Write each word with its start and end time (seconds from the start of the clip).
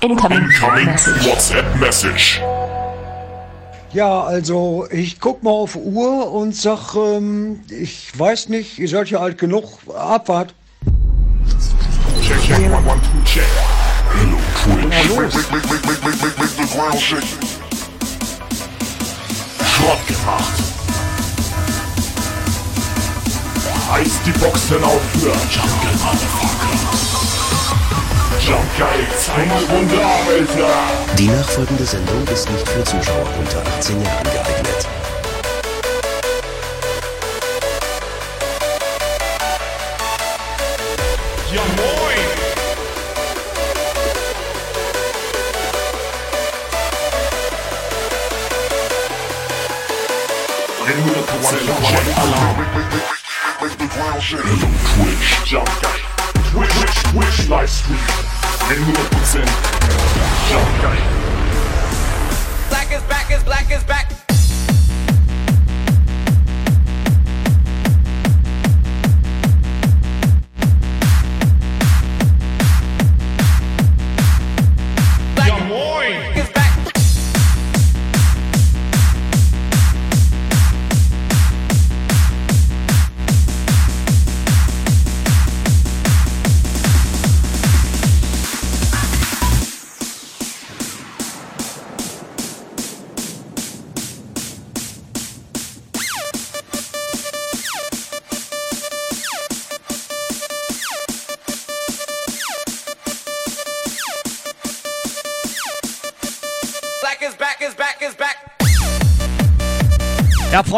Incoming, 0.00 0.44
Incoming 0.44 0.84
Message. 0.86 1.26
WhatsApp 1.26 1.80
Message. 1.80 2.40
Ja, 3.92 4.22
also 4.22 4.86
ich 4.92 5.18
guck 5.18 5.42
mal 5.42 5.50
auf 5.50 5.74
Uhr 5.74 6.30
und 6.30 6.54
sag, 6.54 6.94
ähm, 6.94 7.62
ich 7.68 8.16
weiß 8.16 8.48
nicht, 8.48 8.78
ihr 8.78 8.86
seid 8.88 9.10
ja 9.10 9.18
alt 9.18 9.38
genug, 9.38 9.64
Abfahrt. 9.92 10.54
Check, 12.22 12.40
check, 12.42 12.58
one, 12.66 12.76
one, 12.86 13.00
two, 13.00 13.24
check. 13.24 13.42
Hello, 14.90 15.28
Twitch. 15.28 15.44
Schrott 19.66 20.06
gemacht. 20.06 20.52
Heißt 23.90 24.20
die 24.26 24.30
Boxen 24.38 24.84
auf 24.84 25.00
für 25.14 25.26
Jungle 25.26 25.96
Motherfucker. 26.04 27.47
Die 31.18 31.26
nachfolgende 31.26 31.84
Sendung 31.84 32.26
ist 32.28 32.50
nicht 32.50 32.66
für 32.66 32.82
Zuschauer 32.82 33.26
unter 33.38 33.62
18 33.76 34.00
Jahren 34.02 34.24
geeignet. 34.24 34.86
Ja 41.52 41.62
moin! 41.76 42.28
Twitch, 54.98 55.36
jump. 55.44 55.68
Twitch, 56.50 56.74
Twitch, 57.12 57.48
Twitch, 57.48 58.27
Livestream. 58.68 58.92
100% 58.92 60.48
jump 60.50 60.82
guy. 60.82 61.00
Black 62.68 62.92
is 62.92 63.02
back 63.04 63.30
is 63.30 63.42
black 63.44 63.70
is 63.70 63.82
back. 63.84 63.97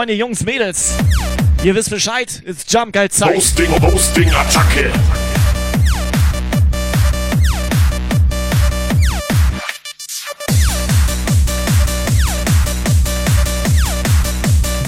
Freunde, 0.00 0.14
Jungs, 0.14 0.44
Mädels, 0.44 0.94
ihr 1.62 1.74
wisst 1.74 1.90
Bescheid, 1.90 2.40
ist 2.46 2.72
Jump 2.72 2.94
Geil 2.94 3.10
Zeit. 3.10 3.36
Hosting, 3.36 3.70
Hosting, 3.82 4.30
Attacke. 4.30 4.90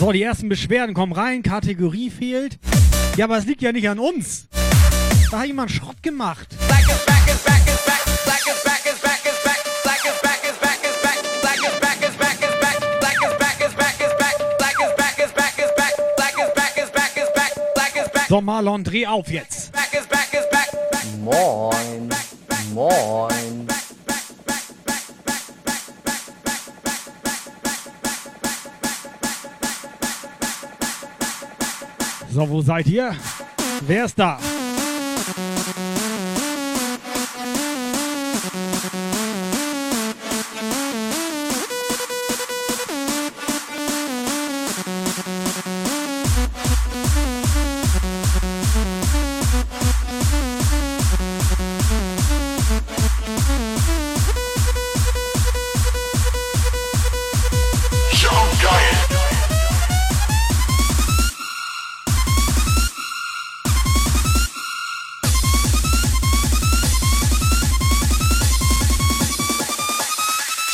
So, 0.01 0.13
die 0.13 0.23
ersten 0.23 0.49
Beschwerden 0.49 0.95
kommen 0.95 1.13
rein, 1.13 1.43
Kategorie 1.43 2.09
fehlt. 2.09 2.59
Ja, 3.19 3.27
aber 3.27 3.37
es 3.37 3.45
liegt 3.45 3.61
ja 3.61 3.73
nicht 3.73 3.91
an 3.91 3.99
uns. 3.99 4.49
Da 5.31 5.41
hat 5.41 5.47
jemand 5.47 5.71
Schrott 5.71 6.03
gemacht. 6.03 6.49
So, 18.33 18.41
Marlon, 18.41 18.83
dreh 18.83 19.07
auf 19.07 19.31
jetzt. 19.31 19.71
Moin. 21.23 22.09
Moin. 22.73 23.69
So, 32.31 32.49
wo 32.49 32.63
seid 32.63 32.87
ihr? 32.87 33.15
Wer 33.83 34.07
ist 34.07 34.19
da? 34.19 34.39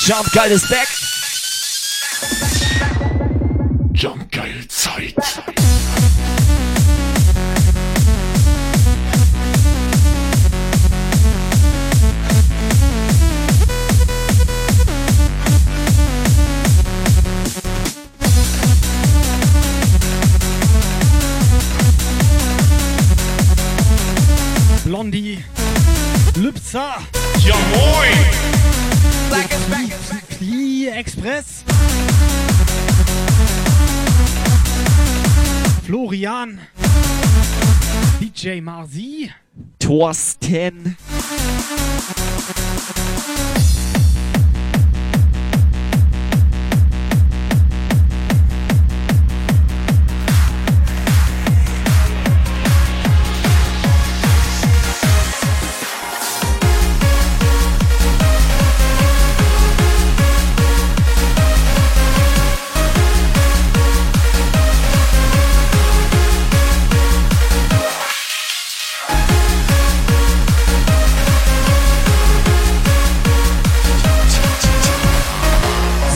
Jump 0.08 0.32
Geil 0.32 0.50
ist 0.52 0.66
back. 0.70 0.97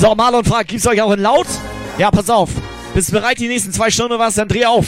So, 0.03 0.17
Marlon 0.17 0.45
fragt, 0.45 0.71
gibt's 0.71 0.85
euch 0.89 1.01
auch 1.01 1.13
in 1.13 1.21
laut? 1.21 1.47
Ja, 1.97 2.11
pass 2.11 2.29
auf. 2.29 2.51
Bist 2.93 3.13
bereit 3.13 3.39
die 3.39 3.47
nächsten 3.47 3.73
zwei 3.73 3.89
Stunden 3.89 4.19
was? 4.19 4.35
Dann 4.35 4.49
dreh 4.49 4.65
auf. 4.65 4.85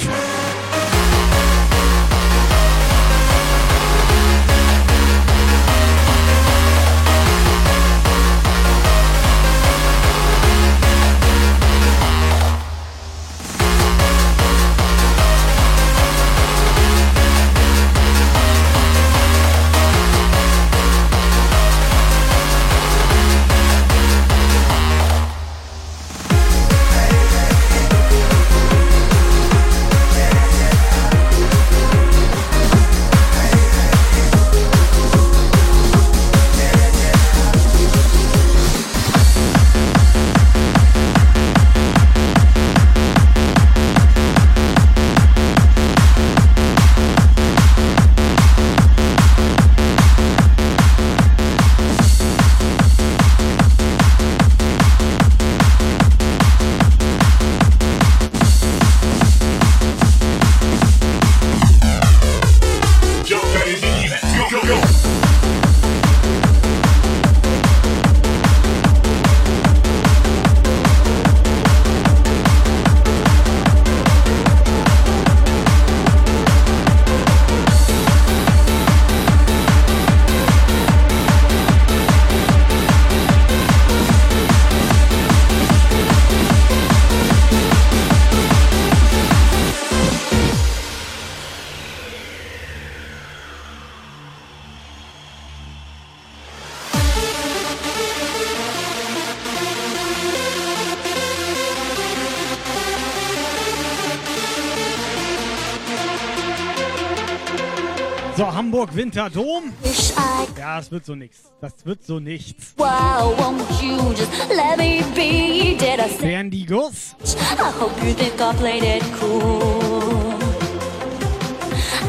Winterdom. 109.04 109.74
Ja, 109.84 110.46
das 110.78 110.90
wird 110.90 111.04
so 111.04 111.14
nix. 111.14 111.36
Das 111.60 111.74
wird 111.84 112.06
so 112.06 112.18
nichts. 112.18 112.72
wow, 112.78 113.36
won't 113.36 113.60
you 113.82 113.98
just 114.14 114.32
let 114.48 114.78
me 114.78 115.02
be? 115.14 115.76
Did 115.76 116.00
I 116.00 116.08
say? 116.08 116.32
Bandigos. 116.32 117.14
I 117.36 117.70
hope 117.78 117.92
you 118.02 118.14
think 118.14 118.40
I 118.40 118.54
played 118.54 118.82
it 118.82 119.02
cool. 119.20 120.32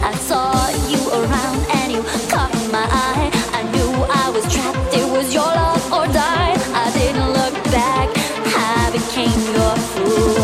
I 0.02 0.16
saw 0.16 0.70
you 0.88 1.02
around 1.12 1.60
and 1.74 1.92
you 1.92 2.02
caught 2.30 2.56
my 2.72 2.88
eye. 2.90 3.30
I 3.52 3.64
knew 3.74 3.92
I 4.10 4.30
was 4.30 4.46
trapped. 4.48 4.96
It 4.96 5.06
was 5.12 5.34
your 5.34 5.44
love 5.44 5.92
or 5.92 6.08
die. 6.14 6.56
I 6.74 6.92
didn't 6.94 7.28
look 7.34 7.56
back. 7.74 8.08
I 8.56 8.90
became 8.94 9.42
your 9.54 9.76
fool. 9.92 10.36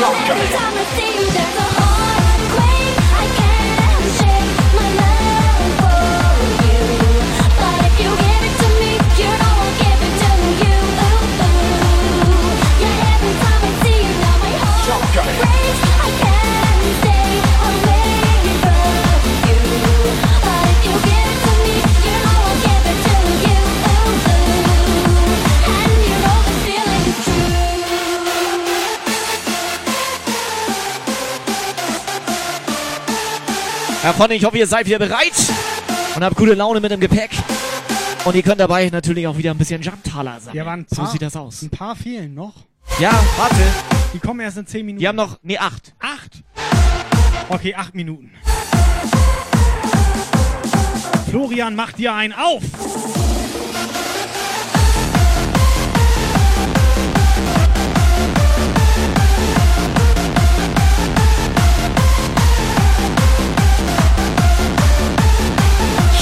Now 0.00 0.65
Herr 34.06 34.14
Freunde, 34.14 34.36
ich 34.36 34.44
hoffe, 34.44 34.56
ihr 34.56 34.68
seid 34.68 34.86
wieder 34.86 35.00
bereit 35.00 35.32
und 36.14 36.22
habt 36.22 36.36
gute 36.36 36.54
Laune 36.54 36.78
mit 36.78 36.92
dem 36.92 37.00
Gepäck. 37.00 37.30
Und 38.24 38.36
ihr 38.36 38.42
könnt 38.44 38.60
dabei 38.60 38.88
natürlich 38.88 39.26
auch 39.26 39.36
wieder 39.36 39.50
ein 39.50 39.58
bisschen 39.58 39.82
Jumptaler 39.82 40.38
sammeln. 40.38 40.64
Ja, 40.64 40.72
ein 40.72 40.86
so 40.88 41.06
sieht 41.06 41.22
das 41.22 41.34
aus. 41.34 41.62
Ein 41.62 41.70
paar 41.70 41.96
fehlen 41.96 42.32
noch. 42.32 42.54
Ja, 43.00 43.10
warte. 43.36 43.56
Die 44.14 44.20
kommen 44.20 44.38
erst 44.38 44.58
in 44.58 44.66
10 44.68 44.86
Minuten. 44.86 45.00
Die 45.00 45.08
haben 45.08 45.16
noch, 45.16 45.40
nee, 45.42 45.58
acht. 45.58 45.92
Acht? 45.98 46.44
Okay, 47.48 47.74
acht 47.74 47.96
Minuten. 47.96 48.30
Florian, 51.28 51.74
mach 51.74 51.90
dir 51.90 52.14
einen 52.14 52.32
auf! 52.32 52.62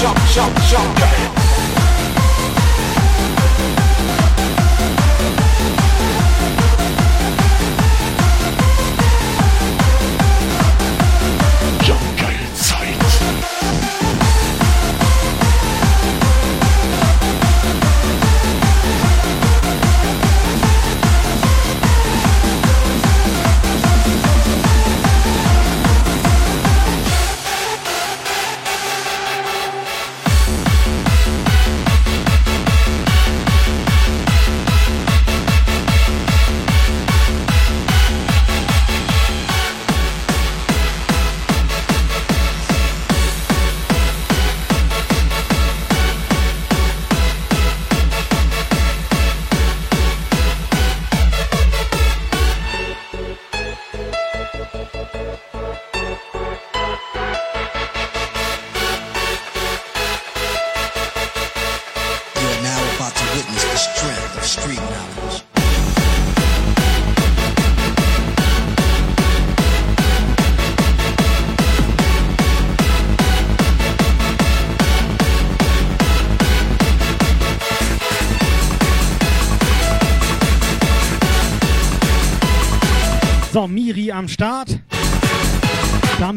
Jump, 0.05 0.19
jump, 0.35 0.55
jump. 0.69 1.14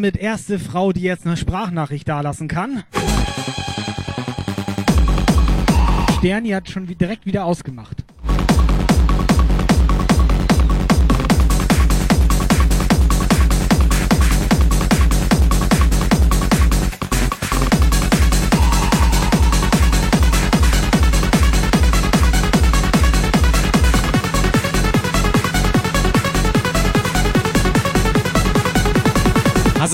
Damit 0.07 0.21
erste 0.21 0.57
Frau, 0.57 0.93
die 0.93 1.01
jetzt 1.01 1.25
eine 1.25 1.35
Sprachnachricht 1.35 2.07
dalassen 2.07 2.47
kann. 2.47 2.85
Sterni 6.17 6.51
hat 6.51 6.69
schon 6.69 6.87
direkt 6.87 7.25
wieder 7.25 7.43
ausgemacht. 7.43 8.06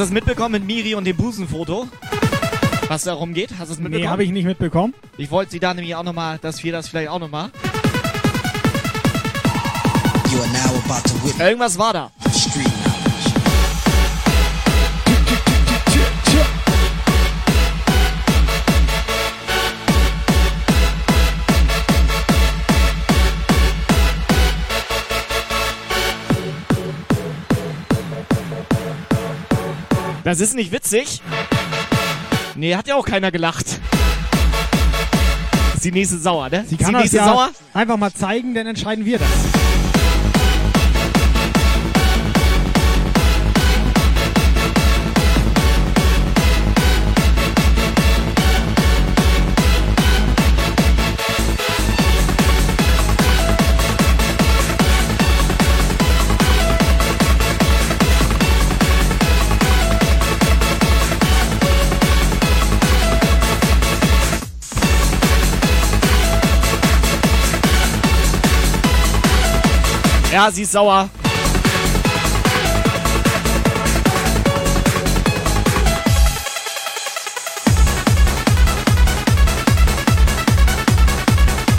Du 0.04 0.08
das 0.08 0.14
mitbekommen 0.14 0.52
mit 0.52 0.66
Miri 0.66 0.96
und 0.96 1.06
dem 1.06 1.16
Busenfoto? 1.16 1.88
Was 2.90 3.04
darum 3.04 3.34
geht? 3.34 3.52
Hast 3.58 3.70
du 3.70 3.74
es 3.74 3.80
mitbekommen? 3.80 4.04
Nee, 4.04 4.10
habe 4.10 4.24
ich 4.26 4.32
nicht 4.32 4.44
mitbekommen. 4.44 4.94
Ich 5.18 5.32
wollte 5.32 5.52
sie 5.52 5.62
da 5.62 5.74
nämlich 5.74 5.96
auch 5.96 6.04
nochmal, 6.04 6.40
dass 6.40 6.62
wir 6.62 6.74
das 6.74 6.90
vielleicht 6.90 7.10
auch 7.10 7.20
nochmal. 7.20 7.52
Irgendwas 11.40 11.78
war 11.78 11.94
da. 11.94 12.12
Das 30.24 30.40
ist 30.40 30.56
nicht 30.56 30.72
witzig. 30.72 31.22
Nee, 32.56 32.76
hat 32.76 32.88
ja 32.88 32.96
auch 32.96 33.06
keiner 33.06 33.32
gelacht. 33.32 33.66
Ist 35.76 35.84
die 35.84 35.92
nächste 35.92 36.18
sauer, 36.18 36.50
ne? 36.50 36.64
Sie 36.68 36.76
ist 36.76 36.82
kann 36.82 36.90
die 36.90 36.94
das 36.94 37.02
nächste 37.04 37.18
ja 37.18 37.26
sauer? 37.26 37.50
einfach 37.74 37.98
mal 37.98 38.14
zeigen, 38.14 38.54
dann 38.54 38.68
entscheiden 38.68 39.04
wir 39.06 39.20
das. 39.20 39.63
Sie 70.52 70.64
ist 70.64 70.74
sauer. 70.74 71.10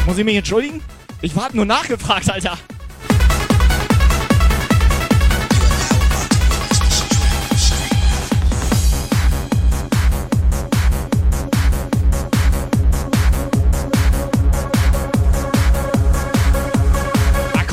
Muss 0.07 0.19
ich 0.19 0.25
mich 0.25 0.37
entschuldigen? 0.37 0.83
Ich 1.21 1.35
hab 1.35 1.55
nur 1.55 1.65
nachgefragt, 1.65 2.31
Alter. 2.31 2.59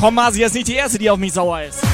Komm, 0.02 0.16
Masi, 0.16 0.42
ist 0.42 0.54
nicht 0.54 0.66
die 0.66 0.74
Erste, 0.74 0.98
die 0.98 1.08
auf 1.08 1.16
mich 1.16 1.32
sauer 1.32 1.62
ist. 1.62 1.91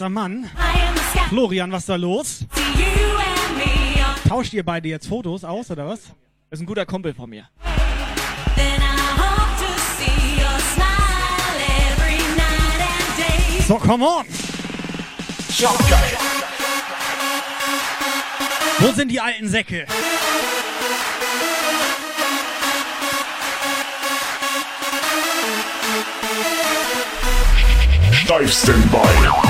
Bester 0.00 0.08
Mann. 0.08 0.50
Florian, 1.28 1.70
was 1.72 1.82
ist 1.82 1.90
da 1.90 1.96
los? 1.96 2.46
Tauscht 4.26 4.54
ihr 4.54 4.64
beide 4.64 4.88
jetzt 4.88 5.06
Fotos 5.06 5.44
aus, 5.44 5.70
oder 5.70 5.86
was? 5.86 6.00
Das 6.48 6.58
ist 6.58 6.60
ein 6.60 6.66
guter 6.66 6.86
Kumpel 6.86 7.12
von 7.12 7.28
mir. 7.28 7.44
So, 13.68 13.76
come 13.76 14.06
on! 14.06 14.24
Wo 18.78 18.92
sind 18.92 19.08
die 19.10 19.20
alten 19.20 19.48
Säcke? 19.48 19.84
Steifsten 28.12 28.88
Bein. 28.88 29.49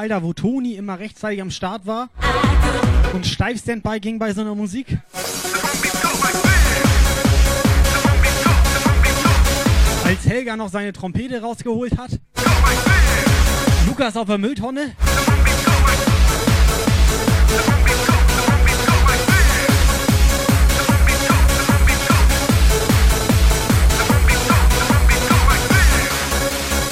Alter, 0.00 0.22
wo 0.22 0.32
Toni 0.32 0.76
immer 0.76 0.98
rechtzeitig 0.98 1.42
am 1.42 1.50
Start 1.50 1.84
war 1.84 2.08
und 3.12 3.26
steif 3.26 3.60
Standby 3.60 4.00
ging 4.00 4.18
bei 4.18 4.32
so 4.32 4.40
einer 4.40 4.54
Musik? 4.54 4.96
Als 10.02 10.24
Helga 10.24 10.56
noch 10.56 10.70
seine 10.70 10.94
Trompete 10.94 11.42
rausgeholt 11.42 11.98
hat? 11.98 12.18
Lukas 13.86 14.16
auf 14.16 14.26
der 14.26 14.38
Mülltonne? 14.38 14.92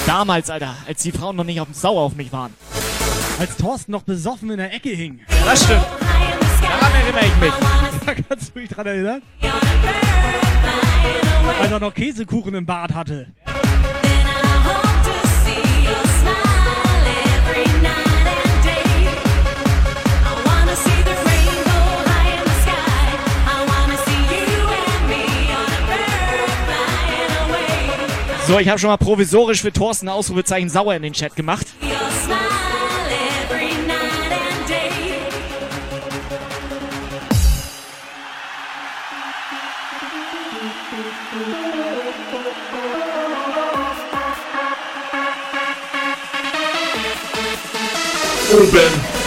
Damals, 0.05 0.51
Alter, 0.51 0.75
als 0.87 1.01
die 1.01 1.11
Frauen 1.11 1.35
noch 1.35 1.43
nicht 1.43 1.59
auf 1.59 1.67
dem 1.67 1.73
Sauer 1.73 2.01
auf 2.01 2.15
mich 2.15 2.31
waren. 2.31 2.53
Als 3.39 3.55
Thorsten 3.55 3.93
noch 3.93 4.03
besoffen 4.03 4.49
in 4.49 4.57
der 4.57 4.73
Ecke 4.73 4.89
hing. 4.89 5.21
Das 5.45 5.63
stimmt. 5.63 5.85
Daran 6.61 6.91
erinnere 6.93 7.25
ich 7.25 7.35
mich. 7.37 7.53
Da 8.05 8.13
kannst 8.15 8.53
du 8.53 8.59
dich 8.59 8.69
dran 8.69 8.85
erinnern? 8.85 9.21
Als 11.61 11.71
er 11.71 11.79
noch 11.79 11.93
Käsekuchen 11.93 12.53
im 12.53 12.65
Bad 12.65 12.93
hatte. 12.93 13.27
So, 28.47 28.57
ich 28.57 28.67
habe 28.67 28.79
schon 28.79 28.89
mal 28.89 28.97
provisorisch 28.97 29.61
für 29.61 29.71
Thorsten 29.71 30.09
Ausrufezeichen 30.09 30.69
sauer 30.69 30.95
in 30.95 31.03
den 31.03 31.13
Chat 31.13 31.35
gemacht. 31.37 31.67
Oben 48.51 49.18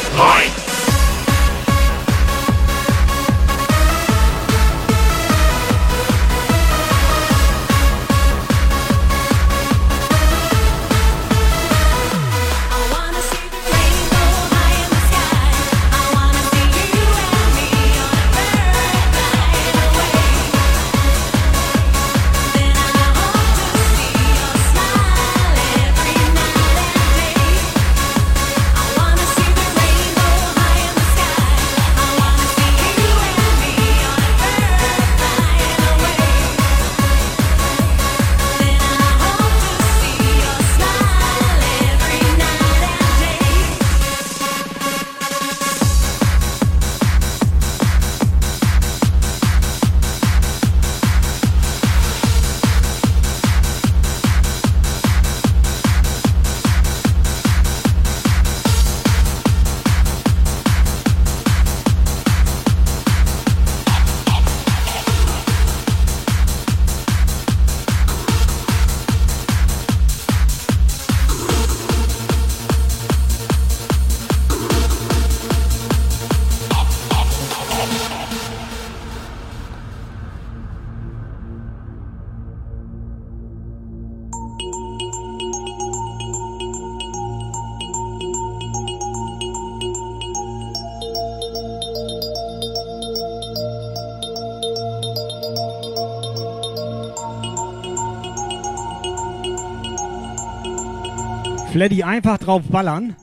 Fleddy 101.73 102.03
einfach 102.03 102.37
drauf 102.37 102.65
ballern. 102.69 103.17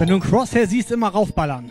Wenn 0.00 0.08
du 0.08 0.16
ein 0.16 0.20
Crosshair 0.20 0.66
siehst, 0.66 0.90
immer 0.90 1.10
raufballern. 1.10 1.70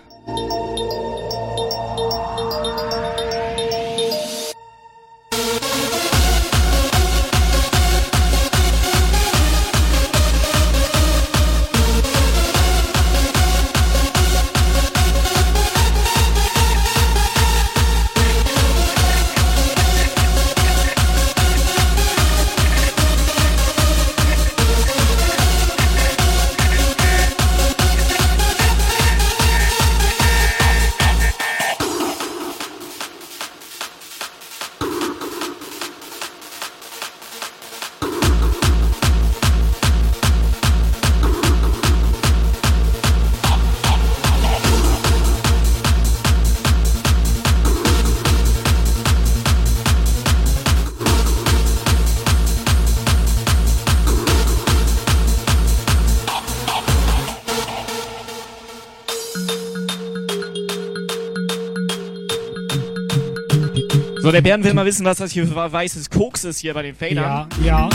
Der 64.34 64.42
Bernd 64.42 64.66
will 64.66 64.74
mal 64.74 64.86
wissen, 64.86 65.06
was 65.06 65.18
das 65.18 65.32
hier 65.32 65.46
für 65.46 65.72
weißes 65.72 66.10
Koks 66.10 66.44
ist 66.44 66.60
hier 66.60 66.74
bei 66.74 66.82
den 66.82 66.96
Fadern. 66.96 67.48
Ja, 67.64 67.88
ja. 67.88 67.90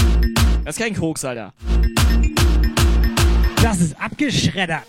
Das 0.65 0.77
ist 0.77 0.83
kein 0.83 0.95
Koks, 0.95 1.25
Alter. 1.25 1.53
Das 3.61 3.81
ist 3.81 4.01
abgeschreddert. 4.01 4.87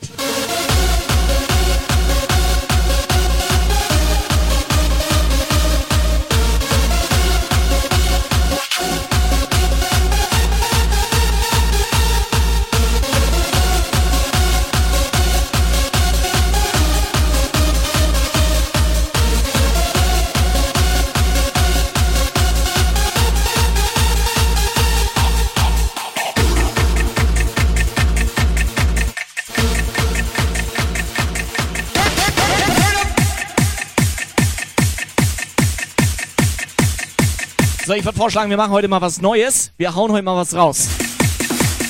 So, 37.89 37.95
ich 37.95 38.06
würde 38.06 38.19
vorschlagen, 38.19 38.52
wir 38.52 38.58
machen 38.58 38.71
heute 38.71 38.88
mal 38.88 39.02
was 39.02 39.19
Neues. 39.19 39.71
Wir 39.78 39.95
hauen 39.95 40.12
heute 40.12 40.21
mal 40.21 40.36
was 40.36 40.54
raus. 40.54 40.89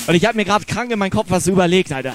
Und 0.06 0.14
ich 0.14 0.24
habe 0.24 0.34
mir 0.34 0.46
gerade 0.46 0.64
krank 0.64 0.90
in 0.90 0.98
meinen 0.98 1.10
Kopf 1.10 1.26
was 1.28 1.46
überlegt, 1.46 1.92
Alter. 1.92 2.14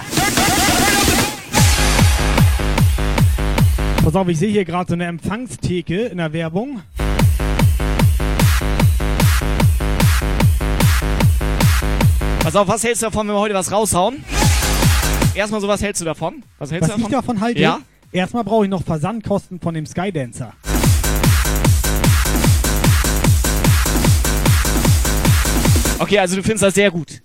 Pass 4.03 4.15
auf, 4.15 4.27
ich 4.27 4.39
sehe 4.39 4.49
hier 4.49 4.65
gerade 4.65 4.89
so 4.89 4.95
eine 4.95 5.05
Empfangstheke 5.05 6.05
in 6.05 6.17
der 6.17 6.33
Werbung. 6.33 6.81
Pass 12.39 12.55
auf, 12.55 12.67
was 12.67 12.83
hältst 12.83 13.03
du 13.03 13.05
davon, 13.05 13.27
wenn 13.27 13.35
wir 13.35 13.39
heute 13.39 13.53
was 13.53 13.71
raushauen? 13.71 14.25
Erstmal 15.35 15.61
so, 15.61 15.67
was 15.67 15.83
hältst 15.83 16.01
du 16.01 16.05
davon? 16.05 16.41
Was 16.57 16.71
hältst 16.71 16.89
Was 16.89 16.95
du 16.95 17.03
ich 17.03 17.09
davon 17.09 17.39
halte? 17.39 17.59
Ja? 17.59 17.81
Erstmal 18.11 18.43
brauche 18.43 18.63
ich 18.63 18.71
noch 18.71 18.81
Versandkosten 18.81 19.59
von 19.59 19.75
dem 19.75 19.85
Skydancer. 19.85 20.53
Okay, 25.97 26.19
also 26.19 26.35
du 26.35 26.43
findest 26.43 26.63
das 26.63 26.73
sehr 26.73 26.91
gut. 26.91 27.21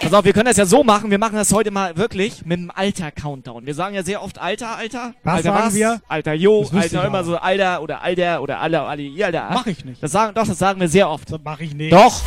Pass 0.00 0.12
auf, 0.12 0.24
wir 0.24 0.32
können 0.32 0.46
das 0.46 0.56
ja 0.56 0.64
so 0.64 0.84
machen. 0.84 1.10
Wir 1.10 1.18
machen 1.18 1.34
das 1.34 1.52
heute 1.52 1.70
mal 1.70 1.96
wirklich 1.96 2.44
mit 2.44 2.58
dem 2.60 2.70
Alter-Countdown. 2.70 3.66
Wir 3.66 3.74
sagen 3.74 3.94
ja 3.94 4.02
sehr 4.02 4.22
oft 4.22 4.38
Alter, 4.38 4.76
Alter. 4.76 5.14
Was 5.24 5.36
Alter 5.36 5.52
sagen 5.52 5.74
wir? 5.74 6.00
Alter 6.06 6.32
Jo, 6.34 6.68
Alter 6.72 7.04
immer 7.04 7.24
so 7.24 7.36
Alter 7.36 7.82
oder 7.82 8.02
Alter 8.02 8.42
oder 8.42 8.60
Alter, 8.60 8.82
Alter, 8.86 9.02
ihr 9.02 9.26
Alter. 9.26 9.50
Mach 9.52 9.66
ich 9.66 9.84
nicht. 9.84 10.02
Das 10.02 10.12
sagen, 10.12 10.34
doch, 10.34 10.46
das 10.46 10.58
sagen 10.58 10.80
wir 10.80 10.88
sehr 10.88 11.08
oft. 11.10 11.32
Das 11.32 11.40
mache 11.42 11.64
ich 11.64 11.74
nicht. 11.74 11.92
Doch. 11.92 12.22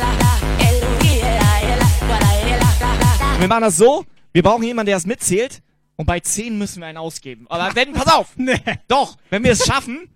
Wir 3.42 3.48
machen 3.48 3.62
das 3.62 3.76
so. 3.76 4.04
Wir 4.32 4.42
brauchen 4.42 4.62
jemanden, 4.62 4.86
der 4.88 4.96
es 4.96 5.06
mitzählt. 5.06 5.62
Und 5.96 6.06
bei 6.06 6.20
10 6.20 6.56
müssen 6.58 6.80
wir 6.80 6.86
einen 6.86 6.98
ausgeben. 6.98 7.46
Aber 7.50 7.74
wenn, 7.74 7.92
pass 7.92 8.06
auf. 8.12 8.28
Nee. 8.36 8.56
Doch, 8.88 9.16
wenn 9.30 9.44
wir 9.44 9.52
es 9.52 9.66
schaffen, 9.66 10.08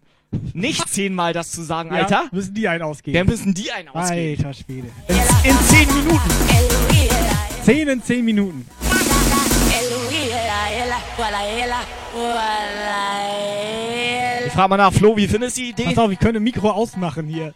nicht 0.54 0.88
zehnmal 0.88 1.32
das 1.32 1.50
zu 1.50 1.62
sagen, 1.62 1.90
Ja, 1.94 2.02
Alter, 2.02 2.28
müssen 2.32 2.54
die 2.54 2.66
einen 2.68 2.82
ausgeben. 2.82 3.16
dann 3.16 3.26
müssen 3.26 3.52
die 3.54 3.70
einen 3.70 3.88
ausgeben. 3.90 4.44
Alter 4.44 4.54
Schwede. 4.54 4.88
In, 5.08 5.50
in 5.50 5.60
10 5.60 5.94
Minuten. 5.94 6.30
Eluiera, 6.48 7.64
10 7.64 7.88
in 7.88 8.02
10 8.02 8.24
Minuten. 8.24 8.66
Ich 14.46 14.52
frage 14.52 14.68
mal 14.68 14.76
nach, 14.76 14.92
Flo, 14.92 15.16
wie 15.16 15.26
findest 15.28 15.56
du 15.56 15.62
die 15.62 15.70
Idee? 15.70 15.84
Pass 15.84 15.98
auf, 15.98 16.10
ich 16.10 16.18
könnte 16.18 16.40
Mikro 16.40 16.70
ausmachen 16.70 17.26
hier. 17.26 17.54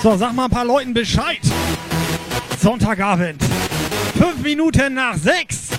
So, 0.00 0.16
sag 0.16 0.32
mal 0.32 0.44
ein 0.44 0.50
paar 0.50 0.64
Leuten 0.64 0.94
Bescheid. 0.94 1.40
Sonntagabend. 2.60 3.42
Fünf 4.16 4.38
Minuten 4.42 4.94
nach 4.94 5.16
sechs. 5.16 5.70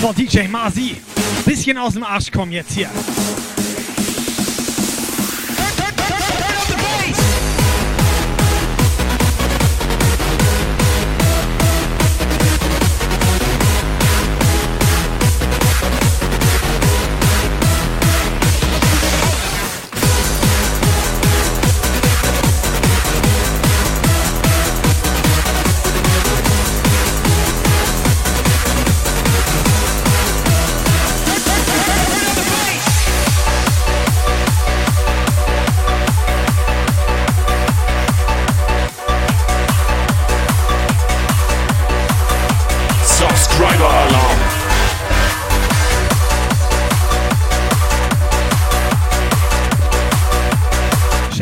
So, 0.00 0.12
DJ 0.14 0.48
Marzi. 0.48 0.96
Bisschen 1.44 1.76
aus 1.76 1.92
dem 1.92 2.04
Arsch 2.04 2.32
kommen 2.32 2.52
jetzt 2.52 2.72
hier. 2.72 2.88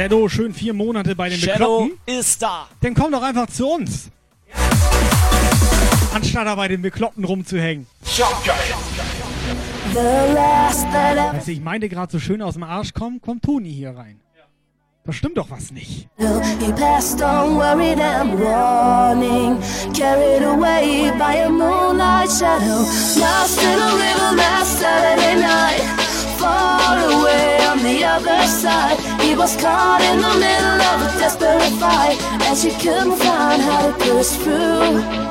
Shadow 0.08 0.26
schön 0.30 0.54
vier 0.54 0.72
Monate 0.72 1.14
bei 1.14 1.28
den 1.28 1.38
Shadow 1.38 1.80
Bekloppten. 1.82 2.18
ist 2.18 2.40
da. 2.40 2.66
Dann 2.80 2.94
komm 2.94 3.12
doch 3.12 3.22
einfach 3.22 3.46
zu 3.48 3.68
uns. 3.68 4.08
Ja. 4.48 4.54
Anstatt 6.14 6.46
da 6.46 6.54
bei 6.54 6.66
den 6.66 6.80
Bekloppten 6.80 7.24
rumzuhängen. 7.24 7.86
Weißt 9.92 11.46
du, 11.46 11.52
ich 11.52 11.60
meinte 11.60 11.90
gerade 11.90 12.10
so 12.10 12.18
schön 12.18 12.40
aus 12.40 12.54
dem 12.54 12.62
Arsch 12.62 12.94
kommen, 12.94 13.20
kommt 13.20 13.44
Toni 13.44 13.70
hier 13.70 13.94
rein. 13.94 14.18
Da 15.04 15.12
stimmt 15.12 15.36
doch 15.36 15.50
was 15.50 15.72
nicht. 15.72 16.08
He 16.18 16.72
passed 16.72 17.20
on, 17.20 17.56
worried 17.56 18.00
and 18.00 18.32
warning, 18.40 19.58
carried 19.92 20.42
away 20.42 21.12
by 21.18 21.42
a 21.44 21.50
moonlight 21.50 22.30
shadow, 22.30 22.80
lost 23.20 23.60
little, 23.62 23.94
little 23.98 24.36
last 24.36 24.78
Saturday 24.78 25.34
night. 25.38 26.07
Far 26.48 26.98
away 27.12 27.58
on 27.70 27.78
the 27.82 28.04
other 28.04 28.40
side. 28.46 28.98
He 29.20 29.34
was 29.36 29.54
caught 29.56 30.00
in 30.10 30.16
the 30.26 30.34
middle 30.44 30.80
of 30.90 30.96
a 31.06 31.18
desperate 31.18 31.74
fight, 31.78 32.18
and 32.46 32.56
she 32.56 32.70
couldn't 32.82 33.16
find 33.16 33.60
how 33.60 33.80
to 33.88 33.92
push 34.04 34.30
through. 34.42 35.27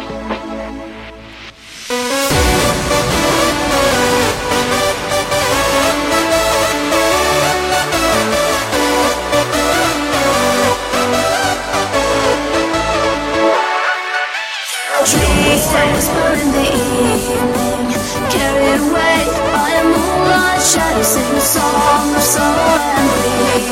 shadow 20.77 21.03
sing 21.03 21.35
a 21.35 21.41
song 21.41 22.15
of 22.15 22.21
sorrow 22.21 22.77
and 22.97 23.09
grieving. 23.13 23.67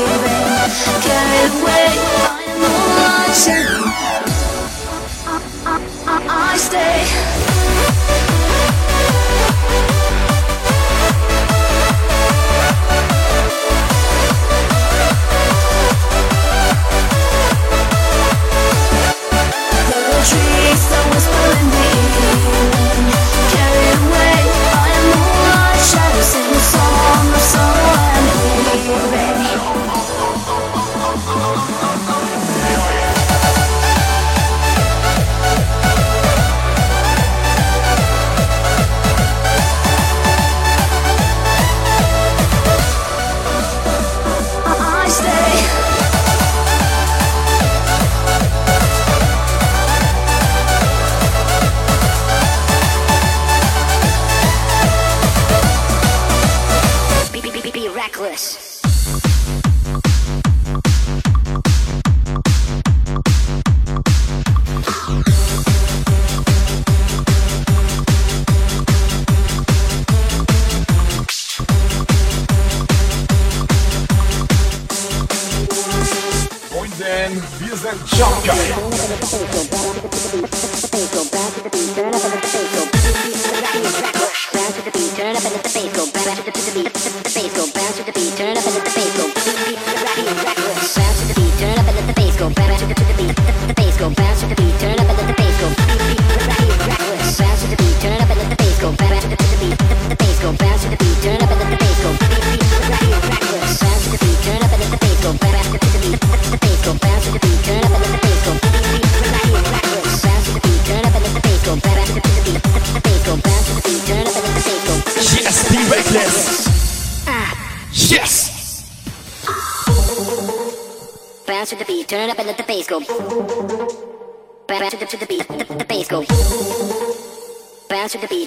Carried 1.06 1.52
away 1.60 1.86
by 2.22 2.42
a 2.50 2.54
moonlight 2.62 3.34
shadow, 3.44 3.82
I 6.28 6.56
stay. 6.58 7.55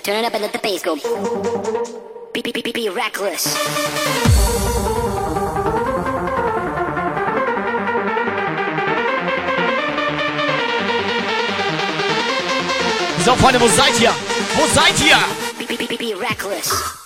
Turn 0.10 0.26
up 0.26 0.34
and 0.34 0.42
let 0.42 0.52
the 0.52 0.58
bass 0.58 0.82
go. 0.82 0.96
Be, 2.34 2.42
be, 2.42 2.52
be, 2.52 2.64
be, 2.64 2.72
be 2.72 2.90
reckless. 2.90 3.44
So, 13.24 13.36
Freunde, 13.36 13.60
wo 13.60 13.68
seid 13.68 14.02
ihr? 14.02 14.12
Wo 14.58 14.66
seid 14.66 15.00
ihr? 15.00 15.20
Be, 15.60 15.78
be, 15.78 15.86
be, 15.86 15.96
be 15.96 16.16
reckless. 16.16 16.99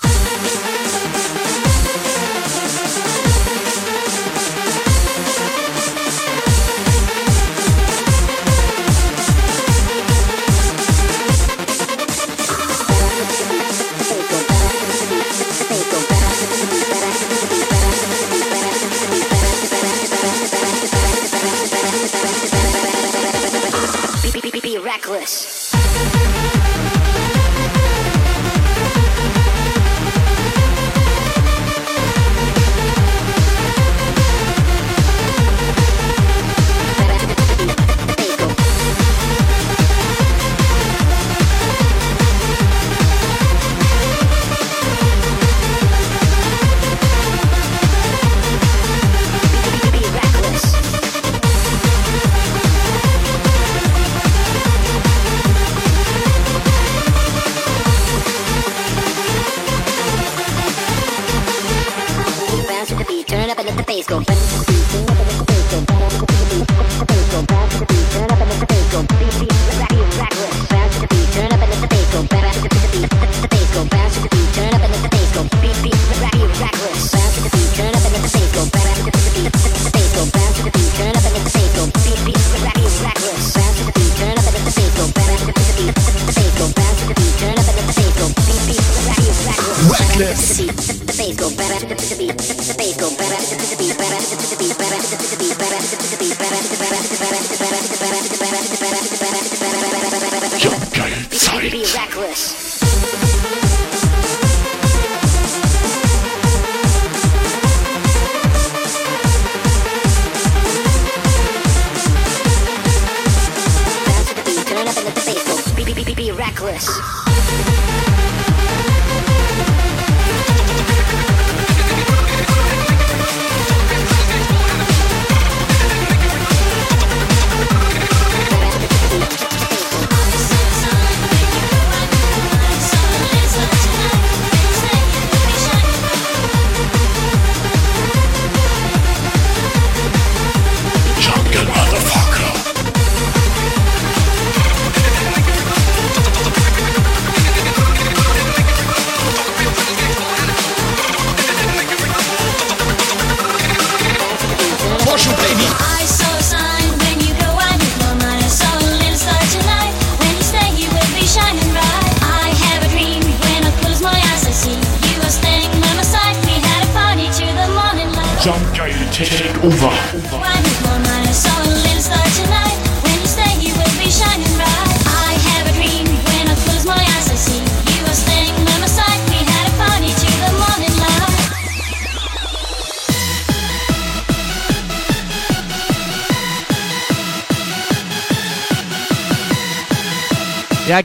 the 63.75 63.83
bass 63.83 64.07
go. 64.07 64.72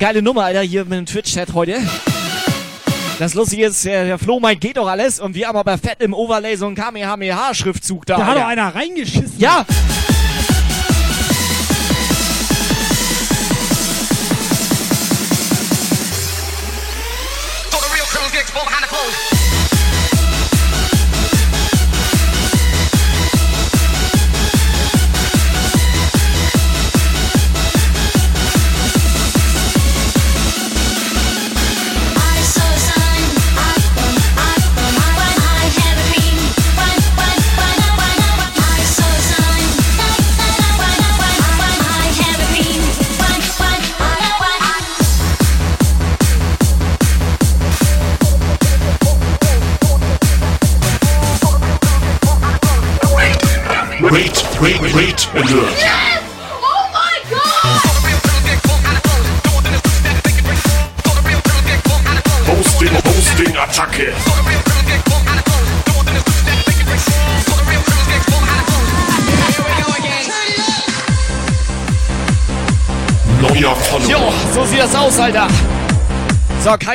Geile 0.09 0.23
Nummer, 0.23 0.44
Alter, 0.44 0.62
hier 0.62 0.87
mit 0.87 0.94
dem 0.94 1.05
Twitch-Chat 1.05 1.53
heute. 1.53 1.77
Das 3.18 3.35
Lustige 3.35 3.66
ist, 3.66 3.85
der, 3.85 4.07
der 4.07 4.18
Flo 4.18 4.40
meint, 4.40 4.59
geht 4.59 4.79
doch 4.79 4.88
alles 4.88 5.21
und 5.21 5.35
wir 5.35 5.47
haben 5.47 5.59
aber 5.59 5.77
fett 5.77 6.01
im 6.01 6.14
Overlay 6.14 6.57
so 6.57 6.64
einen 6.64 6.77
Kamehameha-Schriftzug 6.77 8.07
da. 8.07 8.16
Da 8.16 8.25
hat 8.25 8.37
doch 8.38 8.47
einer 8.47 8.75
reingeschissen. 8.75 9.38
Ja! 9.38 9.66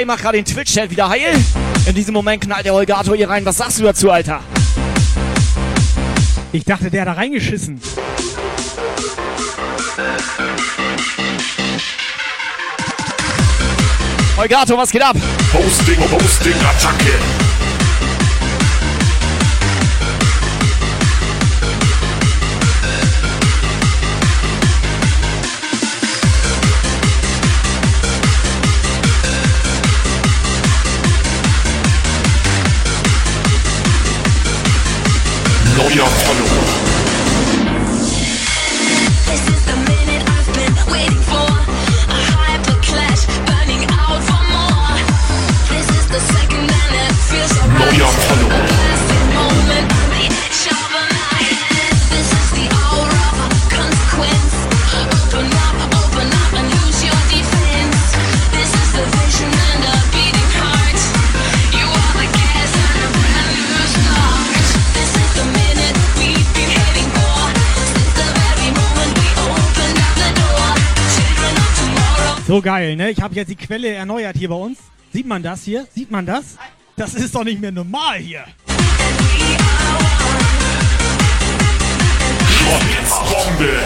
Kai 0.03 0.07
macht 0.07 0.21
gerade 0.21 0.37
den 0.37 0.43
Twitch-Chat 0.43 0.89
wieder 0.89 1.07
heil. 1.07 1.33
In 1.85 1.95
diesem 1.95 2.13
Moment 2.13 2.43
knallt 2.43 2.65
der 2.65 2.73
Holgato 2.73 3.13
hier 3.13 3.29
rein. 3.29 3.45
Was 3.45 3.55
sagst 3.55 3.79
du 3.79 3.83
dazu, 3.83 4.11
Alter? 4.11 4.41
Ich 6.51 6.65
dachte, 6.65 6.91
der 6.91 7.01
hat 7.01 7.07
da 7.07 7.13
reingeschissen. 7.13 7.79
Holgato, 14.35 14.77
was 14.77 14.91
geht 14.91 15.03
ab? 15.03 15.15
Hosting, 15.53 15.99
Hosting 16.11 16.53
Attacke. 16.53 17.42
Neuer 35.75 36.05
Follower. 36.05 36.82
So 72.53 72.61
geil, 72.61 72.95
ne? 72.95 73.09
Ich 73.09 73.19
habe 73.19 73.33
jetzt 73.33 73.49
die 73.49 73.55
Quelle 73.55 73.87
erneuert 73.87 74.37
hier 74.37 74.49
bei 74.49 74.53
uns. 74.53 74.77
Sieht 75.11 75.25
man 75.25 75.41
das 75.41 75.63
hier? 75.63 75.87
Sieht 75.91 76.11
man 76.11 76.23
das? 76.23 76.55
Das 76.95 77.15
ist 77.15 77.33
doch 77.33 77.43
nicht 77.43 77.59
mehr 77.59 77.71
normal 77.71 78.19
hier. 78.19 78.43
Bombe. 83.27 83.79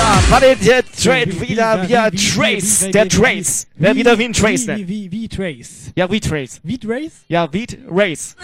Ah, 0.00 0.22
warte, 0.30 0.56
der 0.56 0.82
Trade 0.86 1.40
wieder, 1.42 1.86
wieder 1.86 2.10
Trace. 2.10 2.90
Der 2.92 3.06
Trace. 3.06 3.66
Wer 3.74 3.94
wieder 3.94 4.18
wie 4.18 4.24
ein 4.24 4.32
Trace, 4.32 4.68
Wie, 4.68 4.70
ne? 4.70 4.88
wie, 4.88 5.12
wie 5.12 5.28
Trace. 5.28 5.92
Ja, 5.96 6.10
wie 6.10 6.20
Trace. 6.20 6.60
Wie 6.62 6.78
Trace? 6.78 7.12
Ja, 7.28 7.52
wie 7.52 7.66
Race. 7.90 8.36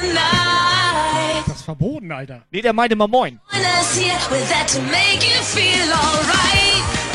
Night. 1.40 1.48
Das 1.48 1.57
ist 1.57 1.64
verboten, 1.64 2.12
Alter. 2.12 2.42
Nee, 2.50 2.62
der 2.62 2.72
meinte 2.72 2.96
mal 2.96 3.09
moin. 3.09 3.40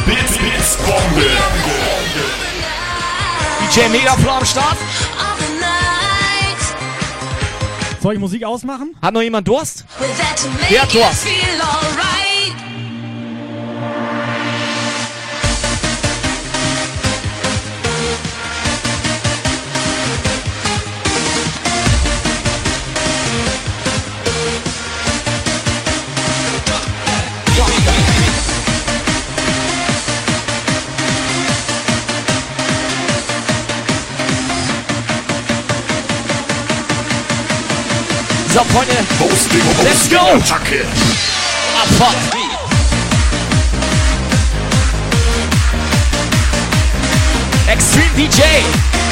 Bits, 0.05 0.37
Bits, 0.37 0.77
Bombe. 0.77 1.25
DJ 3.59 3.89
Megaflow 3.89 4.31
am 4.31 4.45
Start. 4.45 4.77
Soll 8.01 8.13
ich 8.13 8.19
Musik 8.19 8.43
ausmachen? 8.43 8.95
Hat 9.01 9.13
noch 9.15 9.21
jemand 9.21 9.47
Durst? 9.47 9.83
Wer 10.69 10.81
hat 10.83 10.93
you 10.93 10.99
Durst? 10.99 11.25
So, 38.55 38.63
Freunde, 38.63 38.95
Let's 39.83 40.07
go. 40.07 40.37
Attacke. 40.37 40.85
Abfahrt. 41.75 42.15
Extreme 47.67 48.15
DJ. 48.15 49.04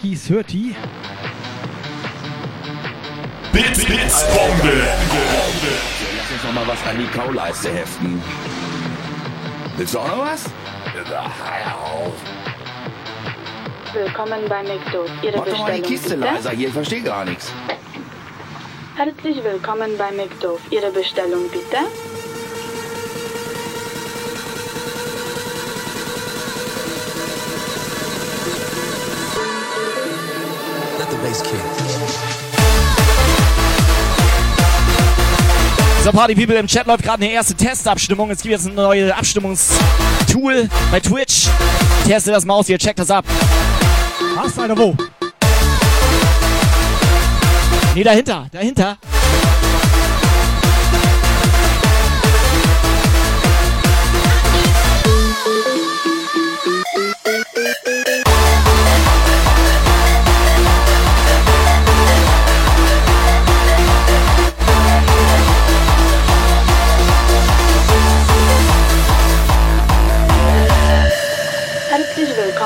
Jackie 0.00 0.14
30. 0.14 0.76
Bits, 3.52 3.84
Bits, 3.84 4.24
Bombe. 4.32 4.72
Lass 6.16 6.30
uns 6.30 6.44
noch 6.44 6.52
mal 6.52 6.68
was 6.68 6.86
an 6.86 6.98
die 6.98 7.06
Kauleiste 7.06 7.72
heften. 7.72 8.22
Willst 9.76 9.94
du 9.94 9.98
auch 9.98 10.06
noch 10.06 10.24
was? 10.24 10.44
Willkommen 13.92 14.38
bei 14.48 14.62
McDo. 14.62 15.04
Ihre 15.20 15.38
Mach 15.38 15.46
doch 15.46 15.58
mal 15.58 15.74
die 15.74 15.82
Kiste 15.82 16.10
bitte. 16.10 16.20
leiser 16.20 16.50
hier, 16.50 16.68
ich 16.68 16.74
verstehe 16.74 17.02
gar 17.02 17.24
nichts. 17.24 17.52
Herzlich 18.94 19.42
willkommen 19.42 19.98
bei 19.98 20.12
McDo. 20.12 20.60
Ihre 20.70 20.92
Bestellung 20.92 21.48
bitte. 21.50 21.78
So, 36.08 36.12
Party 36.12 36.34
People 36.34 36.56
im 36.56 36.66
Chat 36.66 36.86
läuft 36.86 37.04
gerade 37.04 37.22
eine 37.22 37.30
erste 37.30 37.54
Testabstimmung. 37.54 38.30
Es 38.30 38.40
gibt 38.40 38.52
jetzt 38.52 38.66
ein 38.66 38.74
neues 38.74 39.12
Abstimmungstool 39.12 40.66
bei 40.90 41.00
Twitch. 41.00 41.48
Testet 42.06 42.34
das 42.34 42.46
mal 42.46 42.54
aus, 42.54 42.66
hier 42.66 42.78
checkt 42.78 42.98
das 42.98 43.10
ab. 43.10 43.26
Was, 44.34 44.58
Alter, 44.58 44.78
wo? 44.78 44.96
Nee, 47.94 48.04
dahinter, 48.04 48.46
dahinter. 48.50 48.96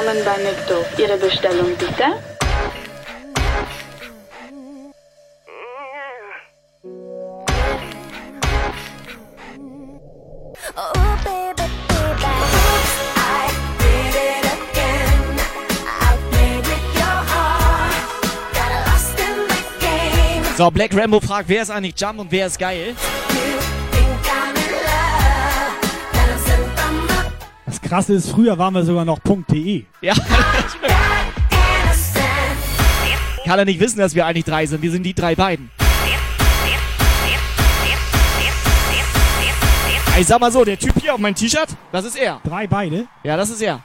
Willkommen 0.02 0.24
bei 0.24 0.42
McDo. 0.42 0.84
Ihre 0.98 1.16
Bestellung 1.16 1.76
bitte. 1.76 2.04
So, 20.56 20.70
Black 20.70 20.94
Rambo 20.94 21.20
fragt, 21.20 21.48
wer 21.48 21.62
ist 21.62 21.70
eigentlich 21.70 21.98
Jump 21.98 22.20
und 22.20 22.30
wer 22.30 22.46
ist 22.46 22.58
geil? 22.58 22.94
Krasse 27.92 28.14
ist, 28.14 28.30
früher 28.30 28.56
waren 28.56 28.72
wir 28.72 28.84
sogar 28.84 29.04
noch 29.04 29.18
.de. 29.18 29.84
Ja, 30.00 30.14
kann 33.44 33.58
er 33.58 33.66
nicht 33.66 33.80
wissen, 33.80 33.98
dass 33.98 34.14
wir 34.14 34.24
eigentlich 34.24 34.46
drei 34.46 34.64
sind. 34.64 34.80
Wir 34.80 34.90
sind 34.90 35.02
die 35.02 35.12
drei 35.12 35.34
beiden. 35.34 35.70
Ich 40.18 40.26
sag 40.26 40.40
mal 40.40 40.50
so, 40.50 40.64
der 40.64 40.78
Typ 40.78 40.94
hier 41.02 41.12
auf 41.12 41.20
meinem 41.20 41.34
T-Shirt, 41.34 41.68
das 41.90 42.06
ist 42.06 42.16
er. 42.16 42.40
Drei 42.44 42.66
beide. 42.66 43.08
Ja, 43.24 43.36
das 43.36 43.50
ist 43.50 43.60
er. 43.60 43.82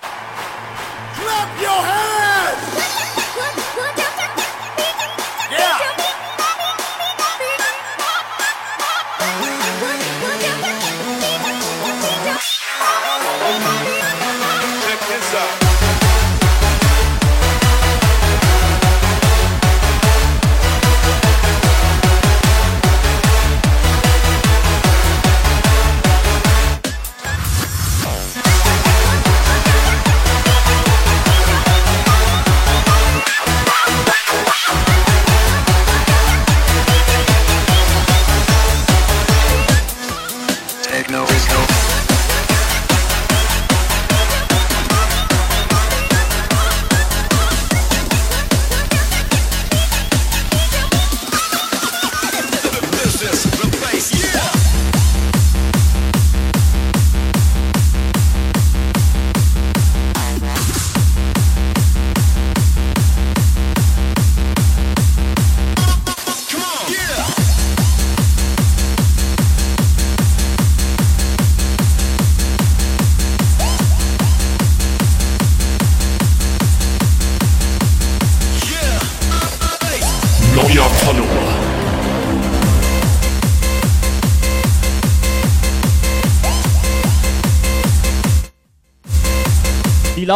Clap 0.00 1.48
your 1.60 1.76
hands. 1.76 2.07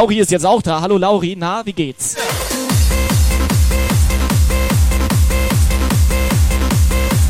Lauri 0.03 0.19
ist 0.19 0.33
jetzt 0.33 0.45
auch 0.45 0.61
da. 0.61 0.81
Hallo 0.81 0.99
Lauri, 0.99 1.37
na, 1.39 1.65
wie 1.65 1.73
geht's? 1.73 2.17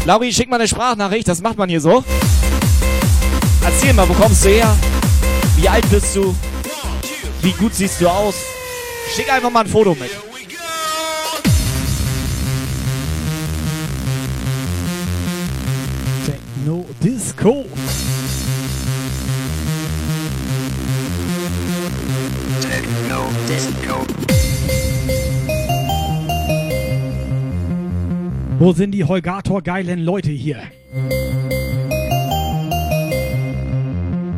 Lauri, 0.06 0.32
schick 0.32 0.48
mal 0.48 0.56
eine 0.56 0.66
Sprachnachricht, 0.66 1.28
das 1.28 1.42
macht 1.42 1.58
man 1.58 1.68
hier 1.68 1.82
so. 1.82 2.02
Erzähl 3.62 3.92
mal, 3.92 4.08
wo 4.08 4.14
kommst 4.14 4.46
du 4.46 4.48
her? 4.48 4.74
Wie 5.58 5.68
alt 5.68 5.84
bist 5.90 6.16
du? 6.16 6.34
Wie 7.42 7.52
gut 7.52 7.74
siehst 7.74 8.00
du 8.00 8.08
aus? 8.08 8.36
Schick 9.14 9.30
einfach 9.30 9.50
mal 9.50 9.64
ein 9.64 9.66
Foto 9.66 9.90
mit. 9.90 10.10
Techno 16.24 16.86
Disco. 17.02 17.66
Wo 28.58 28.72
sind 28.72 28.92
die 28.92 29.04
Holgator-geilen 29.04 30.04
Leute 30.04 30.30
hier? 30.30 30.62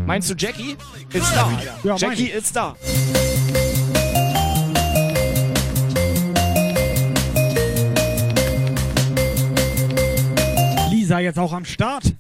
Meinst 0.06 0.30
du 0.30 0.34
Jackie? 0.34 0.76
Ist 1.12 1.32
da. 1.34 1.50
Ja, 1.84 1.96
Jackie 1.96 2.30
ist 2.30 2.56
da. 2.56 2.74
Lisa 10.90 11.18
jetzt 11.18 11.38
auch 11.38 11.52
am 11.52 11.64
Start. 11.66 12.13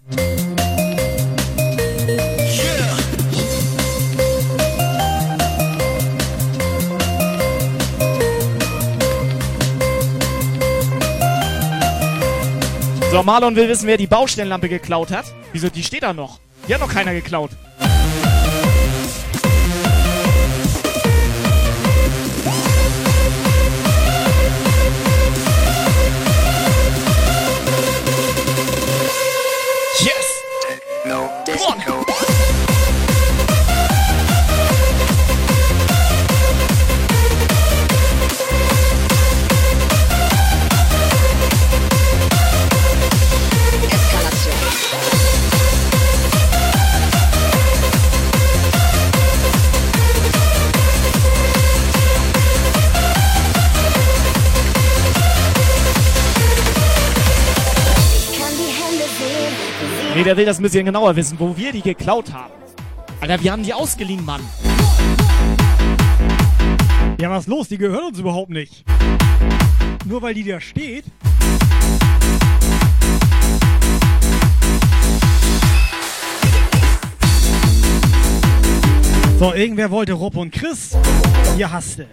So, 13.14 13.22
Marlon 13.22 13.54
will 13.54 13.68
wissen, 13.68 13.86
wer 13.86 13.96
die 13.96 14.08
Baustellenlampe 14.08 14.68
geklaut 14.68 15.12
hat. 15.12 15.26
Wieso, 15.52 15.68
die 15.68 15.84
steht 15.84 16.02
da 16.02 16.12
noch. 16.12 16.40
Die 16.66 16.74
hat 16.74 16.80
noch 16.80 16.92
keiner 16.92 17.12
geklaut. 17.12 17.50
Nee, 60.24 60.30
der 60.30 60.36
will 60.38 60.46
das 60.46 60.58
ein 60.58 60.62
bisschen 60.62 60.86
genauer 60.86 61.16
wissen, 61.16 61.38
wo 61.38 61.54
wir 61.54 61.70
die 61.70 61.82
geklaut 61.82 62.32
haben. 62.32 62.54
Alter, 63.20 63.42
wir 63.42 63.52
haben 63.52 63.62
die 63.62 63.74
ausgeliehen, 63.74 64.24
Mann. 64.24 64.40
Ja, 67.20 67.28
was 67.28 67.40
ist 67.40 67.48
los? 67.48 67.68
Die 67.68 67.76
gehören 67.76 68.06
uns 68.06 68.18
überhaupt 68.18 68.48
nicht. 68.48 68.86
Nur 70.06 70.22
weil 70.22 70.32
die 70.32 70.44
da 70.44 70.62
steht. 70.62 71.04
So, 79.38 79.52
irgendwer 79.52 79.90
wollte 79.90 80.14
Rob 80.14 80.38
und 80.38 80.54
Chris. 80.54 80.96
Ihr 81.58 81.70
hasste. 81.70 82.06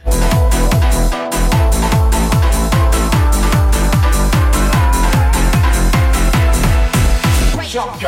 Jump 7.71 8.01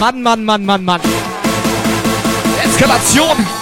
Mann, 0.00 0.22
Mann, 0.22 0.42
Mann, 0.46 0.64
Mann, 0.64 0.82
Mann. 0.82 1.00
Eskalation! 2.64 3.59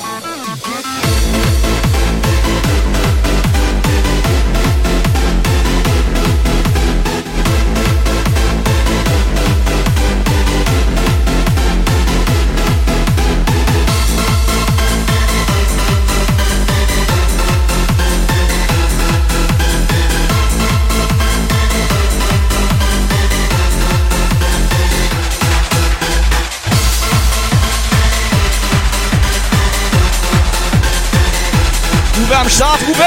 Am 32.49 32.51
Start, 32.51 32.81
Uwe! 32.89 33.05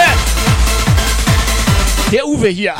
Der 2.11 2.27
Uwe 2.27 2.49
hier. 2.49 2.75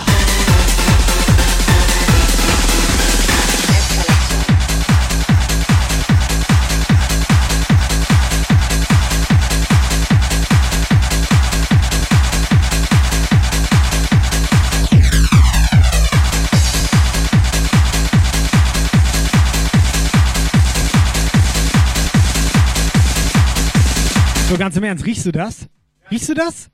So 24.50 24.58
ganz 24.58 24.76
im 24.76 24.84
Ernst, 24.84 25.06
riechst 25.06 25.26
du 25.26 25.32
das? 25.32 25.68
Riechst 26.12 26.28
du 26.28 26.34
das? 26.34 26.70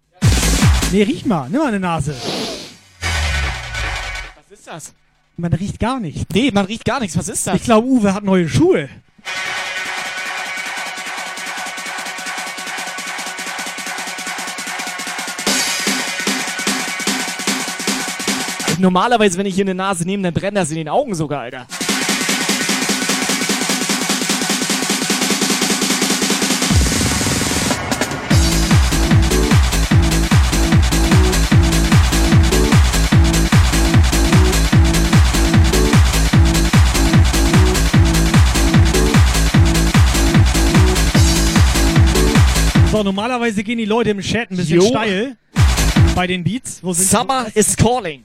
Nee, 0.92 1.04
riech 1.04 1.24
mal. 1.24 1.48
Nimm 1.48 1.60
mal 1.62 1.68
eine 1.68 1.80
Nase. 1.80 2.16
Was 4.36 4.52
ist 4.60 4.66
das? 4.68 4.94
Man 5.36 5.54
riecht 5.54 5.80
gar 5.80 6.00
nichts. 6.00 6.26
Nee, 6.34 6.50
man 6.52 6.66
riecht 6.66 6.84
gar 6.86 7.00
nichts. 7.00 7.16
Was 7.16 7.30
ist 7.30 7.46
das? 7.46 7.56
Ich 7.58 7.64
glaube, 7.64 7.88
Uwe 7.88 8.16
hat 8.16 8.24
neue 8.24 8.50
Schuhe. 8.50 8.90
Normalerweise, 18.80 19.38
wenn 19.38 19.46
ich 19.46 19.54
hier 19.54 19.66
eine 19.66 19.76
Nase 19.76 20.04
nehme, 20.06 20.24
dann 20.24 20.34
brennt 20.34 20.58
das 20.58 20.72
in 20.72 20.78
den 20.78 20.90
Augen 20.90 21.14
sogar, 21.14 21.42
Alter. 21.42 21.68
So, 42.98 43.04
normalerweise 43.04 43.64
gehen 43.64 43.78
die 43.78 43.86
Leute 43.86 44.10
im 44.10 44.22
Chat 44.22 44.50
ein 44.50 44.58
bisschen 44.58 44.82
Jo. 44.82 44.88
steil. 44.88 45.38
Bei 46.16 46.26
den 46.26 46.44
Beats. 46.44 46.80
Wo 46.82 46.94
sind 46.94 47.08
Summer 47.08 47.46
is 47.54 47.78
calling. 47.78 48.24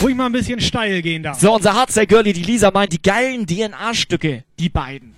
Ruhig 0.00 0.14
mal 0.14 0.26
ein 0.26 0.32
bisschen 0.32 0.60
steil 0.60 1.02
gehen 1.02 1.24
da. 1.24 1.34
So, 1.34 1.52
unser 1.56 1.74
Hardstyle-Girlie, 1.74 2.32
die 2.32 2.44
Lisa, 2.44 2.70
meint, 2.70 2.92
die 2.92 3.02
geilen 3.02 3.44
DNA-Stücke, 3.44 4.44
die 4.56 4.68
beiden. 4.68 5.16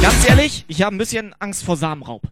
Ganz 0.00 0.28
ehrlich, 0.28 0.64
ich 0.68 0.80
habe 0.82 0.94
ein 0.94 0.98
bisschen 0.98 1.34
Angst 1.40 1.64
vor 1.64 1.76
Samenraub. 1.76 2.22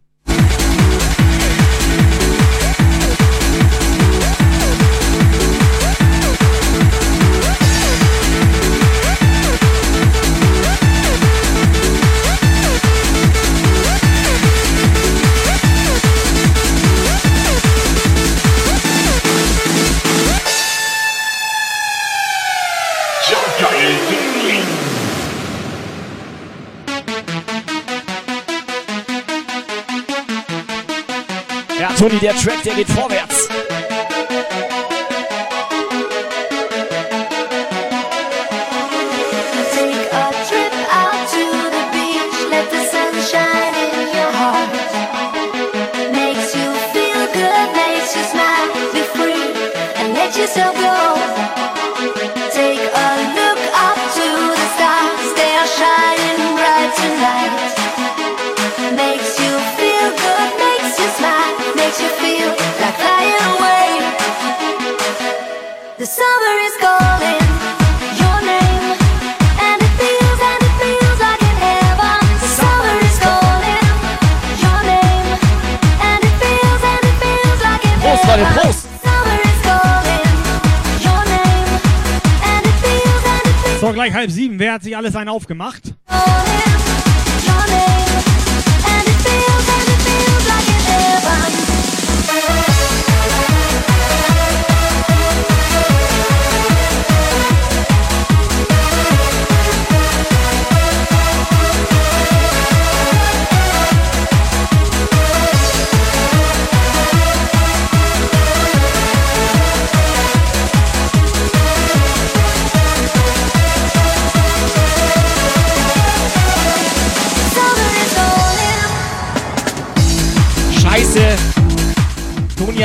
Toni, 31.97 32.19
der 32.19 32.35
Track, 32.35 32.63
der 32.63 32.75
geht 32.75 32.89
vorwärts. 32.89 33.47
Gleich 84.05 84.13
halb 84.13 84.31
sieben. 84.31 84.59
Wer 84.59 84.73
hat 84.73 84.83
sich 84.83 84.95
alles 84.95 85.15
einen 85.15 85.29
aufgemacht? 85.29 85.95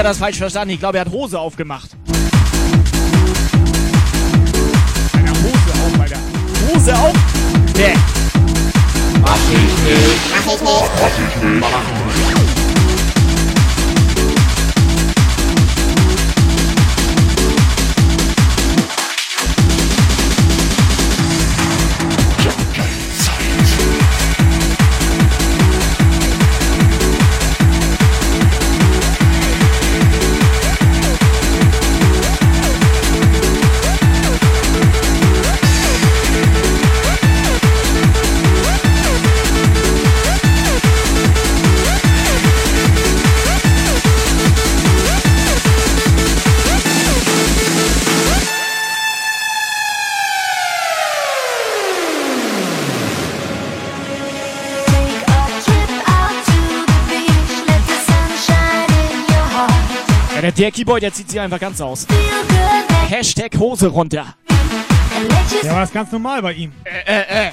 Hat 0.00 0.06
das 0.06 0.18
falsch 0.18 0.38
verstanden. 0.38 0.72
Ich 0.74 0.80
glaube, 0.80 0.96
er 0.96 1.04
hat 1.04 1.12
Hose 1.12 1.38
aufgemacht. 1.38 1.90
Der 5.14 5.30
Hose 5.30 5.72
auf, 5.84 5.92
der 6.08 6.18
Hose 6.74 6.98
auf. 6.98 7.14
Nee. 7.76 7.94
Mach 9.20 9.36
ich 9.36 9.58
nicht. 9.58 10.20
Mach 10.46 10.54
ich 10.54 10.60
nicht. 10.62 11.60
Mach 11.60 11.68
ich 12.16 12.40
nicht. 12.40 12.49
Der, 60.50 60.70
Keyboard, 60.70 61.02
der 61.02 61.12
zieht 61.12 61.30
sich 61.30 61.40
einfach 61.40 61.60
ganz 61.60 61.80
aus. 61.80 62.06
Hashtag 63.08 63.56
Hose 63.58 63.88
runter. 63.88 64.34
Der 65.62 65.72
war 65.72 65.82
es 65.82 65.92
ganz 65.92 66.10
normal 66.12 66.40
bei 66.42 66.52
ihm. 66.54 66.72
Äh, 66.84 67.20
äh, 67.20 67.48
äh. 67.48 67.50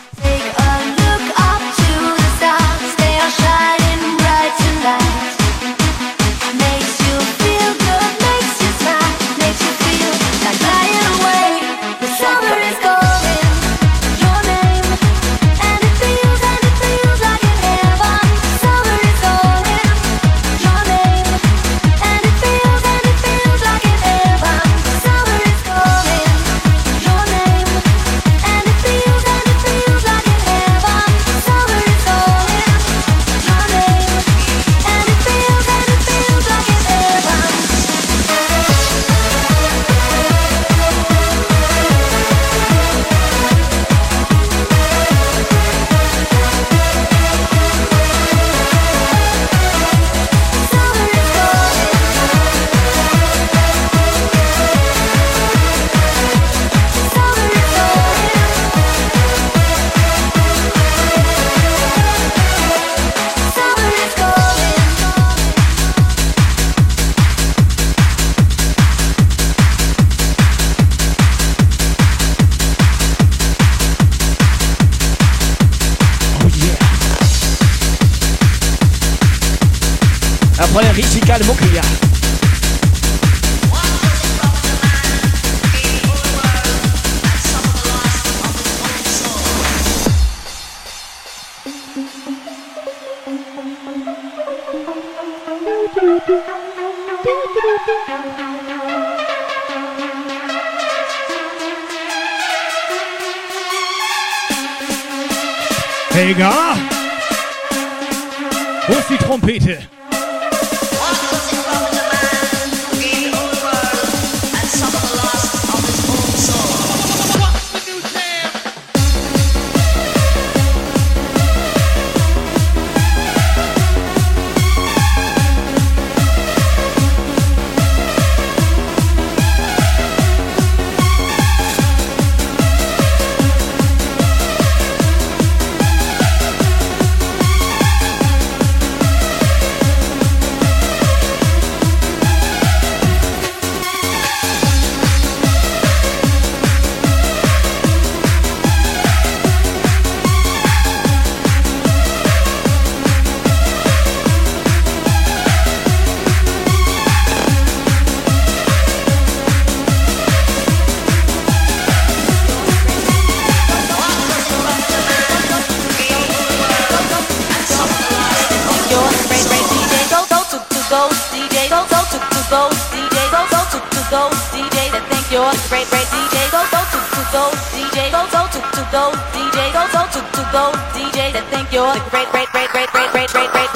To 172.48 172.54
to 172.54 172.56
go 172.56 172.70
DJ, 172.96 173.18
go 173.32 173.60
to 173.72 173.80
to 173.92 174.02
go 174.08 174.30
DJ. 174.56 174.88
That 174.92 175.04
think 175.12 175.28
you're 175.32 175.52
great 175.68 175.88
great 175.92 176.08
DJ, 176.08 176.48
go 176.52 176.64
go 176.72 176.80
to 176.80 177.00
to 177.12 177.24
go 177.36 177.44
DJ, 177.76 178.08
go 178.08 178.24
go 178.32 178.48
to 178.48 178.60
to 178.64 178.84
go 178.88 179.12
DJ, 179.36 179.68
go 179.76 179.84
go 179.92 180.08
to 180.08 180.22
to 180.24 180.44
go 180.56 180.72
DJ. 180.96 181.36
That 181.36 181.44
think 181.52 181.68
you're 181.76 181.92
great 182.08 182.30
great 182.32 182.48
great 182.56 182.72
great 182.72 182.88
great 182.88 183.12
great 183.12 183.28
great 183.28 183.52
great 183.52 183.68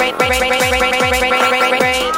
great. 1.80 2.12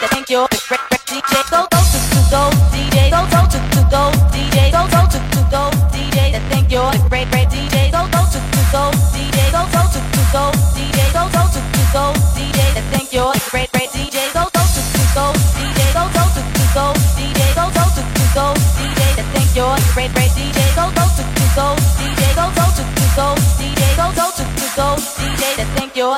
That 0.00 0.08
think 0.10 0.30
you're 0.30 0.48
great 0.48 0.80
great 0.88 1.04
DJ, 1.04 1.44
go 1.52 1.60
go 1.68 1.80
to 1.84 1.98
to 2.08 2.20
go 2.32 2.48
DJ, 2.72 3.12
go 3.12 3.20
go 3.28 3.40
to 3.52 3.58
to 3.60 3.82
go 3.92 4.02
DJ, 4.32 4.72
go 4.72 4.80
go 4.88 5.04
to 5.12 5.18
to 5.20 5.40
go 5.52 5.62
DJ. 5.92 6.32
That 6.32 6.44
think 6.48 6.72
you're 6.72 6.88
a 6.88 6.98
great 7.08 7.28
great 7.30 7.43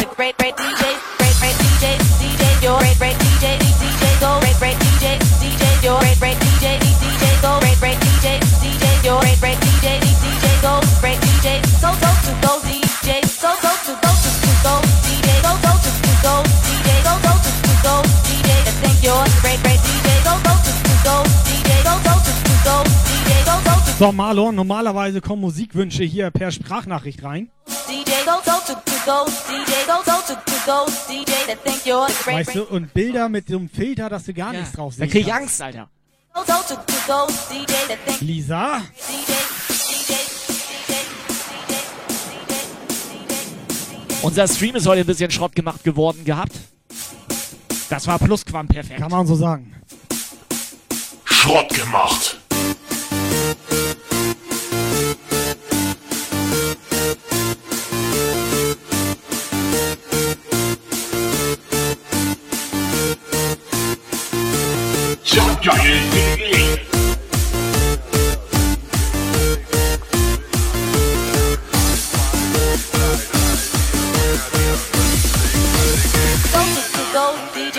your 0.00 0.14
great 0.14 0.36
great 0.36 0.54
DJ, 0.56 0.82
great 1.18 1.36
great 1.40 1.56
DJ, 1.56 1.96
DJ 2.20 2.62
your 2.62 2.78
great 2.78 2.98
great 2.98 3.16
DJ, 3.16 3.56
DJ 3.80 4.20
go 4.20 4.40
great 4.40 4.58
great 4.58 4.76
DJ, 4.76 5.16
DJ 5.40 5.84
your 5.84 5.98
great 6.00 6.18
great 6.18 6.36
DJ, 6.36 6.76
DJ 7.00 7.24
go 7.40 7.60
great 7.60 7.78
great 7.80 7.98
DJ, 8.04 8.40
DJ 8.60 8.84
your 9.04 9.20
great 9.20 9.40
great 9.40 9.58
DJ, 9.58 10.00
DJ 10.20 10.46
go 10.60 10.80
great 11.00 11.18
DJ, 11.24 11.64
so 11.80 11.88
go 12.02 12.10
to 12.26 12.32
go 12.44 12.52
DJ, 12.68 13.24
go 13.40 13.52
go 13.64 13.72
to 13.86 13.92
go 14.04 14.10
to 14.12 14.30
to 14.44 14.52
go 14.64 14.74
DJ, 15.06 15.28
go 15.40 15.52
go 15.64 15.72
to 15.80 15.90
to 16.04 16.12
go 16.24 16.34
DJ, 16.66 16.88
go 17.06 17.14
go 17.24 17.32
to 17.44 17.50
to 17.64 17.74
go 17.86 17.94
DJ, 18.26 18.50
thank 18.82 18.98
your 19.00 19.22
great 19.40 19.60
great 19.64 19.80
DJ, 19.80 20.08
go 20.26 20.34
go 20.44 20.52
to 20.60 20.72
to 20.76 20.94
go 21.06 21.16
DJ, 21.48 21.70
go 21.88 21.94
go 22.04 22.14
to 22.20 22.32
to 22.44 22.54
go 22.68 22.76
DJ, 23.08 23.30
go 23.48 23.54
go 23.64 23.74
to. 23.80 23.90
So 23.96 24.12
Marlon, 24.12 24.54
normalerweise 24.56 25.20
kommen 25.20 25.40
Musikwünsche 25.40 26.04
hier 26.04 26.30
per 26.30 26.52
Sprachnachricht 26.52 27.22
rein. 27.22 27.50
Weißt 32.26 32.54
du, 32.54 32.64
und 32.64 32.92
Bilder 32.92 33.28
mit 33.28 33.48
so 33.48 33.56
einem 33.56 33.68
Filter, 33.68 34.08
dass 34.08 34.24
du 34.24 34.34
gar 34.34 34.52
nichts 34.52 34.72
drauf 34.72 34.94
Da 34.96 35.04
siehst. 35.04 35.12
krieg 35.12 35.26
ich 35.26 35.32
Angst, 35.32 35.60
Alter. 35.62 35.88
Lisa, 38.20 38.82
Unser 44.22 44.48
Stream 44.48 44.74
ist 44.76 44.86
heute 44.86 45.02
ein 45.02 45.06
bisschen 45.06 45.30
Schrott 45.30 45.54
gemacht 45.54 45.84
geworden 45.84 46.24
gehabt. 46.24 46.52
Das 47.88 48.06
war 48.06 48.18
plusquamperfekt. 48.18 48.98
kann 48.98 49.10
man 49.10 49.26
so 49.26 49.36
sagen. 49.36 49.72
Schrott 51.24 51.68
gemacht. 51.68 52.40
Ja, 65.66 65.74
geil. 65.74 65.98
go 76.52 76.60
to 76.62 76.82
to 76.92 77.04
go. 77.12 77.34
DJ 77.52 77.78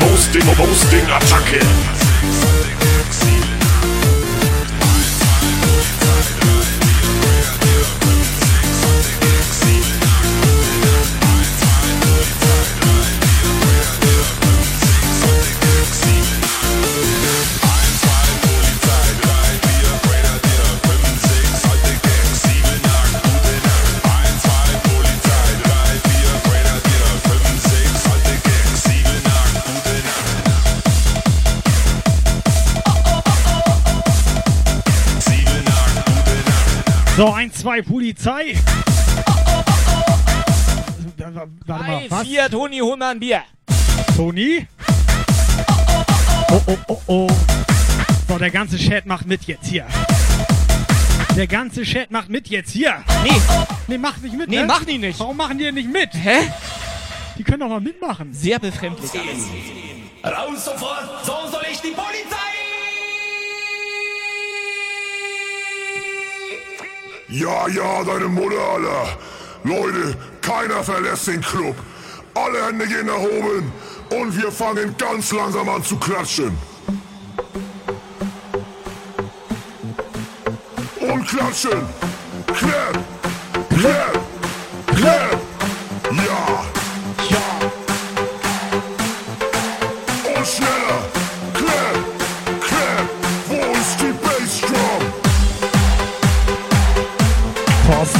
Hosting, 0.00 0.46
Hosting, 0.56 1.06
Attacke. 1.10 1.92
So, 37.62 37.68
1, 37.68 37.82
2, 37.82 37.82
Polizei. 37.82 38.54
Warte 41.66 41.84
mal, 41.84 42.04
was? 42.08 42.26
vier, 42.26 42.50
Toni, 42.50 42.78
hol 42.80 42.96
mal 42.96 43.12
ein 43.12 43.20
Bier. 43.20 43.42
Toni? 44.16 44.66
Oh, 46.50 46.60
oh, 46.66 46.76
oh, 46.88 47.02
oh. 47.06 47.28
So, 48.28 48.38
der 48.38 48.50
ganze 48.50 48.76
Chat 48.76 49.06
macht 49.06 49.26
mit 49.26 49.44
jetzt 49.44 49.66
hier. 49.66 49.86
Der 51.36 51.46
ganze 51.46 51.82
Chat 51.84 52.10
macht 52.10 52.28
mit 52.28 52.48
jetzt 52.48 52.72
hier. 52.72 53.04
Nee. 53.22 53.40
Nee, 53.86 53.98
macht 53.98 54.22
nicht 54.22 54.36
mit, 54.36 54.48
Nee, 54.48 54.60
ne? 54.60 54.66
machen 54.66 54.86
die 54.86 54.98
nicht. 54.98 55.20
Warum 55.20 55.36
machen 55.36 55.58
die 55.58 55.64
denn 55.64 55.74
nicht 55.74 55.90
mit? 55.90 56.10
Hä? 56.14 56.50
Die 57.38 57.44
können 57.44 57.60
doch 57.60 57.68
mal 57.68 57.80
mitmachen. 57.80 58.34
Sehr 58.34 58.58
befremdlich. 58.58 59.10
Raus 60.24 60.64
sofort, 60.64 61.24
so 61.24 61.32
soll 61.50 61.64
ich 61.70 61.80
die 61.80 61.90
Polizei! 61.90 62.41
Ja, 67.32 67.66
ja, 67.66 68.04
deine 68.04 68.28
Mutter, 68.28 68.60
Alter. 68.74 69.16
Leute, 69.64 70.14
keiner 70.42 70.84
verlässt 70.84 71.28
den 71.28 71.40
Club. 71.40 71.74
Alle 72.34 72.66
Hände 72.66 72.86
gehen 72.86 73.06
nach 73.06 73.16
oben 73.16 73.72
und 74.10 74.36
wir 74.36 74.52
fangen 74.52 74.94
ganz 74.98 75.32
langsam 75.32 75.66
an 75.70 75.82
zu 75.82 75.96
klatschen. 75.96 76.52
Und 81.00 81.26
klatschen. 81.26 81.80
Clap, 82.48 82.98
clap, 83.70 84.20
clap. 84.88 85.40
Ja, 86.10 86.24
ja. 86.24 86.71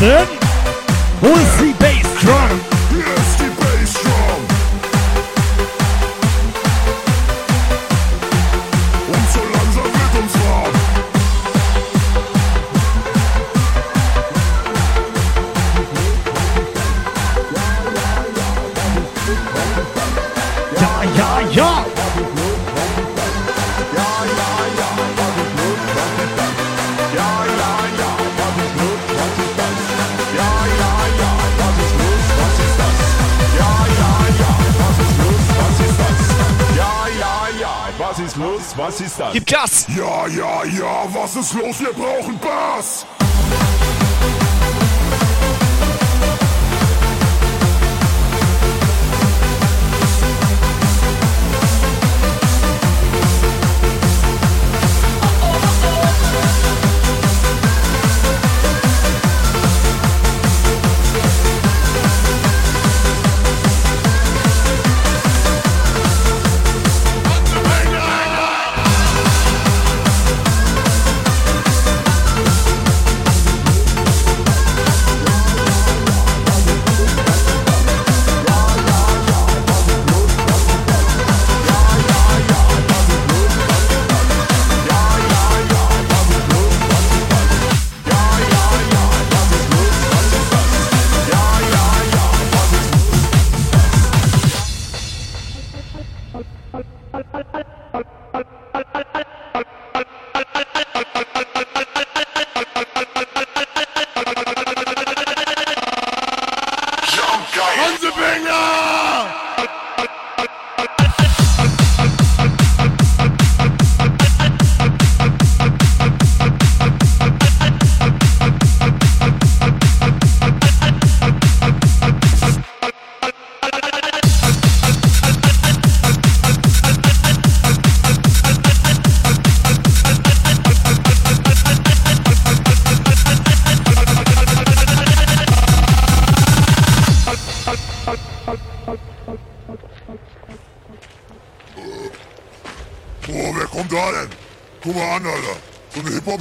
Thorsten? 0.02 0.26
Wo 1.20 1.28
los? 38.42 38.76
Was 38.76 39.00
ist 39.00 39.18
das? 39.18 39.32
Gib 39.32 39.46
Gas! 39.46 39.86
Ja, 39.96 40.26
ja, 40.26 40.64
ja, 40.64 41.06
was 41.12 41.36
ist 41.36 41.54
los? 41.54 41.80
Wir 41.80 41.92
brauchen 41.92 42.38
Bass! 42.38 43.06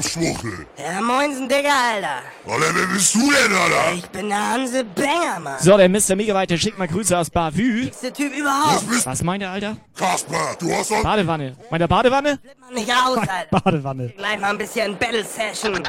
Hip-Hop-Schwuchtel. 0.01 0.65
Ja, 0.77 1.01
moinsen, 1.01 1.47
Digga, 1.47 1.69
Alter. 1.93 2.21
Alter, 2.47 2.75
wer 2.75 2.87
bist 2.87 3.15
du 3.15 3.31
denn, 3.31 3.53
Alter? 3.55 3.93
Ich 3.95 4.05
bin 4.09 4.29
der 4.29 4.51
Hanse 4.51 4.83
Banger, 4.83 5.39
Mann. 5.39 5.59
So, 5.59 5.77
der 5.77 5.89
Mr. 5.89 6.15
Megabyte, 6.15 6.49
der 6.51 6.57
schickt 6.57 6.77
mal 6.77 6.87
Grüße 6.87 7.17
aus 7.17 7.29
Bavü. 7.29 7.89
Der 8.01 8.13
Typ 8.13 8.35
überhaupt. 8.35 9.05
Was 9.05 9.23
meint 9.23 9.43
er, 9.43 9.51
Alter? 9.51 9.77
Kasper, 9.95 10.55
du 10.59 10.73
hast 10.73 10.91
doch... 10.91 11.03
Badewanne. 11.03 11.55
Meint 11.69 11.81
er 11.81 11.87
Badewanne? 11.87 12.39
Mann, 12.59 12.73
nicht 12.73 12.91
aus, 12.91 13.17
Alter. 13.17 13.59
Badewanne. 13.63 14.09
Gleich 14.09 14.39
mal 14.39 14.51
ein 14.51 14.57
bisschen 14.57 14.97
Battle-Session. 14.97 15.83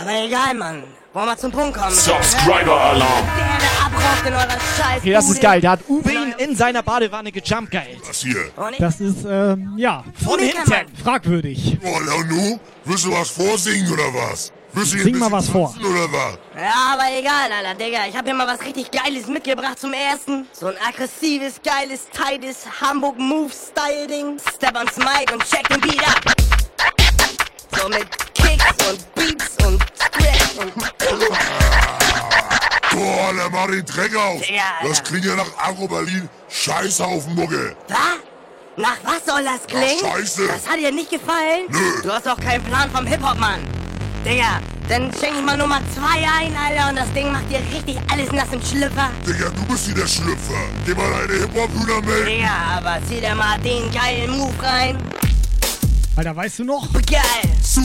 Aber 0.00 0.24
egal, 0.24 0.54
Mann. 0.54 0.84
Wollen 1.12 1.26
wir 1.26 1.36
zum 1.36 1.50
Punkt 1.50 1.76
kommen? 1.76 1.94
Subscriber-Alarm. 1.94 3.24
Abraucht 4.06 4.26
in 4.26 4.34
eurer 4.34 4.48
Scheiß. 4.48 4.98
Okay, 4.98 5.12
das 5.12 5.30
ist 5.30 5.40
geil. 5.40 5.60
Da 5.60 5.70
hat 5.72 5.80
Uwe 5.88 6.12
ihn 6.12 6.34
in 6.38 6.56
seiner 6.56 6.82
Badewanne 6.82 7.32
gejumpt, 7.32 7.70
geil. 7.70 7.96
Was 8.06 8.20
hier? 8.20 8.52
Das 8.78 9.00
ist, 9.00 9.24
ähm, 9.28 9.74
ja. 9.76 10.04
Von 10.24 10.38
hinten. 10.38 10.62
Fragwürdig. 11.02 11.78
Oh, 11.82 11.86
ja, 11.86 12.24
nu? 12.24 12.60
Willst 12.84 13.04
du 13.04 13.12
was 13.12 13.30
vorsingen 13.30 13.92
oder 13.92 14.14
was? 14.14 14.52
Willst 14.72 14.92
du 14.92 14.96
hier 14.96 15.04
Sing 15.04 15.18
mal 15.18 15.32
was 15.32 15.48
vor. 15.48 15.74
Oder 15.80 16.12
was? 16.12 16.38
Ja, 16.54 16.92
aber 16.92 17.04
egal, 17.18 17.50
Alter, 17.50 17.74
Digga. 17.74 18.06
Ich 18.08 18.16
hab 18.16 18.24
hier 18.24 18.34
mal 18.34 18.46
was 18.46 18.60
richtig 18.64 18.90
Geiles 18.90 19.26
mitgebracht 19.26 19.78
zum 19.78 19.92
Ersten. 19.92 20.46
So 20.52 20.66
ein 20.66 20.74
aggressives, 20.86 21.60
geiles, 21.64 22.06
tightes 22.10 22.66
Hamburg-Move-Style-Ding. 22.80 24.38
Step 24.54 24.76
ans 24.76 24.96
Mic 24.98 25.32
und 25.32 25.42
check 25.44 25.66
den 25.68 25.80
Beat 25.80 26.06
ab. 26.06 26.20
So 27.72 27.88
mit 27.88 28.06
Kicks 28.34 28.88
und 28.88 29.14
Beats 29.14 29.56
und 29.64 29.82
Scratch 29.98 30.58
und... 30.58 31.65
Boah, 32.96 33.28
Alter, 33.28 33.50
mach 33.50 33.66
den 33.66 33.84
Dreck 33.84 34.16
auf. 34.16 34.40
Digga, 34.40 34.62
Das 34.82 35.02
klingt 35.04 35.24
ja 35.26 35.36
nach 35.36 35.50
Agro-Berlin. 35.58 36.28
Scheißhaufen, 36.48 37.34
Mucke. 37.34 37.76
Was? 37.88 37.98
Nach 38.78 38.96
was 39.04 39.24
soll 39.26 39.44
das 39.44 39.66
klingen? 39.66 40.02
Ach, 40.04 40.16
scheiße. 40.18 40.46
Das 40.48 40.66
hat 40.68 40.78
dir 40.78 40.92
nicht 40.92 41.10
gefallen? 41.10 41.66
Nö. 41.68 42.02
Du 42.02 42.10
hast 42.12 42.26
doch 42.26 42.38
keinen 42.40 42.62
Plan 42.64 42.90
vom 42.90 43.06
Hip-Hop, 43.06 43.38
Mann. 43.38 43.60
Digga, 44.24 44.60
dann 44.88 45.12
schenk 45.20 45.34
ich 45.38 45.44
mal 45.44 45.56
Nummer 45.56 45.80
zwei 45.94 46.26
ein, 46.38 46.56
Alter, 46.56 46.88
und 46.90 46.96
das 46.96 47.12
Ding 47.12 47.30
macht 47.32 47.50
dir 47.50 47.60
richtig 47.74 47.98
alles 48.10 48.32
nass 48.32 48.48
im 48.52 48.62
Schlüpfer. 48.62 49.10
Digga, 49.26 49.50
du 49.50 49.64
bist 49.66 49.86
hier 49.86 49.94
der 49.94 50.06
Schlüpfer. 50.06 50.54
Geh 50.86 50.94
mal 50.94 51.10
deine 51.10 51.40
Hip-Hop-Hühner 51.40 52.00
melden. 52.02 52.26
Digga, 52.26 52.78
aber 52.78 52.98
zieh 53.06 53.20
dir 53.20 53.34
mal 53.34 53.58
den 53.60 53.90
geilen 53.92 54.30
Move 54.36 54.54
rein. 54.62 54.98
Alter, 56.16 56.34
weißt 56.34 56.60
du 56.60 56.64
noch? 56.64 56.90
Geil. 56.94 57.20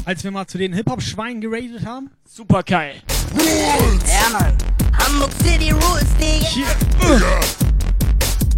Als 0.05 0.23
wir 0.23 0.31
mal 0.31 0.47
zu 0.47 0.57
den 0.57 0.71
Hip-Hop-Schweinen 0.71 1.41
geradet 1.41 1.85
haben? 1.85 2.09
Super 2.25 2.63
geil. 2.63 2.95
Rules! 3.35 4.03
Ja, 4.07 4.29
Mann. 4.39 4.57
Hamburg 4.97 5.31
City 5.43 5.71
Rules, 5.71 6.05
Digga. 6.17 6.65
Digga. 7.01 7.39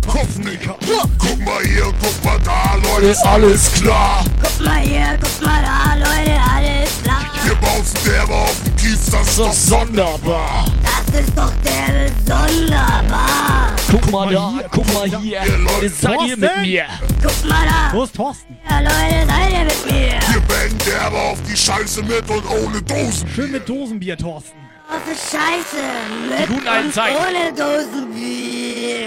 Kopfnicker. 0.06 0.78
Guck 1.18 1.40
mal 1.44 1.64
hier, 1.64 1.92
guck 2.00 2.24
mal 2.24 2.40
da, 2.42 2.76
Leute. 2.76 3.08
Ist 3.08 3.26
alles 3.26 3.72
klar. 3.74 4.24
Guck 4.44 4.64
mal 4.64 4.80
hier, 4.80 5.18
guck 5.20 5.44
mal 5.48 5.64
da, 5.64 5.96
Leute, 5.96 6.40
alles 6.54 6.92
klar. 7.02 7.32
Wir 7.44 7.56
bouncen 7.56 8.00
derbe 8.06 8.34
auf 8.34 8.56
den 8.64 8.73
Kiez, 8.84 9.06
das 9.10 9.30
ist 9.30 9.40
doch 9.40 9.54
sonderbar. 9.54 10.66
Das 10.84 11.22
ist 11.22 11.38
doch 11.38 11.54
der 11.64 12.10
Sonderbar. 12.26 13.72
Guck 13.90 14.12
mal 14.12 14.34
da, 14.34 14.60
guck 14.72 14.94
mal 14.94 15.08
hier. 15.22 15.40
Leute, 15.58 15.88
Seid 15.90 16.22
ihr 16.28 16.36
mit 16.36 16.58
mir? 16.62 16.84
Guck 17.22 17.50
mal 17.50 17.66
da. 17.66 17.94
Wo 17.98 18.04
ist 18.04 18.14
Thorsten? 18.14 18.58
Ja, 18.70 18.80
Leute, 18.80 19.26
seid 19.26 19.52
ihr 19.52 19.64
mit 19.64 19.86
mir? 19.86 20.20
Wir 20.34 20.42
bangen 20.42 20.78
derbe 20.86 21.18
auf 21.18 21.38
die 21.50 21.56
Scheiße 21.56 22.04
mit 22.04 22.30
und 22.30 22.44
ohne 22.50 22.82
Dosen. 22.82 23.30
Schön 23.34 23.52
mit 23.52 23.70
Dosenbier, 23.70 24.18
Thorsten. 24.18 24.60
Was 24.90 25.16
ist 25.16 25.32
Scheiße? 25.32 25.82
Mit 26.30 26.50
Die 26.50 26.54
guten 26.54 26.68
alten 26.68 26.88
und 26.88 26.94
Zeiten. 26.94 27.18
Ohne 27.18 27.54
Dosenbier. 27.54 29.04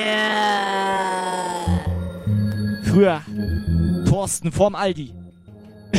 Früher. 2.82 3.20
Thorsten 4.08 4.52
vorm 4.52 4.74
Aldi. 4.74 5.12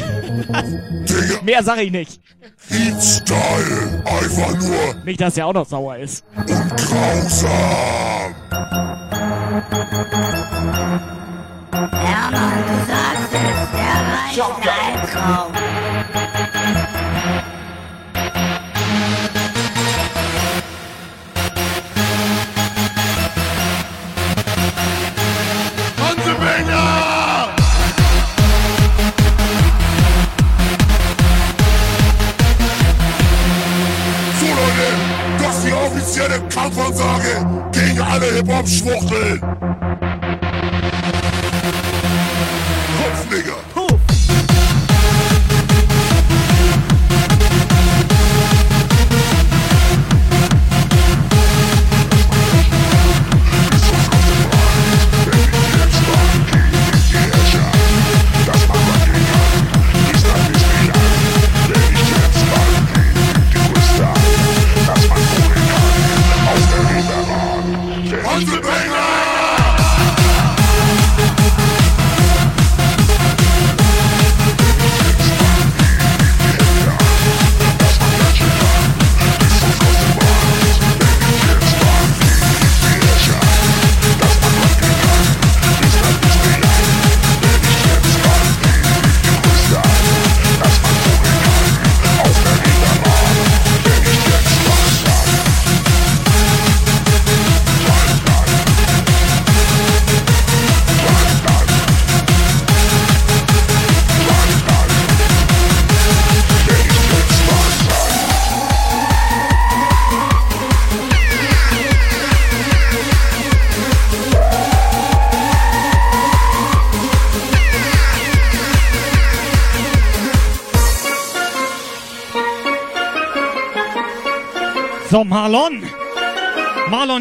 Mehr 1.43 1.63
sag 1.63 1.79
ich 1.79 1.91
nicht. 1.91 2.19
Heat 2.69 3.01
Style. 3.01 4.03
Einfach 4.05 4.53
nur 4.61 4.93
Nicht, 5.05 5.19
dass 5.21 5.37
er 5.37 5.47
auch 5.47 5.53
noch 5.53 5.65
sauer 5.67 5.97
ist. 5.97 6.23
grausam. 6.35 7.49
Ja, 11.71 12.29
Mann, 12.31 12.63
du 12.67 12.77
sagst 12.87 13.33
es. 13.33 13.71
Der 13.71 13.97
reicht 14.13 14.67
Albtraum. 14.67 15.53
night. 39.41 40.06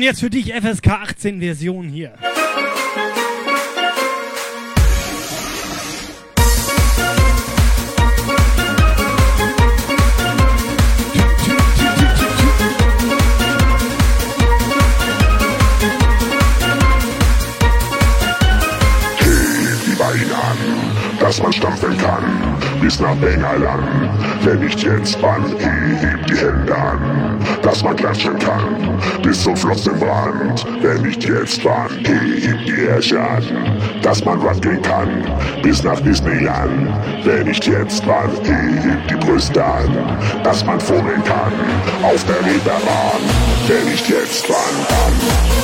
Jetzt 0.06 0.20
für 0.20 0.30
dich 0.30 0.54
FSK 0.54 0.88
18 0.88 1.40
Version 1.40 1.88
hier. 1.88 2.12
dass 21.18 21.42
man 21.42 21.52
stampfen 21.52 21.98
kann, 21.98 22.56
bis 22.80 23.00
nach 23.00 23.16
Bengalan. 23.16 24.35
Wenn 24.46 24.60
nicht 24.60 24.80
jetzt, 24.80 25.20
wann, 25.20 25.42
heb 25.58 26.24
die 26.28 26.36
Hände 26.36 26.72
an, 26.72 27.44
dass 27.62 27.82
man 27.82 27.96
klatschen 27.96 28.38
kann, 28.38 28.96
bis 29.20 29.42
zum 29.42 29.56
Flossenbrand. 29.56 30.64
Wenn 30.82 31.02
nicht 31.02 31.24
jetzt, 31.24 31.64
wann, 31.64 31.90
heb 32.04 32.64
die 32.64 32.84
Ärsche 32.86 33.20
an, 33.20 33.42
dass 34.02 34.24
man 34.24 34.40
rappen 34.40 34.80
kann, 34.82 35.08
bis 35.62 35.82
nach 35.82 35.98
Disneyland. 35.98 36.94
Wenn 37.24 37.48
nicht 37.48 37.66
jetzt, 37.66 38.06
wann, 38.06 38.30
heb 38.44 39.08
die 39.08 39.16
Brüste 39.16 39.64
an, 39.64 40.16
dass 40.44 40.64
man 40.64 40.78
fummeln 40.78 41.24
kann, 41.24 41.52
auf 42.04 42.24
der 42.26 42.38
Reeperbahn. 42.46 43.20
Wenn 43.66 43.90
nicht 43.90 44.08
jetzt, 44.08 44.48
wann, 44.48 44.86
dann. 44.88 45.55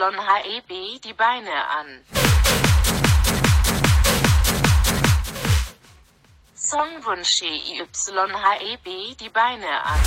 YHEB 0.00 1.02
die 1.04 1.12
Beine 1.12 1.50
an. 1.50 1.86
Songwunsch 6.54 7.42
YHEB 8.30 9.18
die 9.18 9.28
Beine 9.28 9.66
an. 9.84 10.00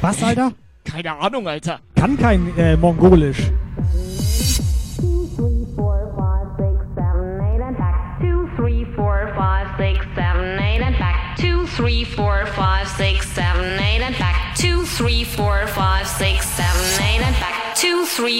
Was, 0.00 0.22
Alter? 0.22 0.52
Keine 0.84 1.16
Ahnung, 1.16 1.46
Alter. 1.46 1.78
Kann 1.94 2.18
kein 2.18 2.58
äh, 2.58 2.76
Mongolisch. 2.76 3.52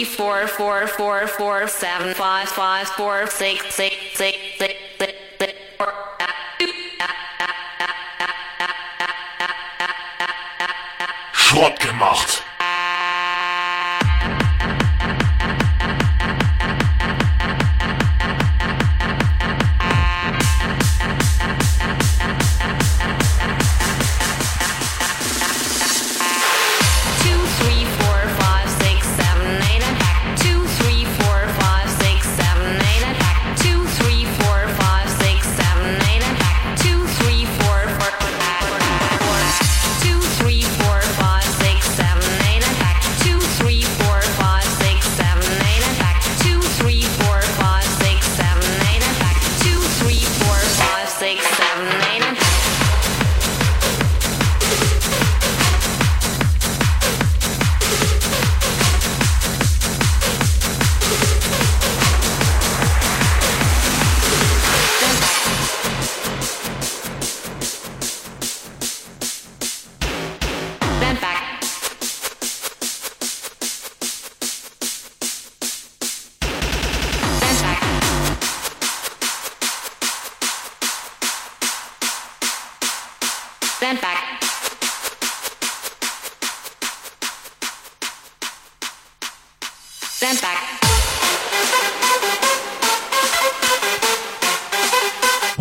Three, 0.05 0.15
four, 0.15 0.47
four, 0.47 0.87
four, 0.87 1.27
four, 1.27 1.67
seven, 1.67 2.13
five, 2.13 2.47
five, 2.49 2.87
four, 2.89 3.27
six, 3.27 3.73
six, 3.73 3.95
six, 4.13 4.37
six, 4.57 4.73
six, 4.99 5.13
six, 5.39 5.53
four, 5.77 5.93
Schrott 11.33 11.79
gemacht. 11.79 12.44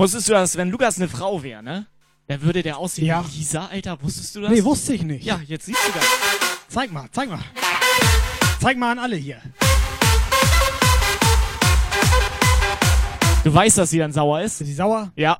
Wusstest 0.04 0.28
du, 0.28 0.34
dass 0.34 0.58
wenn 0.58 0.68
Lukas 0.68 0.98
eine 0.98 1.08
Frau 1.08 1.42
wäre, 1.42 1.62
ne? 1.62 1.86
Dann 2.26 2.42
würde 2.42 2.62
der 2.62 2.76
aussehen 2.76 3.24
wie 3.24 3.38
Lisa, 3.38 3.68
Alter. 3.72 3.96
Wusstest 4.02 4.36
du 4.36 4.42
das? 4.42 4.50
Nee, 4.50 4.62
wusste 4.62 4.92
ich 4.92 5.02
nicht. 5.02 5.24
Ja, 5.24 5.40
jetzt 5.46 5.64
siehst 5.64 5.78
du 5.82 5.92
das. 5.98 6.04
Zeig 6.68 6.92
mal, 6.92 7.08
zeig 7.10 7.30
mal. 7.30 7.38
Zeig 8.60 8.76
mal 8.76 8.92
an 8.92 8.98
alle 8.98 9.16
hier. 9.16 9.40
Du 13.44 13.54
weißt, 13.54 13.78
dass 13.78 13.88
sie 13.88 13.98
dann 13.98 14.12
sauer 14.12 14.42
ist? 14.42 14.60
Ist 14.60 14.66
sie 14.66 14.74
sauer? 14.74 15.10
Ja. 15.16 15.38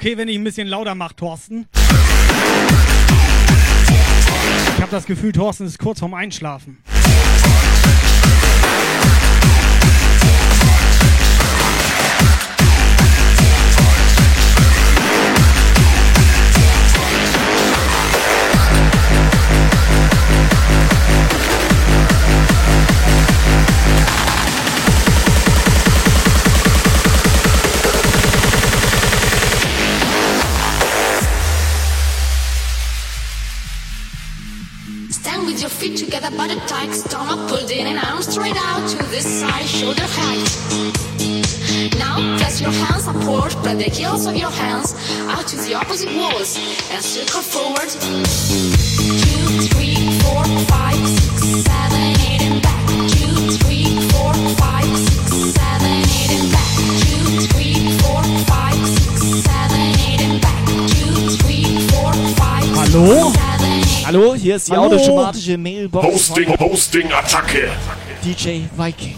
Okay, 0.00 0.16
wenn 0.16 0.28
ich 0.28 0.36
ein 0.38 0.44
bisschen 0.44 0.66
lauter 0.66 0.94
mache, 0.94 1.14
Thorsten? 1.14 1.68
Ich 4.74 4.80
habe 4.80 4.90
das 4.90 5.04
Gefühl, 5.04 5.32
Thorsten 5.32 5.66
ist 5.66 5.78
kurz 5.78 5.98
vorm 5.98 6.14
Einschlafen. 6.14 6.78
Body 36.40 36.60
tight, 36.66 36.90
stomach 36.94 37.38
pulled 37.50 37.70
in 37.70 37.86
and 37.86 37.98
arms 37.98 38.26
straight 38.26 38.56
out 38.56 38.88
to 38.88 38.96
this 39.12 39.26
side, 39.40 39.66
shoulder 39.66 40.08
height. 40.16 40.48
Now 41.98 42.16
press 42.38 42.62
your 42.62 42.70
hands 42.70 43.06
upward, 43.06 43.52
spread 43.52 43.78
the 43.78 43.90
heels 43.90 44.24
of 44.24 44.34
your 44.34 44.50
hands 44.50 44.94
out 45.28 45.46
to 45.48 45.56
the 45.56 45.74
opposite 45.74 46.08
walls 46.16 46.56
and 46.92 47.04
circle 47.04 47.42
forward. 47.42 47.90
Two, 49.22 49.44
three, 49.68 49.96
four, 50.22 50.42
five, 50.72 51.00
six, 51.18 51.36
seven, 51.68 52.06
eight, 52.30 52.42
and 52.48 52.62
back. 52.62 52.84
Two, 53.14 53.36
three, 53.60 53.84
four, 54.08 54.32
five, 54.62 54.88
six, 54.96 55.60
seven, 55.60 55.92
eight, 56.16 56.32
and 56.40 56.48
back. 56.56 56.72
Two, 57.04 57.20
three, 57.52 57.76
four, 58.00 58.22
five, 58.48 58.80
six, 58.96 59.44
seven, 59.44 59.82
eight, 60.08 60.22
and 60.24 60.40
back. 60.40 60.64
Two, 60.96 61.12
three, 61.36 61.64
four, 61.92 62.12
five, 62.40 62.64
Hallo? 62.80 63.39
Hallo, 64.12 64.34
hier 64.34 64.56
ist 64.56 64.66
die 64.66 64.72
Hallo? 64.72 64.96
automatische 64.96 65.56
Mailbox. 65.56 66.04
Hosting, 66.04 66.58
Hosting, 66.58 67.12
Attacke. 67.12 67.70
DJ 68.24 68.62
Viking. 68.76 69.14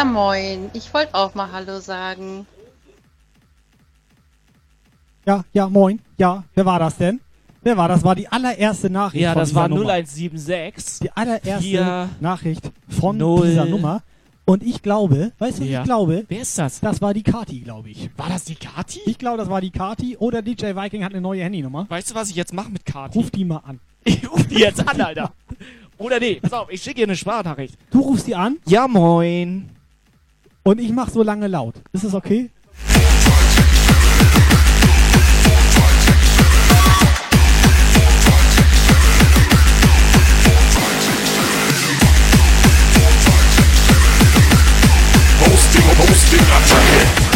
Ja, 0.00 0.06
moin. 0.06 0.70
Ich 0.72 0.94
wollte 0.94 1.14
auch 1.14 1.34
mal 1.34 1.52
Hallo 1.52 1.78
sagen. 1.78 2.46
Ja, 5.26 5.44
ja, 5.52 5.68
moin. 5.68 6.00
Ja, 6.16 6.42
wer 6.54 6.64
war 6.64 6.78
das 6.78 6.96
denn? 6.96 7.20
Wer 7.60 7.76
war 7.76 7.86
das? 7.86 8.02
War 8.02 8.14
die 8.14 8.26
allererste 8.26 8.88
Nachricht 8.88 9.20
Ja, 9.22 9.34
von 9.34 9.40
das 9.40 9.54
war 9.54 9.68
Nummer. 9.68 9.82
0176. 9.92 11.00
Die 11.00 11.12
allererste 11.12 11.58
Vier, 11.60 12.08
Nachricht 12.18 12.72
von 12.88 13.18
null. 13.18 13.48
dieser 13.48 13.66
Nummer. 13.66 14.02
Und 14.46 14.62
ich 14.62 14.80
glaube, 14.80 15.32
weißt 15.38 15.58
du, 15.58 15.64
Ja. 15.64 15.80
ich 15.80 15.84
glaube? 15.84 16.24
Wer 16.28 16.40
ist 16.40 16.56
das? 16.56 16.80
Das 16.80 17.02
war 17.02 17.12
die 17.12 17.22
Kati, 17.22 17.60
glaube 17.60 17.90
ich. 17.90 18.08
War 18.16 18.30
das 18.30 18.44
die 18.44 18.54
Kati? 18.54 19.00
Ich 19.04 19.18
glaube, 19.18 19.36
das 19.36 19.50
war 19.50 19.60
die 19.60 19.70
Kati 19.70 20.16
oder 20.16 20.40
DJ 20.40 20.74
Viking 20.74 21.04
hat 21.04 21.12
eine 21.12 21.20
neue 21.20 21.42
Handynummer. 21.44 21.84
Weißt 21.90 22.10
du, 22.10 22.14
was 22.14 22.30
ich 22.30 22.36
jetzt 22.36 22.54
mache 22.54 22.70
mit 22.70 22.86
Kati? 22.86 23.18
Ruf 23.18 23.30
die 23.30 23.44
mal 23.44 23.58
an. 23.58 23.80
Ich 24.04 24.26
ruf 24.30 24.46
die 24.46 24.60
jetzt 24.60 24.80
an, 24.88 24.98
Alter. 24.98 25.34
Oder 25.98 26.18
nee, 26.20 26.36
pass 26.40 26.54
auf, 26.54 26.70
ich 26.72 26.82
schicke 26.82 27.00
ihr 27.00 27.06
eine 27.06 27.16
Sprachnachricht. 27.16 27.76
Du 27.90 28.00
rufst 28.00 28.26
die 28.26 28.34
an 28.34 28.56
Ja, 28.64 28.88
moin. 28.88 29.68
Und 30.70 30.80
ich 30.80 30.92
mach 30.92 31.10
so 31.10 31.24
lange 31.24 31.48
laut. 31.48 31.74
Ist 31.92 32.04
das 32.04 32.14
okay? 32.14 32.48
Hosting, 45.40 45.82
Hosting, 45.98 46.38
Attacke. 46.38 47.29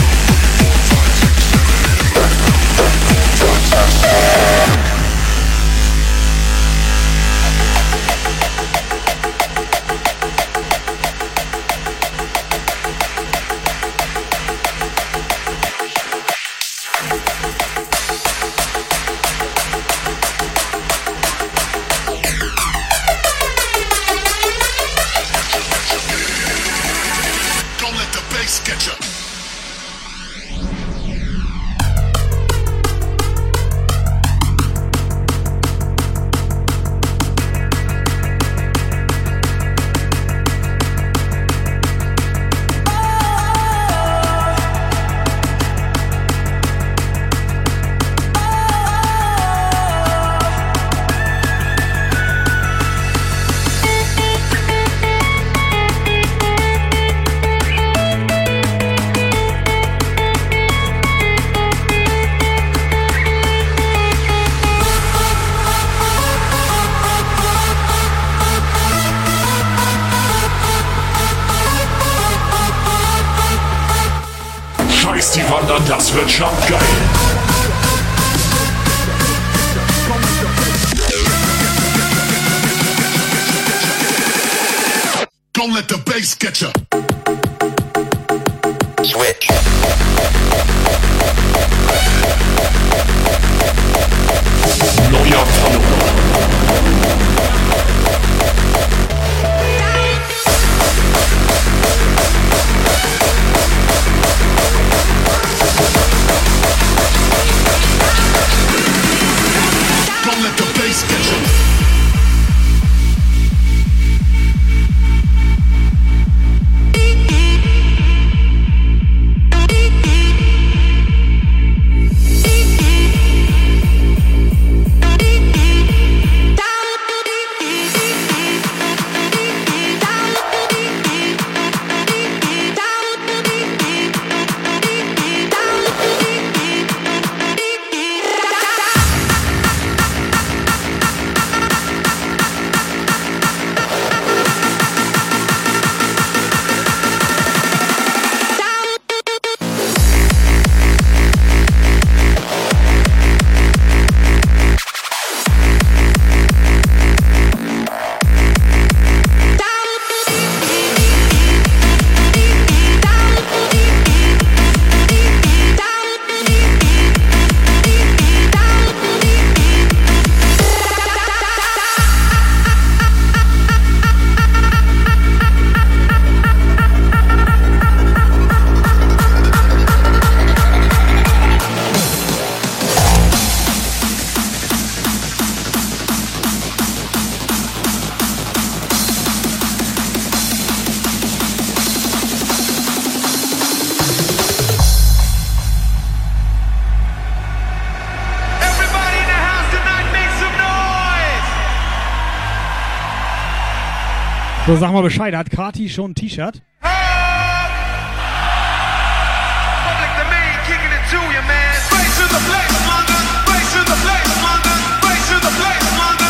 So, 204.67 204.75
sag 204.77 204.93
mal 204.93 205.03
Bescheid. 205.03 205.35
Hat 205.35 205.51
Kati 205.51 205.91
schon 205.91 206.13
ein 206.13 206.15
T-Shirt? 206.15 206.63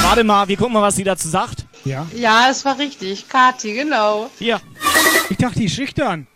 Warte 0.02 0.24
mal, 0.24 0.48
wir 0.48 0.56
gucken 0.56 0.72
mal, 0.72 0.82
was 0.82 0.96
sie 0.96 1.04
dazu 1.04 1.28
sagt. 1.28 1.64
Ja. 1.84 2.06
Ja, 2.12 2.48
es 2.50 2.64
war 2.64 2.76
richtig. 2.78 3.28
Kati, 3.28 3.72
genau. 3.72 4.28
Hier. 4.38 4.60
Ich 5.30 5.36
dachte, 5.36 5.60
die 5.60 5.66
ist 5.66 5.76
schüchtern. 5.76 6.26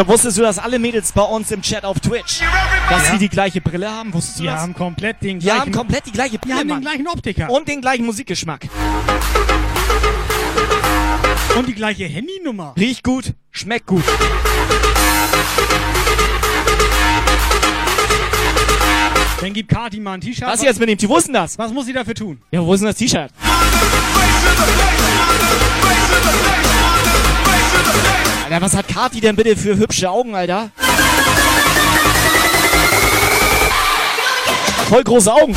So, 0.00 0.08
wusstest 0.08 0.38
du, 0.38 0.40
dass 0.42 0.58
alle 0.58 0.78
Mädels 0.78 1.12
bei 1.12 1.20
uns 1.20 1.50
im 1.50 1.60
Chat 1.60 1.84
auf 1.84 2.00
Twitch, 2.00 2.40
dass 2.88 3.04
Ja. 3.04 3.12
sie 3.12 3.18
die 3.18 3.28
gleiche 3.28 3.60
Brille 3.60 3.90
haben? 3.90 4.14
Wusstest 4.14 4.38
du 4.38 4.44
Die 4.44 4.48
das? 4.48 4.60
haben 4.62 4.72
komplett 4.72 5.20
den 5.20 5.38
Die 5.40 5.44
gleichen... 5.44 5.60
haben 5.60 5.72
komplett 5.72 6.06
die 6.06 6.12
gleiche 6.12 6.30
Die 6.30 6.38
Brille, 6.38 6.54
haben 6.60 6.68
den 6.68 6.80
gleichen 6.80 7.06
Optiker. 7.06 7.50
Und 7.50 7.68
den 7.68 7.82
gleichen 7.82 8.06
Musikgeschmack. 8.06 8.66
Und 11.54 11.68
die 11.68 11.74
gleiche 11.74 12.04
Handynummer. 12.06 12.72
Riecht 12.78 13.04
gut, 13.04 13.34
schmeckt 13.50 13.84
gut. 13.88 14.02
Dann 19.42 19.52
gibt 19.52 19.68
Kati 19.68 20.00
mal 20.00 20.14
ein 20.14 20.22
T-Shirt. 20.22 20.48
Was 20.48 20.62
jetzt 20.62 20.80
mit 20.80 20.88
dem 20.88 20.96
ist 21.14 21.26
denn 21.26 21.34
das? 21.34 21.58
Was 21.58 21.70
muss 21.74 21.84
sie 21.84 21.92
dafür 21.92 22.14
tun? 22.14 22.40
Ja, 22.50 22.64
wo 22.64 22.72
ist 22.72 22.80
denn 22.80 22.86
das 22.86 22.96
T-Shirt? 22.96 23.30
Alter, 28.50 28.64
was 28.64 28.76
hat 28.76 28.88
Kati 28.88 29.20
denn 29.20 29.36
bitte 29.36 29.56
für 29.56 29.76
hübsche 29.76 30.10
Augen, 30.10 30.34
Alter? 30.34 30.70
Voll 34.88 35.04
große 35.04 35.32
Augen. 35.32 35.54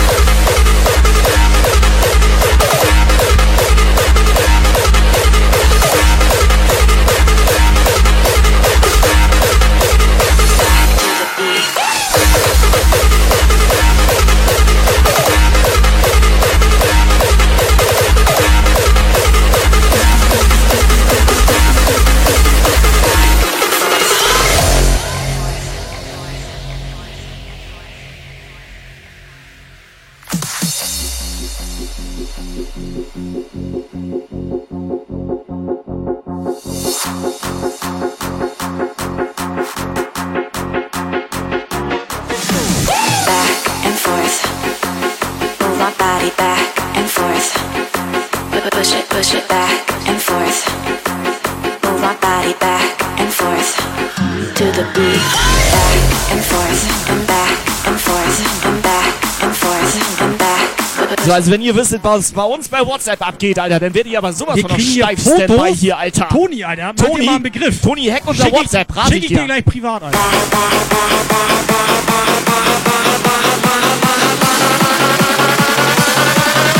Also 61.33 61.51
wenn 61.51 61.61
ihr 61.61 61.75
wüsstet, 61.75 62.03
was 62.03 62.31
bei 62.31 62.43
uns 62.43 62.67
bei 62.69 62.85
WhatsApp 62.85 63.25
abgeht, 63.25 63.57
Alter, 63.59 63.79
dann 63.79 63.93
werdet 63.93 64.11
ihr 64.11 64.17
aber 64.19 64.31
sowas 64.33 64.55
Wir 64.55 64.67
von 64.67 64.79
steif. 64.79 65.19
Standby 65.21 65.75
hier, 65.75 65.97
Alter. 65.97 66.29
Toni, 66.29 66.63
Alter, 66.63 66.93
Toni, 66.95 67.25
mal 67.25 67.35
einen 67.35 67.43
Begriff. 67.43 67.81
Toni, 67.81 68.05
hack 68.05 68.21
unser 68.25 68.43
Schick 68.45 68.53
ich- 68.53 68.59
WhatsApp, 68.59 68.95
rate 68.95 69.13
Schick 69.13 69.23
ich 69.25 69.31
ich 69.31 69.37
dir 69.37 69.45
gleich 69.45 69.65
privat, 69.65 70.03
Alter. 70.03 70.19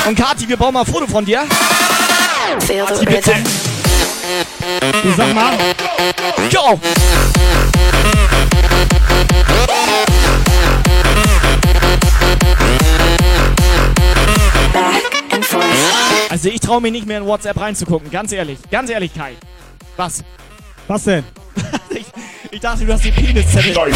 Und 0.05 0.15
Kati, 0.17 0.47
wir 0.47 0.57
brauchen 0.57 0.73
mal 0.73 0.81
ein 0.81 0.85
Foto 0.85 1.07
von 1.07 1.23
dir. 1.25 1.43
Kati, 2.59 3.05
bitte. 3.05 3.33
Du 5.03 5.13
sag 5.15 5.33
mal. 5.33 5.53
Jo. 6.49 6.79
Also 16.33 16.49
ich 16.49 16.61
traue 16.61 16.81
mich 16.81 16.91
nicht 16.91 17.05
mehr 17.05 17.19
in 17.19 17.27
WhatsApp 17.27 17.61
reinzugucken, 17.61 18.09
ganz 18.09 18.31
ehrlich. 18.31 18.57
Ganz 18.71 18.89
ehrlich, 18.89 19.13
Kai. 19.13 19.33
Was? 19.97 20.23
Was 20.87 21.03
denn? 21.03 21.23
ich, 21.91 22.07
ich 22.49 22.59
dachte, 22.59 22.83
du 22.83 22.91
hast 22.91 23.05
die 23.05 23.11
back, 23.11 23.35
back. 23.35 23.93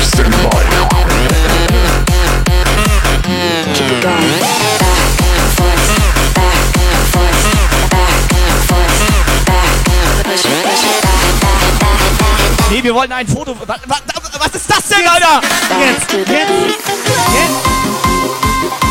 Nee, 12.70 12.84
wir 12.84 12.94
wollten 12.94 13.14
ein 13.14 13.28
Foto. 13.28 13.56
Was, 13.66 13.80
was, 13.88 14.02
was 14.38 14.56
ist 14.56 14.70
das 14.70 14.88
denn, 14.90 15.08
Alter? 15.08 15.42
Jetzt, 15.80 16.14
jetzt, 16.14 16.30
jetzt, 16.30 17.97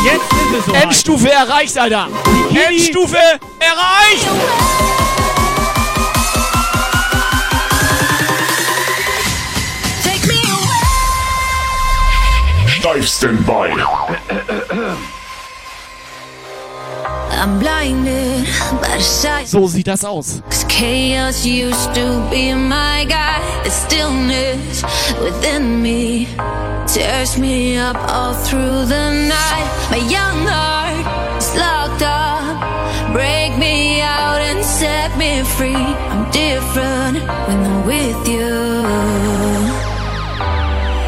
jetzt 0.07 0.33
ist 0.33 0.59
es 0.59 0.65
so. 0.65 0.73
Endstufe 0.73 1.31
erreicht, 1.31 1.77
Alter. 1.77 2.07
Endstufe 2.49 3.17
erreicht. 3.59 4.27
Live 12.83 13.05
Standby. 13.05 13.73
I'm 17.31 17.59
blinded 17.59 18.45
by 18.81 18.97
the 18.97 19.03
sight. 19.03 19.47
So 19.47 19.67
sieht 19.67 19.87
das 19.87 20.05
aus. 20.05 20.41
Chaos 20.69 21.45
used 21.45 21.93
to 21.93 22.21
be 22.29 22.53
my 22.53 23.05
guide. 23.05 23.41
The 23.63 23.71
stillness 23.71 24.83
within 25.21 25.81
me 25.81 26.27
tears 26.87 27.37
me 27.37 27.77
up 27.77 27.97
all 28.07 28.33
through 28.33 28.85
the 28.85 29.27
night. 29.27 29.67
My 29.91 29.97
young 29.97 30.47
heart 30.47 31.37
is 31.37 31.55
locked 31.55 32.01
up. 32.01 33.13
Break 33.13 33.57
me 33.57 34.01
out 34.01 34.41
and 34.41 34.63
set 34.63 35.15
me 35.17 35.43
free. 35.43 35.73
I'm 35.73 36.29
different 36.31 37.17
when 37.47 37.59
I'm 37.69 37.85
with 37.85 38.27
you. 38.27 38.83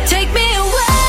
Take 0.08 0.32
me 0.34 0.48
away. 0.56 1.00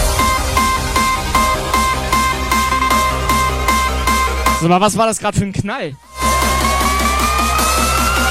Sag 4.61 4.69
mal, 4.69 4.81
was 4.81 4.97
war 4.97 5.07
das 5.07 5.19
gerade 5.19 5.37
für 5.39 5.45
ein 5.45 5.53
Knall? 5.53 5.97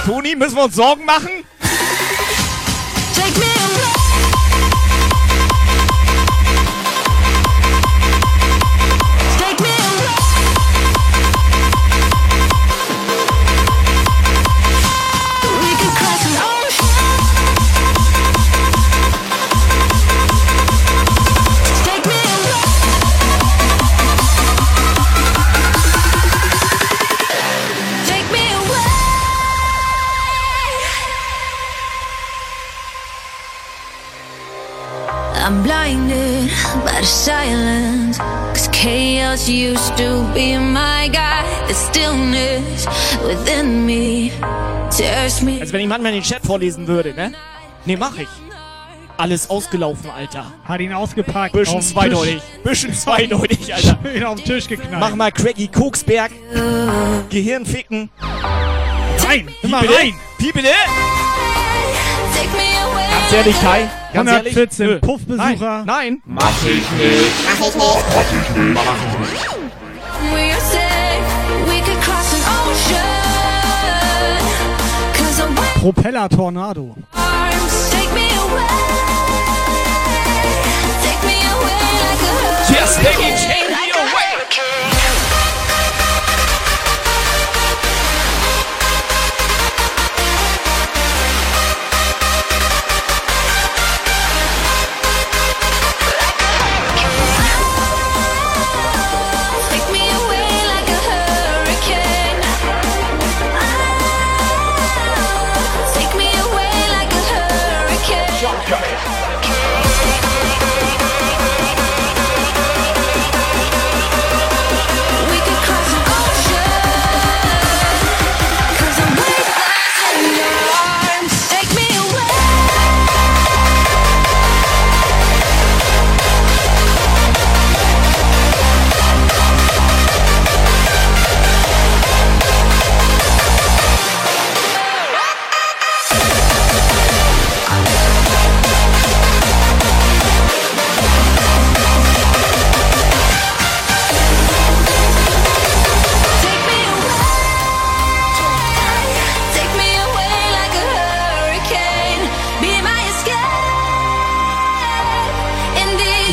Toni, 0.06 0.36
müssen 0.36 0.56
wir 0.56 0.64
uns 0.64 0.76
Sorgen 0.76 1.06
machen? 1.06 1.39
I'm 35.50 35.64
blinded 35.64 36.52
by 36.86 37.00
the 37.00 37.08
silence. 37.08 38.20
Cause 38.20 38.70
chaos 38.72 39.50
used 39.50 39.98
to 39.98 40.24
be 40.32 40.56
my 40.60 41.10
guide. 41.12 41.44
The 41.68 41.74
stillness 41.74 42.86
within 43.26 43.84
me 43.84 44.32
tears 44.92 45.42
me. 45.42 45.60
Als 45.60 45.74
wenn 45.74 45.82
ich 45.82 45.88
manchmal 45.88 46.12
den 46.12 46.22
Chat 46.22 46.46
vorlesen 46.46 46.86
würde, 46.86 47.16
ne? 47.16 47.34
Nee, 47.86 47.98
mach 47.98 48.16
ich. 48.20 48.28
Alles 49.18 49.50
ausgelaufen, 49.50 50.12
Alter. 50.12 50.54
Hat 50.66 50.82
ihn 50.82 50.94
ausgepackt. 50.94 51.54
Bisschen 51.54 51.82
zweideutig. 51.82 52.44
Bisschen 52.64 52.94
zweideutig, 52.94 53.74
Alter. 53.74 53.98
Schön 54.04 54.24
auf 54.26 54.36
den 54.36 54.46
Tisch 54.46 54.68
geknallt. 54.68 55.00
Mach 55.00 55.16
mal 55.16 55.32
Craigie 55.32 55.68
Koksberg. 55.68 56.32
Gehirn 57.32 57.66
ficken. 57.66 58.12
Rein, 59.28 59.50
immer 59.64 59.80
rein. 59.80 60.14
Wie 60.38 60.52
bitte? 60.52 60.70
Ganz 63.30 63.46
ehrlich, 63.46 63.62
Kai. 63.62 63.88
Ganz 64.12 64.32
ehrlich. 64.32 64.58
114 64.58 64.88
Nö. 64.88 65.00
Puffbesucher. 65.02 65.84
Nein. 65.86 66.20
Mach 66.26 66.50
ich 66.66 66.74
nicht. 66.74 66.90
Mach 67.46 67.68
ich 67.68 67.76
nicht. 67.76 67.78
Mach 67.78 68.24
ich 68.24 68.58
nicht. 68.58 68.74
Mach 68.74 68.82
ich 68.82 69.20
nicht. 69.20 69.46
We 70.34 70.52
are 70.52 70.60
safe, 70.62 71.24
we 71.68 71.80
could 71.82 72.02
cross 72.02 72.34
an 72.34 72.42
ocean. 72.66 73.06
Cause 75.14 75.38
the 75.38 75.80
Propeller 75.80 76.28
Tornado. 76.28 76.96
arms 77.14 77.92
take 77.92 78.12
me 78.16 78.28
away. 78.32 78.66
Take 81.04 81.24
me 81.28 81.38
away 81.54 81.80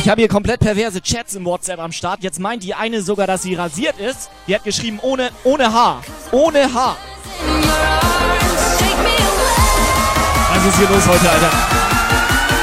Ich 0.07 0.09
habe 0.09 0.21
hier 0.21 0.29
komplett 0.29 0.61
perverse 0.61 1.01
Chats 1.01 1.35
im 1.35 1.43
WhatsApp 1.43 1.79
am 1.79 1.91
Start. 1.91 2.23
Jetzt 2.23 2.39
meint 2.39 2.63
die 2.63 2.73
eine 2.73 3.01
sogar, 3.01 3.27
dass 3.27 3.41
sie 3.41 3.55
rasiert 3.55 3.99
ist. 3.99 4.29
Die 4.47 4.55
hat 4.55 4.63
geschrieben 4.63 4.99
ohne, 5.01 5.31
ohne 5.43 5.73
Haar. 5.73 6.01
Ohne 6.31 6.73
Haar. 6.73 6.95
Was 10.53 10.65
ist 10.65 10.77
hier 10.77 10.87
los 10.87 11.05
heute, 11.05 11.29
Alter? 11.29 11.51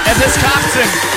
FSK 0.06 0.42
18. 0.42 1.13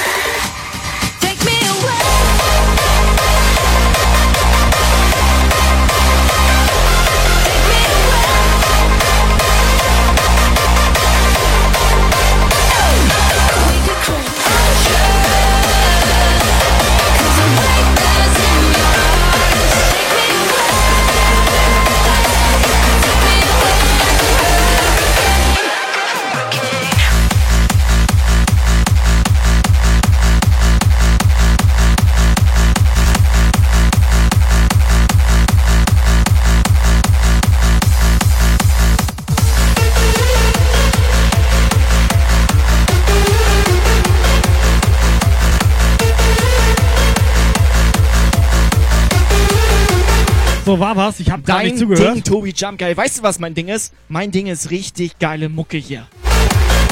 So 50.68 50.78
war 50.78 50.98
was. 50.98 51.22
Ich 51.22 51.32
habe 51.32 51.44
gar 51.44 51.64
nicht 51.64 51.78
zugehört. 51.78 52.14
Ding, 52.14 52.24
Tobi 52.26 52.52
Jump 52.54 52.78
Guy. 52.78 52.98
Weißt 52.98 53.20
du, 53.20 53.24
was 53.24 53.40
mein 53.40 53.54
Ding 53.54 53.70
ist? 53.70 53.94
Mein 54.10 54.32
Ding 54.32 54.48
ist 54.48 54.70
richtig 54.70 55.18
geile 55.18 55.48
Mucke 55.48 55.78
hier. 55.78 56.08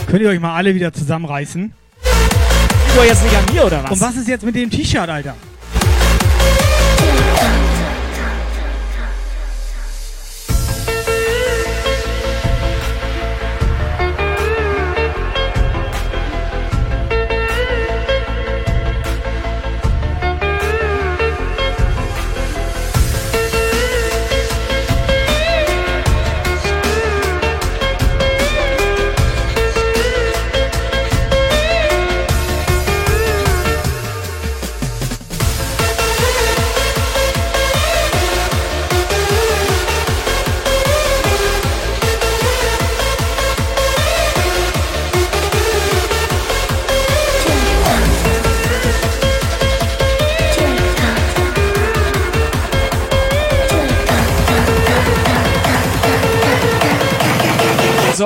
Könnt 0.08 0.22
ihr 0.22 0.30
euch 0.30 0.40
mal 0.40 0.56
alle 0.56 0.74
wieder 0.76 0.94
zusammenreißen? 0.94 1.74
Du 2.02 3.04
jetzt 3.04 3.22
nicht 3.22 3.36
an 3.36 3.54
mir, 3.54 3.66
oder 3.66 3.84
was? 3.84 3.92
Und 3.92 4.00
was 4.00 4.16
ist 4.16 4.30
jetzt 4.30 4.46
mit 4.46 4.56
dem 4.56 4.70
T-Shirt, 4.70 5.10
Alter? 5.10 5.36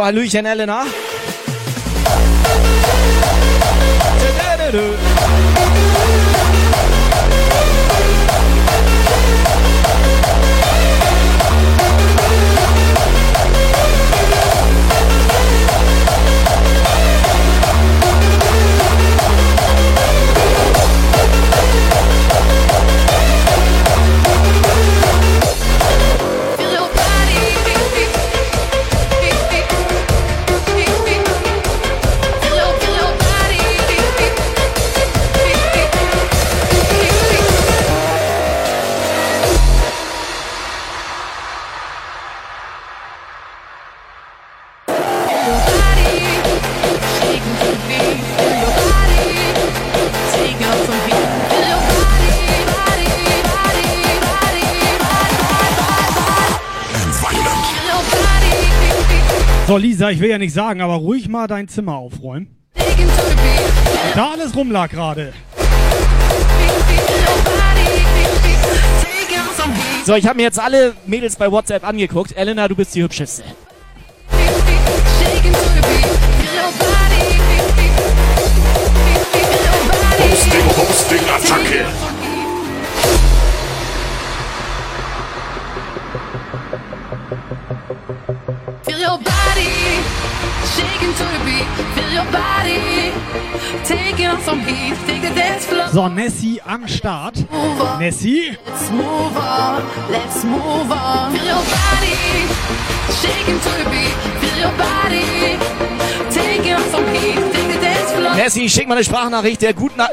Hallöchen, 0.09 0.45
Elena. 0.47 0.87
Ich 60.11 60.19
will 60.19 60.29
ja 60.29 60.37
nicht 60.39 60.53
sagen, 60.53 60.81
aber 60.81 60.95
ruhig 60.95 61.29
mal 61.29 61.47
dein 61.47 61.67
Zimmer 61.67 61.95
aufräumen. 61.95 62.47
Da 64.15 64.31
alles 64.31 64.55
rumlag 64.55 64.89
gerade. 64.89 65.33
So, 70.05 70.15
ich 70.15 70.25
habe 70.25 70.37
mir 70.37 70.43
jetzt 70.43 70.59
alle 70.59 70.93
Mädels 71.05 71.35
bei 71.35 71.51
WhatsApp 71.51 71.87
angeguckt. 71.87 72.35
Elena, 72.35 72.67
du 72.67 72.75
bist 72.75 72.95
die 72.95 73.03
hübscheste. 73.03 73.43
Hosting, 80.17 80.65
Hosting, 80.75 81.29
Attacke. 81.29 82.08
So, 95.91 96.07
Nessie 96.07 96.61
am 96.65 96.87
Start. 96.87 97.33
Nessie. 97.99 98.55
Let's 98.65 98.91
move 98.91 99.35
on. 99.35 99.83
Let's 100.11 100.43
move 100.43 100.91
on. 100.91 101.33
Feel 101.33 101.45
your 101.45 101.63
body 101.65 102.15
shaking 103.21 103.59
to 103.59 103.69
the 103.79 103.89
beat. 103.89 104.15
Feel 104.39 104.57
your 104.59 104.75
body 104.77 105.57
taking 106.29 106.73
on 106.75 106.83
some 106.91 107.07
heat. 107.07 107.35
Take 107.51 107.73
the 107.73 107.79
dance 107.81 108.11
floor. 108.11 108.35
Nessie, 108.35 108.69
schick 108.69 108.87
mal 108.87 108.95
eine 108.95 109.03
Sprachnachricht 109.03 109.61
der 109.61 109.73
guten... 109.73 109.97
Na 109.97 110.09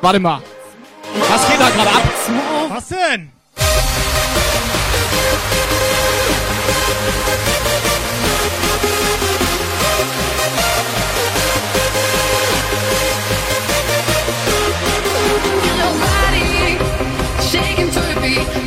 Warte 0.00 0.18
mal. 0.18 0.40
Was 1.28 1.46
geht 1.46 1.60
da 1.60 1.68
gerade 1.68 1.90
ab? 1.90 2.02
Was 2.70 2.88
denn? 2.88 3.32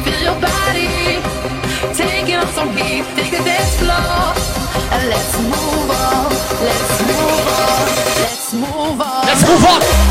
Feel 0.03 0.21
your 0.27 0.39
body 0.41 1.21
taking 1.93 2.35
on 2.35 2.47
some 2.47 2.75
heat. 2.75 3.05
Take 3.15 3.31
the 3.31 3.43
dance 3.43 3.75
floor. 3.77 4.33
And 4.93 5.09
let's 5.09 5.33
move 5.39 5.91
on. 5.91 6.29
Let's 6.67 7.01
move 7.09 7.47
on. 7.59 7.85
Let's 8.23 8.53
move 8.53 9.01
on. 9.01 9.25
Let's 9.25 9.43
move 9.47 9.65
on. 9.65 10.10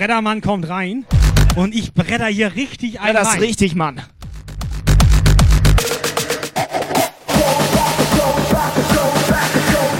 Alter, 0.00 0.14
Breddermann 0.14 0.40
kommt 0.40 0.66
rein 0.70 1.04
und 1.56 1.74
ich 1.74 1.92
bredder 1.92 2.26
hier 2.28 2.54
richtig 2.54 2.94
Ja, 2.94 3.02
ein 3.02 3.14
das 3.14 3.28
ist 3.28 3.34
rein. 3.34 3.40
richtig, 3.40 3.74
Mann. 3.74 4.00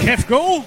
Kev, 0.03 0.27
go! 0.27 0.65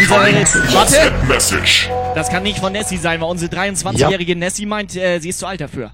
Unsere... 0.00 0.72
Warte! 0.72 1.12
Das 2.14 2.30
kann 2.30 2.42
nicht 2.42 2.58
von 2.58 2.72
Nessie 2.72 2.96
sein, 2.96 3.20
weil 3.20 3.28
unsere 3.28 3.52
23-jährige 3.54 4.36
Nessie 4.36 4.66
meint, 4.66 4.96
äh, 4.96 5.18
sie 5.18 5.30
ist 5.30 5.38
zu 5.38 5.46
alt 5.46 5.60
dafür. 5.60 5.92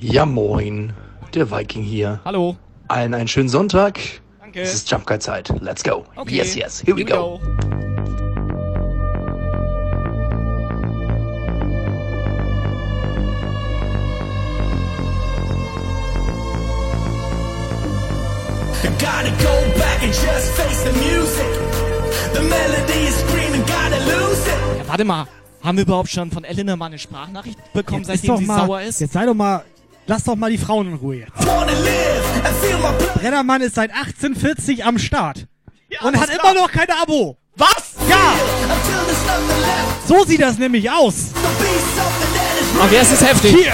Ja, 0.00 0.26
moin. 0.26 0.92
Der 1.34 1.50
Viking 1.50 1.82
hier. 1.82 2.20
Hallo. 2.24 2.56
Allen 2.88 3.14
einen 3.14 3.28
schönen 3.28 3.48
Sonntag. 3.48 4.00
Danke. 4.40 4.62
Es 4.62 4.74
ist 4.74 4.90
Jumpguide-Zeit. 4.90 5.52
Let's 5.60 5.82
go. 5.84 6.04
Okay. 6.16 6.36
Yes, 6.36 6.54
yes. 6.54 6.82
Here 6.84 6.96
we 6.96 7.04
go. 7.04 7.40
Gotta 18.98 19.30
go 19.42 19.78
back 19.78 20.02
and 20.02 20.12
just 20.12 20.52
face 20.56 20.82
the 20.82 20.92
music. 20.92 21.57
Ja, 24.78 24.88
warte 24.88 25.04
mal. 25.04 25.26
Haben 25.62 25.76
wir 25.76 25.84
überhaupt 25.84 26.08
schon 26.08 26.30
von 26.30 26.44
Elena 26.44 26.76
mal 26.76 26.86
eine 26.86 26.98
Sprachnachricht 26.98 27.58
bekommen, 27.72 28.04
Jetzt 28.04 28.22
seitdem 28.22 28.36
sie 28.38 28.44
mal, 28.44 28.60
sauer 28.66 28.80
ist? 28.82 29.00
Jetzt 29.00 29.12
sei 29.12 29.26
doch 29.26 29.34
mal, 29.34 29.64
lass 30.06 30.24
doch 30.24 30.36
mal 30.36 30.50
die 30.50 30.58
Frauen 30.58 30.88
in 30.88 30.94
Ruhe 30.94 31.16
jetzt. 31.16 31.32
Breddermann 33.14 33.60
ist 33.60 33.74
seit 33.74 33.90
1840 33.90 34.84
am 34.84 34.98
Start. 34.98 35.46
und 36.00 36.14
das 36.14 36.22
hat 36.22 36.30
immer 36.30 36.54
noch 36.54 36.70
kein 36.70 36.88
Abo. 37.02 37.36
Was? 37.56 37.94
Ja! 38.08 38.34
So 40.06 40.24
sieht 40.24 40.40
das 40.40 40.58
nämlich 40.58 40.88
aus. 40.88 41.32
Okay, 42.80 42.98
es 43.00 43.10
ist 43.12 43.26
heftig. 43.26 43.56
Hier! 43.56 43.72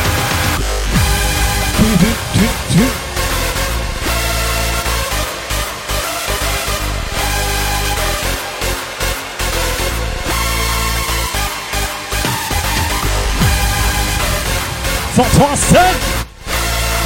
So, 15.16 15.23
Thorsten! 15.39 15.95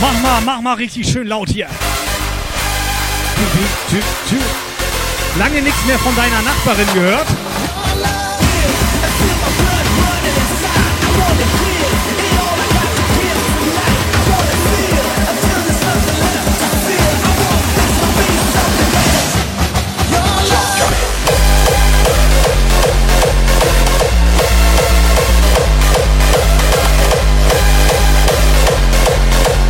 Mach 0.01 0.23
mal, 0.23 0.41
mach 0.41 0.63
mal 0.63 0.75
richtig 0.75 1.07
schön 1.07 1.27
laut 1.27 1.51
hier. 1.51 1.67
Lange 5.39 5.61
nichts 5.61 5.85
mehr 5.85 5.99
von 5.99 6.17
deiner 6.17 6.41
Nachbarin 6.41 6.87
gehört. 6.95 7.27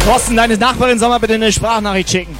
Thorsten, 0.08 0.36
deine 0.36 0.56
Nachbarin 0.56 0.98
soll 0.98 1.10
mal 1.10 1.18
bitte 1.18 1.34
eine 1.34 1.52
Sprachnachricht 1.52 2.08
schicken. 2.08 2.34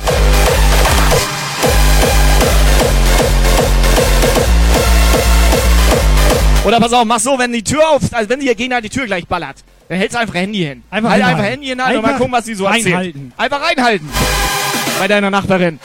Oder 6.65 6.81
pass 6.81 6.95
auf, 6.95 7.05
mach 7.05 7.21
so, 7.21 7.39
wenn 7.39 7.53
die 7.53 7.63
Tür 7.63 7.87
auf, 7.91 8.01
also 8.11 8.31
wenn 8.31 8.41
die 8.41 8.47
hier 8.47 8.55
gegen 8.55 8.75
die 8.83 8.89
Tür 8.89 9.05
gleich 9.05 9.27
ballert, 9.27 9.57
dann 9.91 9.99
hältst 9.99 10.17
du 10.17 10.21
einfach 10.21 10.37
Handy 10.37 10.61
hin. 10.61 10.83
Einfach 10.91 11.11
halt 11.11 11.23
einfach 11.23 11.45
Handy 11.45 11.67
hin 11.67 11.79
und 11.79 11.87
mal 11.87 11.95
Einfach 11.99 12.17
gucken, 12.17 12.33
was 12.33 12.45
die 12.47 12.55
so 12.55 12.65
erzählt. 12.65 12.87
reinhalten. 12.87 13.33
Einfach 13.37 13.61
reinhalten. 13.61 14.09
Bei 14.99 15.07
deiner 15.07 15.31
Nachbarin. 15.31 15.79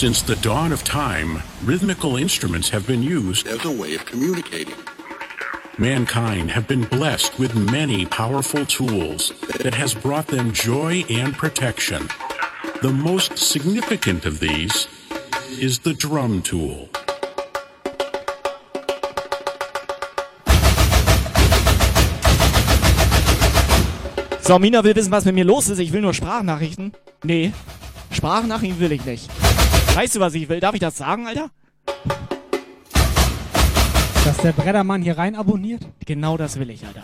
Since 0.00 0.22
the 0.22 0.36
dawn 0.36 0.72
of 0.72 0.82
time, 0.82 1.42
rhythmical 1.62 2.16
instruments 2.16 2.70
have 2.70 2.86
been 2.86 3.02
used 3.02 3.46
as 3.46 3.66
a 3.66 3.70
way 3.70 3.94
of 3.94 4.06
communicating. 4.06 4.76
Mankind 5.76 6.50
have 6.52 6.66
been 6.66 6.84
blessed 6.84 7.38
with 7.38 7.54
many 7.54 8.06
powerful 8.06 8.64
tools 8.64 9.34
that 9.58 9.74
has 9.74 9.92
brought 9.92 10.28
them 10.28 10.54
joy 10.54 11.04
and 11.10 11.34
protection. 11.34 12.08
The 12.80 12.90
most 12.90 13.36
significant 13.36 14.24
of 14.24 14.40
these 14.40 14.88
is 15.58 15.80
the 15.80 15.92
drum 15.92 16.40
tool. 16.40 16.88
So, 24.40 24.58
Mina 24.58 24.80
will 24.80 24.94
wissen, 24.94 25.12
was 25.12 25.26
mit 25.26 25.34
mir 25.34 25.44
los 25.44 25.68
ist. 25.68 25.78
Ich 25.78 25.92
will 25.92 26.00
nur 26.00 26.14
Sprachnachrichten. 26.14 26.94
Nee, 27.22 27.52
Sprachnachrichten 28.12 28.80
will 28.80 28.92
ich 28.92 29.04
nicht. 29.04 29.49
Weißt 29.94 30.14
du, 30.16 30.20
was 30.20 30.34
ich 30.34 30.48
will? 30.48 30.60
Darf 30.60 30.74
ich 30.74 30.80
das 30.80 30.96
sagen, 30.96 31.26
Alter? 31.26 31.50
Dass 34.24 34.36
der 34.38 34.52
Breddermann 34.52 35.02
hier 35.02 35.18
rein 35.18 35.34
abonniert? 35.34 35.82
Genau 36.06 36.36
das 36.36 36.58
will 36.58 36.70
ich, 36.70 36.86
Alter. 36.86 37.02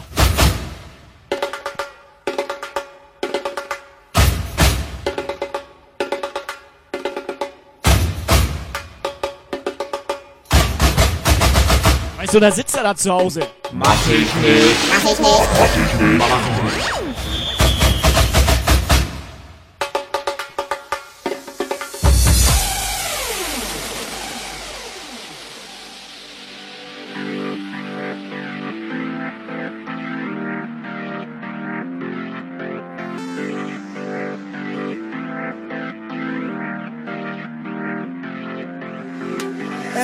Weißt 12.18 12.34
du, 12.34 12.40
da 12.40 12.50
sitzt 12.50 12.76
er 12.76 12.82
da 12.82 12.94
zu 12.94 13.12
Hause. 13.12 13.46
Mach 13.72 13.94
ich 14.06 14.34
nicht. 14.34 14.76
Mach 14.88 15.10
ich 15.10 15.18
nicht. 15.18 15.28
Mach 15.28 15.64
ich 15.64 16.00
nicht. 16.00 16.18
Mach 16.18 16.26
ich 16.26 17.02
nicht. 17.08 17.25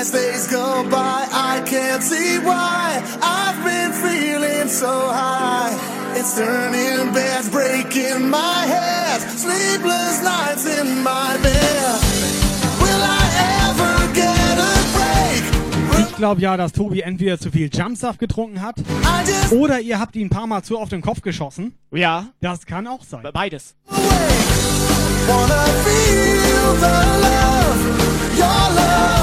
As 0.02 0.10
days 0.10 0.48
go 0.48 0.82
by, 0.90 1.28
I 1.30 1.62
can't 1.64 2.02
see 2.02 2.36
why 2.40 3.00
I've 3.22 3.62
been 3.62 3.92
feeling 3.92 4.66
so 4.66 4.90
high. 4.90 5.70
It's 6.16 6.34
turning 6.34 7.14
bad, 7.14 7.48
breaking 7.52 8.28
my 8.28 8.66
head. 8.66 9.20
Sleepless 9.20 10.20
nights 10.24 10.66
in 10.66 11.04
my 11.04 11.38
bed. 11.40 12.00
Will 12.82 13.00
I 13.00 13.22
ever 13.62 14.12
get 14.12 14.58
a 14.58 14.74
break? 14.96 16.08
Ich 16.08 16.16
glaube 16.16 16.40
ja, 16.40 16.56
dass 16.56 16.72
Tobi 16.72 17.02
entweder 17.02 17.38
zu 17.38 17.52
viel 17.52 17.70
Jumpsaft 17.72 18.18
getrunken 18.18 18.60
hat 18.60 18.74
oder 19.52 19.78
ihr 19.78 20.00
habt 20.00 20.16
ihn 20.16 20.26
ein 20.26 20.30
paar 20.30 20.48
Mal 20.48 20.62
zu 20.62 20.78
auf 20.78 20.88
den 20.88 21.02
Kopf 21.02 21.20
geschossen. 21.22 21.74
Ja. 21.92 22.26
Das 22.40 22.66
kann 22.66 22.88
auch 22.88 23.04
sein. 23.04 23.22
Beides. 23.32 23.76
Wanna 25.28 25.64
feel 25.84 26.74
the 26.80 26.86
love, 27.22 27.78
your 28.36 28.74
love, 28.74 29.21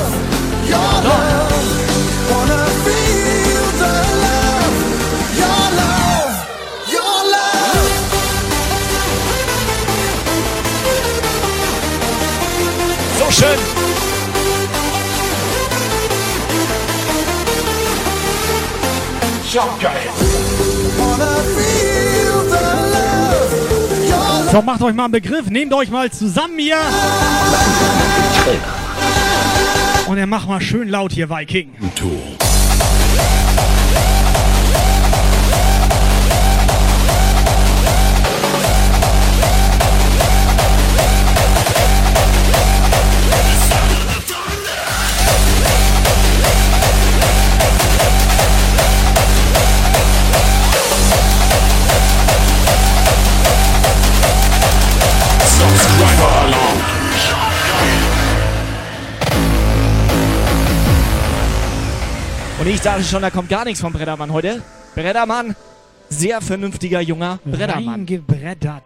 So 13.18 13.32
schön. 13.32 13.60
Macht 24.66 24.82
euch 24.84 24.94
mal 24.94 25.06
einen 25.06 25.12
Begriff, 25.14 25.50
nehmt 25.50 25.74
euch 25.74 25.90
mal 25.90 26.12
zusammen 26.12 26.60
hier. 26.60 26.78
Und 30.10 30.18
er 30.18 30.26
macht 30.26 30.49
mal 30.49 30.60
schön 30.60 30.90
laut 30.90 31.11
hier, 31.11 31.30
Viking. 31.30 31.69
Tool. 31.95 32.49
Und 62.60 62.68
ich 62.68 62.81
dachte 62.81 63.03
schon, 63.03 63.22
da 63.22 63.30
kommt 63.30 63.49
gar 63.49 63.64
nichts 63.64 63.80
vom 63.80 63.94
Breddermann 63.94 64.34
heute. 64.34 64.61
Breddermann, 64.95 65.56
sehr 66.10 66.41
vernünftiger 66.41 66.99
junger 66.99 67.40
Breddermann. 67.45 67.88
Reingebreddert. 67.88 68.84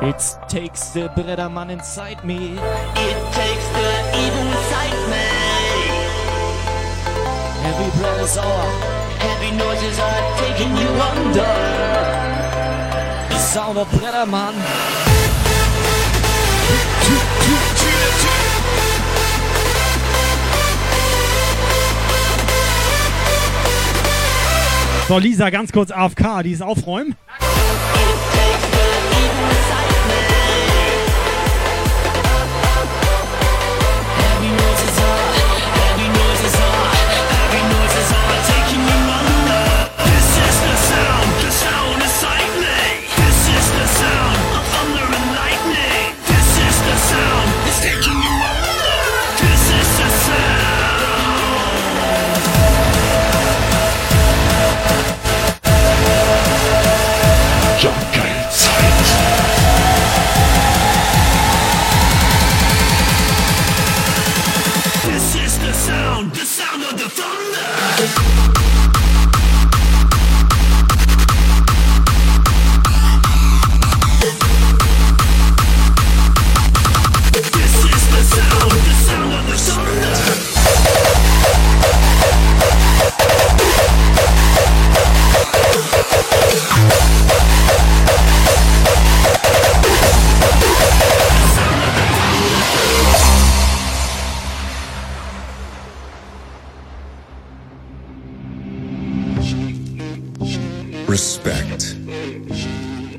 It 0.00 0.38
takes 0.48 0.92
the 0.92 1.08
Breddermann 1.16 1.70
inside 1.70 2.24
me. 2.24 2.34
It 2.34 3.18
takes 3.32 3.66
the 3.74 3.88
evil 4.16 4.46
inside 4.46 4.94
me. 5.08 5.26
Every 7.64 7.90
breath 8.00 8.22
is 8.22 8.36
our 8.38 8.64
Heavy 9.18 9.50
noises 9.56 9.98
are 9.98 10.22
taking 10.38 10.76
you 10.76 10.88
under. 11.00 11.44
the 13.30 13.38
sound 13.38 13.78
of 13.78 13.88
Breddermann. 13.92 14.54
So, 25.08 25.16
Lisa, 25.16 25.48
ganz 25.48 25.72
kurz 25.72 25.90
AFK, 25.90 26.42
die 26.42 26.52
ist 26.52 26.60
aufräumen. 26.60 27.16
Thunder. 67.08 68.27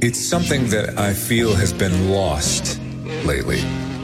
It's 0.01 0.17
something 0.17 0.69
that 0.69 0.97
I 0.97 1.13
feel 1.13 1.53
has 1.55 1.73
been 1.73 2.09
lost 2.09 2.79
lately. 3.25 3.59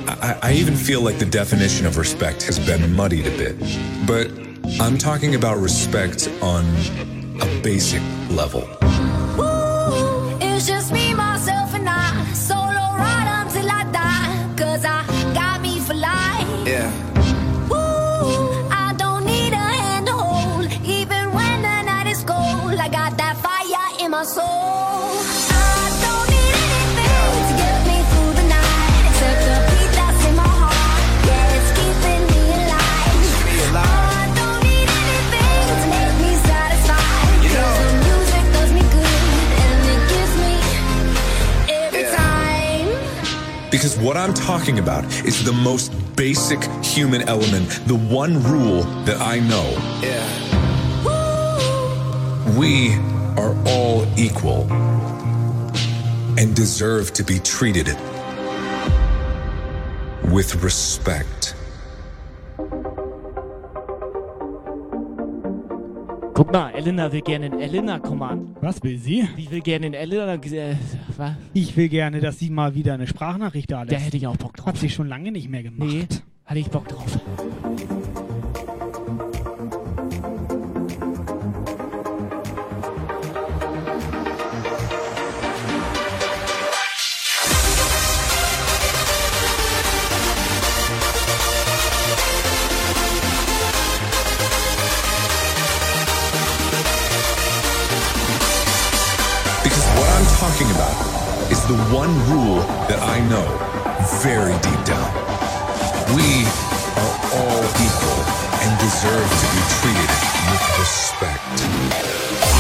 I, 0.08 0.38
I 0.44 0.52
even 0.52 0.76
feel 0.76 1.00
like 1.00 1.20
the 1.20 1.26
definition 1.26 1.86
of 1.86 1.96
respect 1.96 2.44
has 2.44 2.60
been 2.60 2.94
muddied 2.94 3.26
a 3.28 3.38
bit. 3.38 3.58
But 4.06 4.30
I'm 4.82 4.98
talking 4.98 5.36
about 5.36 5.58
respect 5.58 6.30
on 6.42 6.66
a 7.40 7.62
basic 7.62 8.02
level. 8.30 8.68
Because 43.76 43.98
what 44.00 44.16
I'm 44.16 44.34
talking 44.34 44.80
about 44.80 45.04
is 45.26 45.44
the 45.44 45.52
most 45.52 45.92
basic 46.16 46.64
human 46.82 47.24
element, 47.24 47.68
the 47.88 47.98
one 47.98 48.42
rule 48.42 48.84
that 49.04 49.20
I 49.20 49.40
know. 49.42 49.70
Yeah. 50.02 50.24
We 52.58 52.94
are 53.36 53.54
all 53.68 54.08
equal 54.18 54.72
and 56.40 56.56
deserve 56.56 57.12
to 57.16 57.24
be 57.26 57.38
treated 57.40 57.88
with 60.32 60.56
respect. 60.64 61.35
Guck 66.36 66.52
mal, 66.52 66.72
Elena 66.72 67.10
will 67.14 67.22
gerne 67.22 67.46
in 67.46 67.62
Elena, 67.62 67.98
komm 67.98 68.20
mal. 68.20 68.38
Was 68.60 68.84
will 68.84 69.00
sie? 69.00 69.26
Die 69.38 69.50
will 69.50 69.62
gerne 69.62 69.88
in 69.88 69.94
Elena. 69.94 70.34
Äh, 70.34 70.76
was? 71.16 71.32
Ich 71.54 71.78
will 71.78 71.88
gerne, 71.88 72.20
dass 72.20 72.40
sie 72.40 72.50
mal 72.50 72.76
wieder 72.76 72.94
eine 72.94 73.08
Sprachnachricht 73.08 73.72
da 73.72 73.84
lässt. 73.84 73.94
Da 73.94 74.00
hätte 74.00 74.18
ich 74.18 74.28
auch 74.28 74.36
Bock 74.36 74.58
drauf. 74.58 74.68
Hat 74.68 74.78
sie 74.78 74.90
schon 74.90 75.08
lange 75.08 75.32
nicht 75.32 75.48
mehr 75.48 75.64
gemacht. 75.64 75.90
Nee, 75.90 76.08
hatte 76.46 76.60
ich 76.60 76.68
Bock 76.70 76.90
drauf. 76.90 77.18
One 101.96 102.12
rule 102.28 102.60
that 102.92 103.00
I 103.00 103.24
know 103.32 103.48
very 104.20 104.52
deep 104.60 104.82
down. 104.84 105.12
We 106.12 106.44
are 107.00 107.16
all 107.40 107.64
equal 107.88 108.22
and 108.60 108.72
deserve 108.84 109.30
to 109.42 109.48
be 109.56 109.62
treated 109.80 110.12
with 110.52 110.64
respect. 110.84 112.55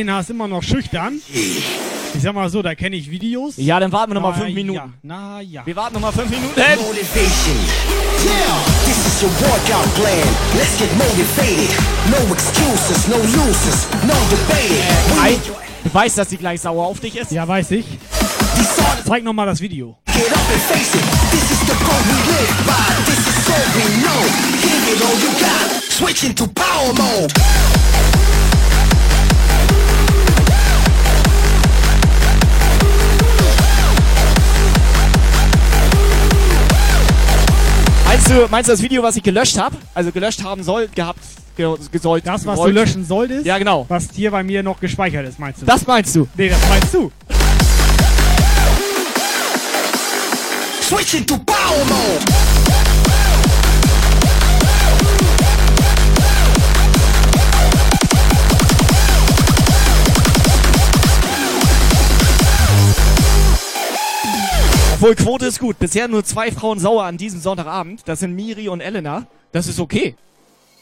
Elena 0.00 0.20
ist 0.20 0.30
immer 0.30 0.48
noch 0.48 0.62
schüchtern. 0.62 1.20
Ich 1.28 2.22
sag 2.22 2.34
mal 2.34 2.48
so, 2.48 2.62
da 2.62 2.74
kenne 2.74 2.96
ich 2.96 3.10
Videos. 3.10 3.54
Ja, 3.58 3.78
dann 3.78 3.92
warten 3.92 4.12
wir 4.12 4.14
noch 4.14 4.22
mal 4.22 4.30
Na 4.30 4.44
fünf 4.44 4.54
Minuten. 4.54 4.78
Ja. 4.78 4.88
Na 5.02 5.40
ja. 5.42 5.66
Wir 5.66 5.76
warten 5.76 5.92
noch 5.92 6.00
mal 6.00 6.10
fünf 6.10 6.30
Minuten. 6.30 6.58
Motivation. 6.58 7.56
Yeah, 8.24 8.56
this 8.86 8.96
is 8.96 9.22
your 9.22 9.30
workout 9.42 9.94
plan. 9.96 10.26
Let's 10.56 10.78
get 10.78 10.90
motivated. 10.96 11.76
No 12.08 12.32
excuses, 12.32 13.08
no 13.08 13.18
losers, 13.18 13.86
no 14.08 14.14
debating. 14.30 14.82
Ei, 15.22 15.36
du 15.84 15.92
weißt, 15.92 16.16
dass 16.16 16.30
sie 16.30 16.38
gleich 16.38 16.62
sauer 16.62 16.86
auf 16.86 16.98
dich 17.00 17.16
ist? 17.16 17.30
Ja, 17.32 17.46
weiß 17.46 17.72
ich. 17.72 17.84
Zeig 19.06 19.22
noch 19.22 19.34
mal 19.34 19.44
das 19.44 19.60
Video. 19.60 19.98
Get 20.06 20.32
up 20.32 20.38
and 20.50 20.62
face 20.62 20.94
it. 20.94 21.02
This 21.30 21.50
is 21.50 21.60
the 21.66 21.74
code 21.84 22.06
we 22.08 22.16
live 22.32 22.56
by. 22.64 23.04
This 23.04 23.18
is 23.18 23.50
all 23.50 23.68
we 23.76 23.84
know. 24.00 24.20
Give 24.62 24.94
it 24.94 25.02
all 25.02 25.18
you 25.20 25.30
got. 25.38 25.82
Switching 25.92 26.34
to 26.36 26.46
power 26.46 26.94
mode. 26.94 27.89
Du, 38.30 38.46
meinst 38.50 38.68
du 38.68 38.72
das 38.72 38.82
Video, 38.82 39.02
was 39.02 39.16
ich 39.16 39.22
gelöscht 39.22 39.58
habe? 39.58 39.76
Also 39.94 40.12
gelöscht 40.12 40.42
haben 40.42 40.62
soll, 40.62 40.88
gehabt, 40.94 41.20
ge 41.56 41.74
gesollt. 41.90 42.26
Das, 42.26 42.46
was 42.46 42.54
gewollt? 42.54 42.76
du 42.76 42.80
löschen 42.80 43.04
solltest? 43.04 43.46
Ja, 43.46 43.58
genau. 43.58 43.86
Was 43.88 44.08
hier 44.14 44.30
bei 44.30 44.42
mir 44.42 44.62
noch 44.62 44.80
gespeichert 44.80 45.26
ist, 45.26 45.38
meinst 45.38 45.62
du? 45.62 45.66
Das 45.66 45.86
meinst 45.86 46.14
du? 46.14 46.28
Nee, 46.36 46.48
das 46.48 46.68
meinst 46.68 46.94
du. 46.94 47.10
Switching 50.82 51.26
to 51.26 51.38
power 51.38 51.84
mode. 51.86 52.49
Obwohl, 65.00 65.14
Quote 65.14 65.46
ist 65.46 65.58
gut. 65.58 65.78
Bisher 65.78 66.08
nur 66.08 66.22
zwei 66.24 66.52
Frauen 66.52 66.78
sauer 66.78 67.04
an 67.04 67.16
diesem 67.16 67.40
Sonntagabend. 67.40 68.02
Das 68.04 68.20
sind 68.20 68.34
Miri 68.34 68.68
und 68.68 68.82
Elena. 68.82 69.26
Das 69.50 69.66
ist 69.66 69.80
okay. 69.80 70.14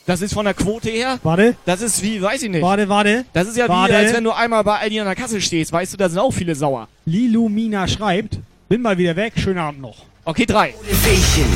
Das 0.06 0.22
ist 0.22 0.34
von 0.34 0.44
der 0.44 0.54
Quote 0.54 0.90
her. 0.90 1.20
Warte. 1.22 1.54
Das 1.64 1.80
ist 1.80 2.02
wie, 2.02 2.20
weiß 2.20 2.42
ich 2.42 2.50
nicht. 2.50 2.62
Warte, 2.62 2.88
warte. 2.88 3.26
Das 3.32 3.46
ist 3.46 3.56
ja 3.56 3.68
Warte. 3.68 3.92
wie, 3.92 3.96
als 3.96 4.12
wenn 4.12 4.24
du 4.24 4.32
einmal 4.32 4.64
bei 4.64 4.80
Aldi 4.80 4.98
an 4.98 5.06
der 5.06 5.14
Kasse 5.14 5.40
stehst. 5.40 5.70
Weißt 5.70 5.92
du, 5.92 5.96
da 5.96 6.08
sind 6.08 6.18
auch 6.18 6.32
viele 6.32 6.56
sauer. 6.56 6.88
Lilumina 7.04 7.86
schreibt, 7.86 8.40
bin 8.68 8.82
mal 8.82 8.98
wieder 8.98 9.14
weg, 9.14 9.34
schönen 9.36 9.60
Abend 9.60 9.82
noch. 9.82 9.98
Okay, 10.24 10.46
drei. 10.46 10.74
Motivation. 10.76 11.46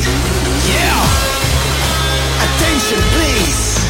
Yeah. 0.70 1.02
Attention, 2.46 3.00
please. 3.10 3.80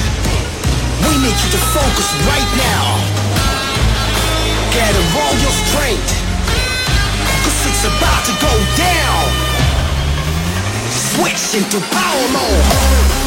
We 1.02 1.18
need 1.18 1.36
you 1.36 1.50
to 1.50 1.58
focus 1.58 2.08
right 2.24 2.56
now. 2.56 2.96
Gather 4.72 5.04
all 5.20 5.34
your 5.42 5.52
strength. 5.68 6.31
It's 7.84 7.96
about 7.96 8.24
to 8.26 8.32
go 8.34 8.52
down. 8.76 9.24
Switch 10.88 11.60
into 11.60 11.80
power 11.80 12.28
mode. 12.28 13.21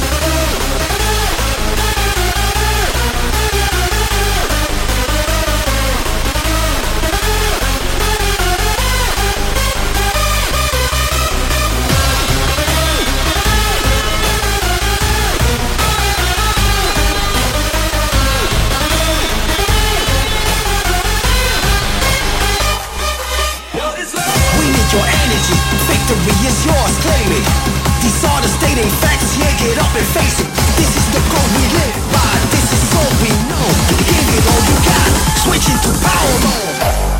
Your 24.95 25.07
energy. 25.27 25.57
Victory 25.91 26.35
is 26.47 26.57
yours. 26.63 26.93
Claim 27.03 27.29
it. 27.35 27.45
These 27.99 28.23
are 28.23 28.39
the 28.39 28.47
stating 28.47 28.89
facts. 29.03 29.35
Yeah, 29.35 29.51
get 29.59 29.75
up 29.83 29.91
and 29.91 30.07
face 30.15 30.39
it. 30.39 30.47
This 30.79 30.91
is 30.95 31.05
the 31.11 31.21
code 31.27 31.51
we 31.59 31.65
live 31.75 31.95
by. 32.15 32.31
This 32.55 32.67
is 32.71 32.83
all 32.95 33.11
we 33.19 33.31
know. 33.51 33.67
Give 33.99 34.27
it 34.39 34.43
all 34.47 34.63
you 34.63 34.77
got. 34.87 35.11
Switch 35.43 35.67
into 35.67 35.91
power 35.99 36.35
mode. 36.47 37.14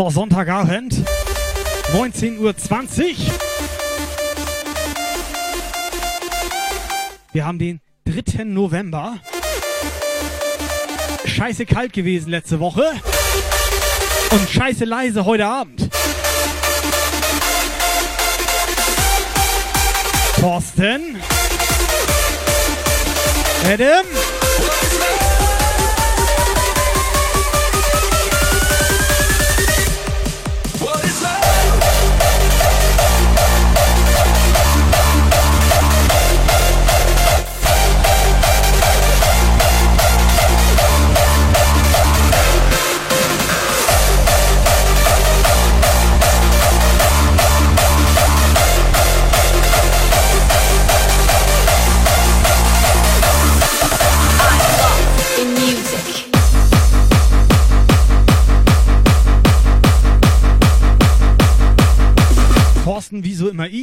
So, 0.00 0.08
Sonntagabend, 0.08 0.94
19.20 1.92 2.38
Uhr. 2.38 2.54
Wir 7.34 7.44
haben 7.44 7.58
den 7.58 7.82
3. 8.06 8.44
November. 8.44 9.18
Scheiße 11.26 11.66
kalt 11.66 11.92
gewesen 11.92 12.30
letzte 12.30 12.60
Woche. 12.60 12.82
Und 14.30 14.48
scheiße 14.48 14.86
leise 14.86 15.26
heute 15.26 15.44
Abend. 15.44 15.90
Thorsten. 20.40 21.18
Adam. 23.70 24.06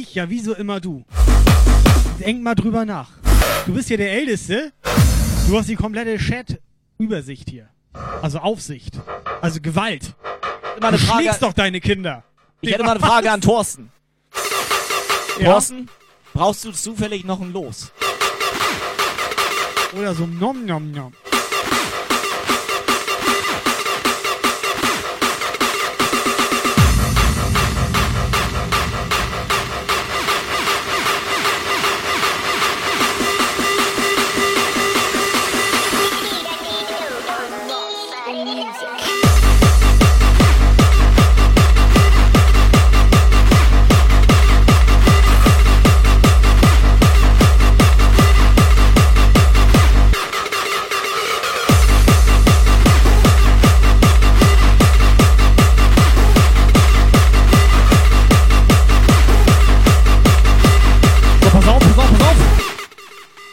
Ich? 0.08 0.14
Ja, 0.14 0.28
wieso 0.30 0.54
immer 0.54 0.80
du? 0.80 1.04
Denk 2.18 2.42
mal 2.42 2.54
drüber 2.54 2.84
nach. 2.84 3.10
Du 3.66 3.74
bist 3.74 3.88
hier 3.88 3.96
der 3.98 4.12
Älteste. 4.12 4.72
Du 5.48 5.58
hast 5.58 5.68
die 5.68 5.76
komplette 5.76 6.16
Chat-Übersicht 6.18 7.48
hier. 7.50 7.68
Also 8.22 8.38
Aufsicht. 8.38 8.98
Also 9.40 9.60
Gewalt. 9.60 10.14
Eine 10.80 10.96
du 10.96 11.04
Frage- 11.04 11.22
schlägst 11.22 11.42
doch 11.42 11.52
deine 11.52 11.80
Kinder. 11.80 12.24
Ich 12.60 12.72
hätte 12.72 12.82
mal 12.84 12.92
eine 12.92 13.00
Frage 13.00 13.30
an 13.30 13.40
Thorsten. 13.40 13.90
Ja? 15.38 15.52
Thorsten, 15.52 15.88
brauchst 16.34 16.64
du 16.64 16.72
zufällig 16.72 17.24
noch 17.24 17.40
ein 17.40 17.52
Los? 17.52 17.92
Oder 19.96 20.14
so 20.14 20.26
nom 20.26 20.66
nom 20.66 20.90
nom. 20.90 21.12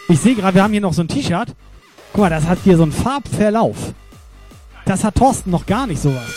Ich 0.07 0.19
sehe 0.19 0.36
gerade, 0.36 0.56
wir 0.56 0.64
haben 0.64 0.72
hier 0.72 0.82
noch 0.82 0.94
so 0.94 1.02
ein 1.02 1.07
T-Shirt. 1.07 1.56
Guck 2.14 2.22
mal, 2.22 2.30
das 2.30 2.45
hat 2.45 2.60
hier 2.64 2.77
so 2.77 2.84
einen 2.84 2.91
Farbverlauf. 2.91 3.94
Das 4.86 5.03
hat 5.03 5.15
Thorsten 5.15 5.49
noch 5.52 5.65
gar 5.65 5.88
nicht 5.88 6.02
sowas. 6.02 6.30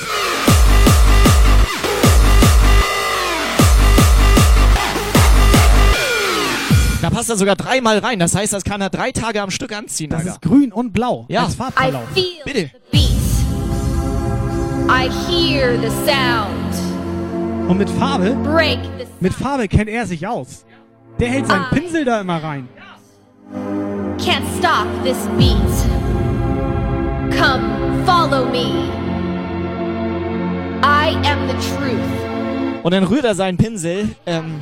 Da 7.01 7.11
passt 7.11 7.31
er 7.31 7.37
sogar 7.37 7.55
dreimal 7.55 7.99
rein. 7.99 8.19
Das 8.19 8.35
heißt, 8.35 8.53
das 8.53 8.65
kann 8.65 8.81
er 8.81 8.91
drei 8.91 9.13
Tage 9.13 9.41
am 9.41 9.51
Stück 9.51 9.73
anziehen. 9.73 10.11
Das 10.11 10.21
Alter. 10.21 10.33
ist 10.33 10.43
grün 10.43 10.73
und 10.73 10.93
blau 10.93 11.27
Ja. 11.29 11.45
als 11.45 11.55
Farbverlauf. 11.55 12.03
Bitte. 12.45 12.71
the 12.73 12.81
beat. 12.91 13.09
I 14.91 15.09
hear 15.29 15.79
the 15.81 15.89
sound. 16.05 17.69
Und 17.71 17.79
mit 17.79 17.89
Farbe, 17.91 18.35
Break 18.43 18.79
the 18.99 19.05
mit 19.21 19.33
Farbe 19.35 19.69
kennt 19.69 19.89
er 19.91 20.07
sich 20.07 20.27
aus. 20.27 20.65
Der 21.21 21.29
hält 21.29 21.47
seinen 21.47 21.65
Ah. 21.65 21.71
Pinsel 21.75 22.05
da 22.05 22.21
immer 22.21 22.43
rein. 22.43 22.69
Can't 23.53 24.47
stop 24.59 24.87
this 25.03 25.27
beat. 25.39 25.57
Come, 27.37 28.05
follow 28.05 28.45
me. 28.51 28.91
I 30.83 31.19
am 31.25 31.47
the 31.47 31.55
truth. 31.55 32.83
Und 32.83 32.93
dann 32.93 33.05
rührt 33.05 33.25
er 33.25 33.35
seinen 33.35 33.57
Pinsel. 33.57 34.17
Ähm, 34.27 34.61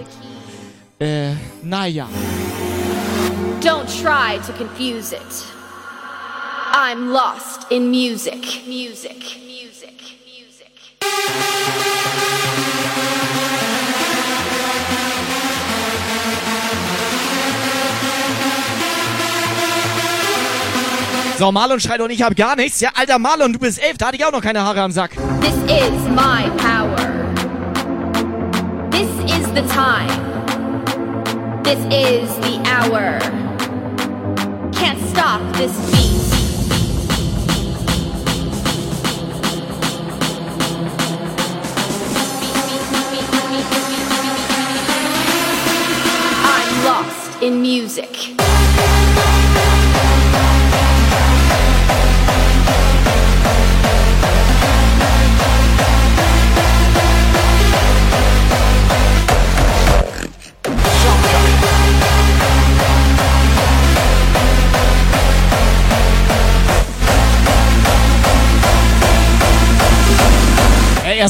äh, 1.00 1.32
naja. 1.62 2.08
Don't 3.60 3.86
try 3.88 4.38
to 4.46 4.52
confuse 4.52 5.12
it. 5.12 5.44
I'm 6.72 7.10
lost 7.10 7.70
in 7.70 7.90
music. 7.90 8.66
Music. 8.66 9.16
Music. 9.46 9.94
Music. 10.24 11.95
So, 21.38 21.52
Marlon 21.52 21.78
schreit 21.80 22.00
und 22.00 22.08
ich 22.10 22.22
hab 22.22 22.34
gar 22.34 22.56
nichts. 22.56 22.80
Ja, 22.80 22.88
alter 22.94 23.18
Marlon, 23.18 23.52
du 23.52 23.58
bist 23.58 23.78
elf, 23.82 23.98
da 23.98 24.06
hatte 24.06 24.16
ich 24.16 24.24
auch 24.24 24.32
noch 24.32 24.40
keine 24.40 24.62
Haare 24.62 24.80
am 24.80 24.90
Sack. 24.90 25.10
This 25.42 25.54
is 25.66 26.08
my 26.08 26.48
power. 26.56 26.96
This 28.90 29.10
is 29.30 29.46
the 29.52 29.60
time. 29.68 30.08
This 31.62 31.78
is 31.90 32.30
the 32.40 32.58
hour. 32.64 33.18
Can't 34.72 34.98
stop 35.10 35.42
this 35.58 35.72
beat. 35.90 36.16
I'm 46.42 46.84
lost 46.86 47.42
in 47.42 47.60
music. 47.60 48.45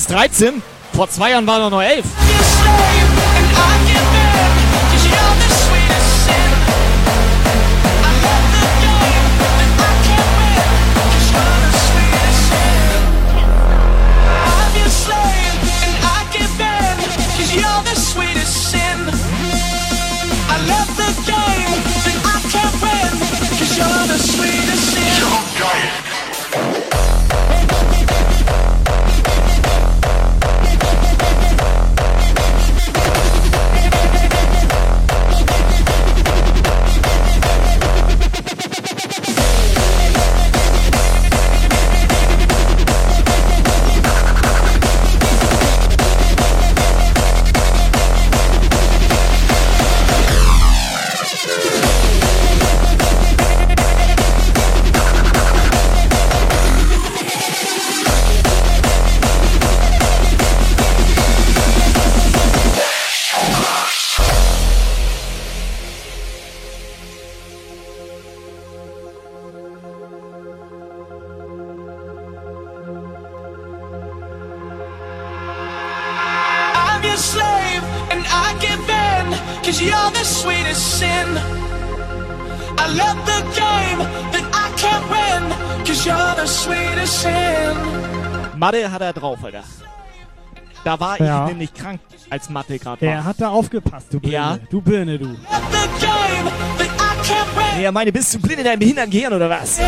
Ey, 0.08 0.14
er 0.14 0.24
ist 0.26 0.40
13. 0.40 0.62
Vor 0.94 1.08
zwei 1.08 1.30
Jahren 1.30 1.46
war 1.46 1.60
er 1.60 1.70
noch 1.70 1.82
11. 1.82 2.04
hat 88.96 89.02
er 89.02 89.12
drauf, 89.12 89.38
Alter. 89.44 89.62
Da 90.84 90.98
war 91.00 91.20
Ja. 91.20 91.44
ich 91.44 91.50
nämlich 91.52 91.74
krank, 91.74 92.00
als 92.30 92.48
Mathe 92.48 92.78
gerade 92.78 93.04
Er 93.06 93.18
war. 93.18 93.24
hat 93.24 93.40
da 93.40 93.48
aufgepasst, 93.50 94.06
du 94.12 94.20
Birne. 94.20 94.34
Ja. 94.34 94.58
Du 94.70 94.80
Birne, 94.80 95.18
du. 95.18 95.36
Er 97.80 97.92
meine, 97.92 98.12
bist 98.12 98.32
du 98.34 98.38
blind 98.38 98.60
in 98.60 98.64
deinem 98.64 98.78
behinderten 98.78 99.10
Gehirn 99.10 99.32
oder 99.32 99.50
was? 99.50 99.78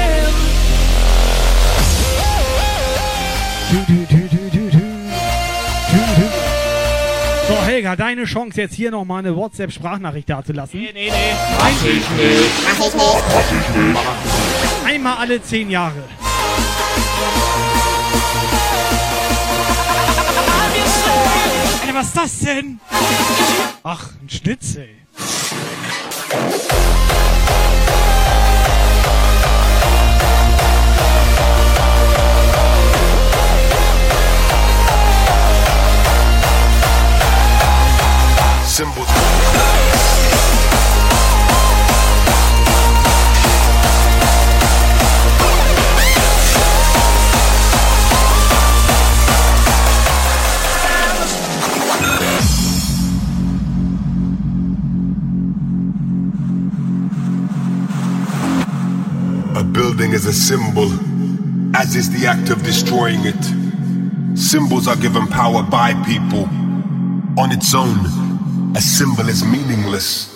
So, 7.49 7.55
Helga, 7.65 7.97
deine 7.97 8.25
Chance 8.25 8.61
jetzt 8.61 8.75
hier 8.75 8.91
nochmal 8.91 9.21
eine 9.21 9.35
WhatsApp-Sprachnachricht 9.35 10.29
dazulassen. 10.29 10.81
Nee, 10.81 10.91
nee, 10.93 11.11
nee. 11.11 11.33
Mach 11.59 11.69
ich 11.71 11.83
nicht. 11.83 12.07
Mach 12.79 12.87
ich 12.87 13.77
nicht. 13.77 13.99
Einmal 14.87 15.17
alle 15.17 15.43
zehn 15.43 15.71
Jahre. 15.71 16.05
Alter, 21.81 21.95
was 21.95 22.07
ist 22.07 22.17
das 22.17 22.39
denn? 22.41 22.81
Ach, 23.83 24.11
ein 24.23 24.29
Schnitzel. 24.29 24.89
Symbols. 38.65 39.28
A 59.59 59.65
building 59.65 60.13
is 60.13 60.25
a 60.25 60.33
symbol, 60.33 60.89
as 61.75 61.97
is 61.97 62.09
the 62.13 62.29
act 62.29 62.49
of 62.49 62.63
destroying 62.63 63.25
it. 63.25 64.39
Symbols 64.39 64.87
are 64.87 64.95
given 64.95 65.27
power 65.27 65.65
by 65.65 65.95
people. 66.05 66.49
On 67.37 67.51
its 67.51 67.75
own, 67.75 67.99
a 68.77 68.81
symbol 68.81 69.29
is 69.29 69.43
meaningless. 69.45 70.29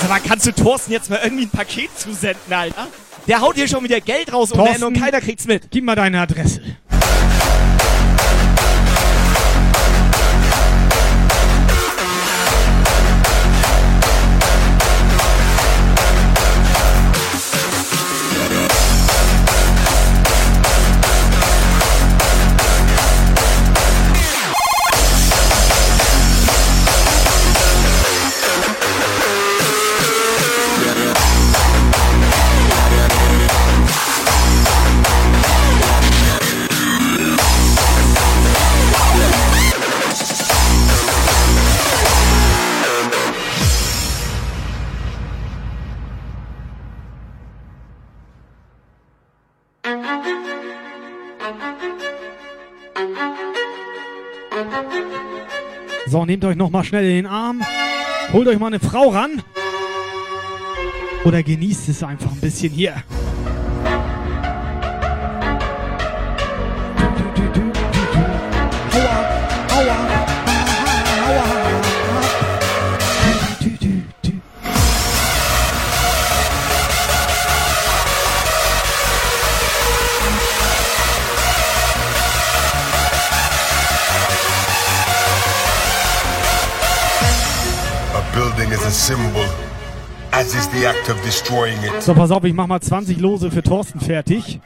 Sag 0.00 0.08
mal, 0.08 0.20
kannst 0.26 0.46
du 0.46 0.52
Thorsten 0.52 0.92
jetzt 0.92 1.10
mal 1.10 1.20
irgendwie 1.22 1.44
ein 1.44 1.50
Paket 1.50 1.90
zusenden, 1.98 2.50
Alter? 2.50 2.86
Der 3.28 3.42
haut 3.42 3.56
hier 3.56 3.68
schon 3.68 3.84
wieder 3.84 4.00
Geld 4.00 4.32
raus 4.32 4.52
ohne 4.52 4.70
Ende 4.70 4.86
und 4.86 4.98
keiner 4.98 5.20
kriegt's 5.20 5.46
mit. 5.46 5.70
Gib 5.70 5.84
mal 5.84 5.96
deine 5.96 6.22
Adresse. 6.22 6.62
So, 56.12 56.26
nehmt 56.26 56.44
euch 56.44 56.56
nochmal 56.56 56.84
schnell 56.84 57.04
in 57.04 57.14
den 57.14 57.26
Arm. 57.26 57.62
Holt 58.34 58.46
euch 58.46 58.58
mal 58.58 58.66
eine 58.66 58.80
Frau 58.80 59.08
ran. 59.08 59.42
Oder 61.24 61.42
genießt 61.42 61.88
es 61.88 62.02
einfach 62.02 62.30
ein 62.32 62.40
bisschen 62.42 62.70
hier. 62.70 63.02
So, 92.00 92.14
pass 92.14 92.30
auf, 92.30 92.44
ich 92.44 92.54
mach 92.54 92.66
mal 92.66 92.80
20 92.80 93.20
Lose 93.20 93.50
für 93.50 93.62
Thorsten 93.62 94.00
fertig. 94.00 94.60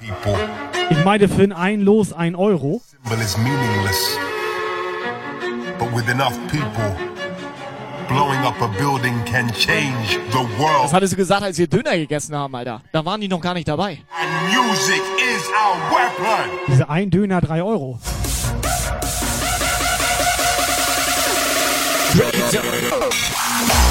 Ich 0.91 1.05
meine 1.05 1.29
für 1.29 1.57
ein 1.57 1.81
Los 1.81 2.13
ein 2.13 2.35
Euro. 2.35 2.83
symbol 3.07 3.25
is 3.25 3.37
meaningless. 3.39 4.19
But 5.79 5.95
with 5.95 6.09
enough 6.09 6.37
people, 6.49 6.97
blowing 8.09 8.41
up 8.41 8.61
a 8.61 8.69
building 8.79 9.25
can 9.25 9.49
change 9.53 10.19
the 10.33 10.45
world. 10.59 10.85
Das 10.85 10.93
hattest 10.93 11.13
du 11.13 11.17
gesagt, 11.17 11.43
als 11.43 11.59
wir 11.59 11.67
Döner 11.67 11.97
gegessen 11.97 12.35
haben, 12.35 12.55
Alter. 12.55 12.83
Da 12.93 13.05
waren 13.05 13.21
die 13.21 13.29
noch 13.29 13.41
gar 13.41 13.55
nicht 13.55 13.69
dabei. 13.69 13.99
And 14.11 14.31
music 14.53 15.03
is 15.19 15.49
our 15.51 15.77
weapon. 15.91 16.51
Diese 16.69 16.89
ein 16.89 17.11
Döner 17.11 17.41
3 17.41 17.63
Euro. 17.63 17.99
A 23.39 23.86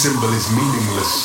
symbol 0.00 0.32
is 0.32 0.50
meaningless. 0.56 1.19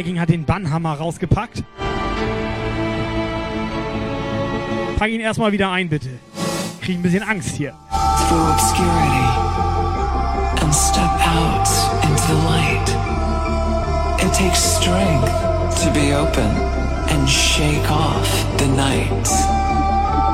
Viking 0.00 0.18
hat 0.18 0.30
den 0.30 0.46
Bannhammer 0.46 0.94
rausgepackt. 0.94 1.62
Pack 4.96 5.10
ihn 5.10 5.20
erstmal 5.20 5.52
wieder 5.52 5.70
ein, 5.70 5.90
bitte. 5.90 6.08
Krieg 6.80 6.96
ein 6.96 7.02
bisschen 7.02 7.22
Angst 7.22 7.54
hier. 7.56 7.74
through 8.26 8.50
obscurity 8.50 9.26
and 10.62 10.74
step 10.74 11.12
out 11.20 11.68
into 12.00 12.32
light. 12.48 12.88
It 14.24 14.32
takes 14.32 14.60
strength 14.60 15.28
to 15.82 15.90
be 15.92 16.14
open 16.14 16.50
and 17.12 17.28
shake 17.28 17.90
off 17.90 18.28
the 18.56 18.68
night. 18.68 19.28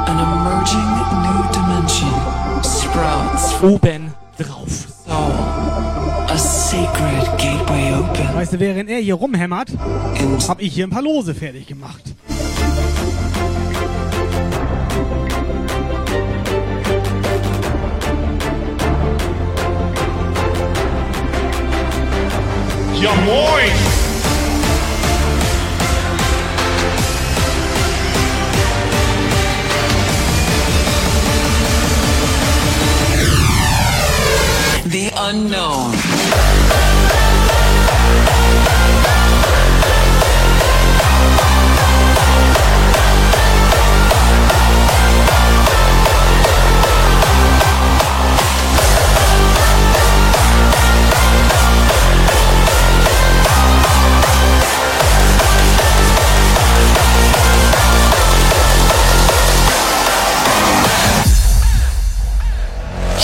An 0.06 0.18
emerging 0.26 0.90
new 1.26 1.43
dimension 1.51 2.62
sprouts 2.62 3.60
Oben 3.64 4.14
drauf. 4.38 4.95
Weißt 8.36 8.52
du, 8.52 8.60
während 8.60 8.90
er 8.90 8.98
hier 8.98 9.14
rumhämmert, 9.14 9.70
hab 10.46 10.60
ich 10.60 10.74
hier 10.74 10.86
ein 10.86 10.90
paar 10.90 11.00
Lose 11.00 11.34
fertig 11.34 11.66
gemacht. 11.66 12.02
Ja 23.00 23.14
moin! 23.24 23.95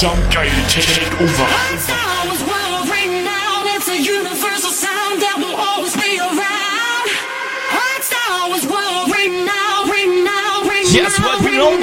Take 0.03 0.11
over. 1.21 1.47
It's 3.75 3.89
a 3.89 3.97
universal 4.03 4.73
sound 4.73 5.23
that 5.23 5.37
will 5.39 5.55
always 5.55 5.95
be 5.95 6.19
around. 6.19 7.07
Rockstar 7.71 8.51
was 8.51 8.67
world 8.67 9.15
renowned, 9.15 9.87
renowned, 9.95 10.67
renowned. 10.67 10.93
Yes, 10.93 11.21
what 11.21 11.39
we 11.45 11.55
know. 11.57 11.79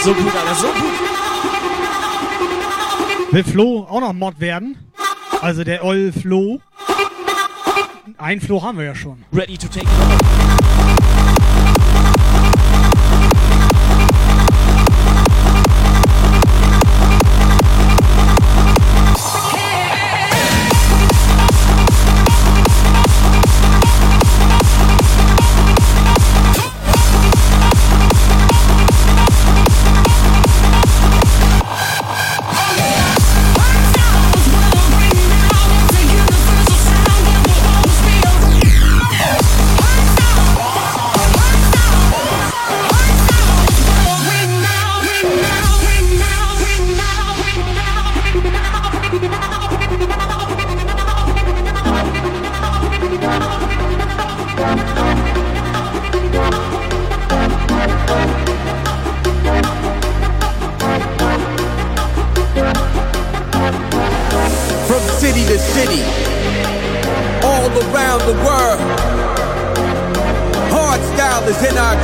So 0.00 0.14
gut, 0.14 0.34
Alter, 0.34 0.54
so 0.54 0.72
gut. 0.72 0.94
Will 3.32 3.44
Flo 3.44 3.86
auch 3.90 4.00
noch 4.00 4.14
Mod 4.14 4.40
werden? 4.40 4.78
Also 5.42 5.64
der 5.64 5.84
Oll 5.84 6.12
Flo. 6.12 6.62
Ein 8.16 8.40
Flo 8.40 8.62
haben 8.62 8.78
wir 8.78 8.86
ja 8.86 8.94
schon. 8.94 9.22
Ready 9.34 9.58
to 9.58 9.68
take 9.68 9.86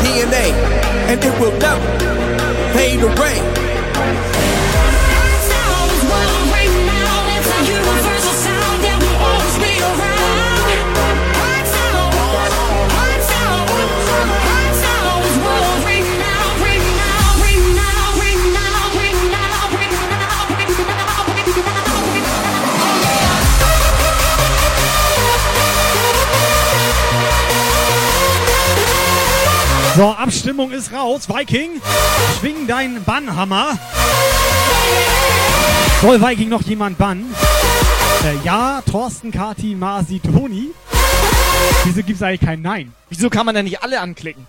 DNA, 0.05 0.53
and 1.11 1.24
it 1.24 1.41
will 1.41 1.57
never 1.59 1.81
fade 2.74 3.03
away. 3.03 3.72
So, 29.94 30.10
Abstimmung 30.10 30.70
ist 30.70 30.90
raus. 30.93 31.28
Viking, 31.28 31.81
schwing 32.39 32.66
deinen 32.66 33.05
Bannhammer. 33.05 33.78
Soll 36.01 36.20
Viking 36.20 36.48
noch 36.48 36.62
jemand 36.62 36.97
bannen? 36.97 37.35
Äh, 38.24 38.43
ja, 38.43 38.82
Thorsten, 38.90 39.31
Kati, 39.31 39.74
Masi, 39.74 40.19
Toni. 40.19 40.70
Wieso 41.85 42.02
gibt's 42.02 42.23
eigentlich 42.23 42.40
kein 42.40 42.62
Nein? 42.62 42.94
Wieso 43.10 43.28
kann 43.28 43.44
man 43.44 43.55
denn 43.55 43.66
nicht 43.66 43.82
alle 43.82 44.01
anklicken? 44.01 44.47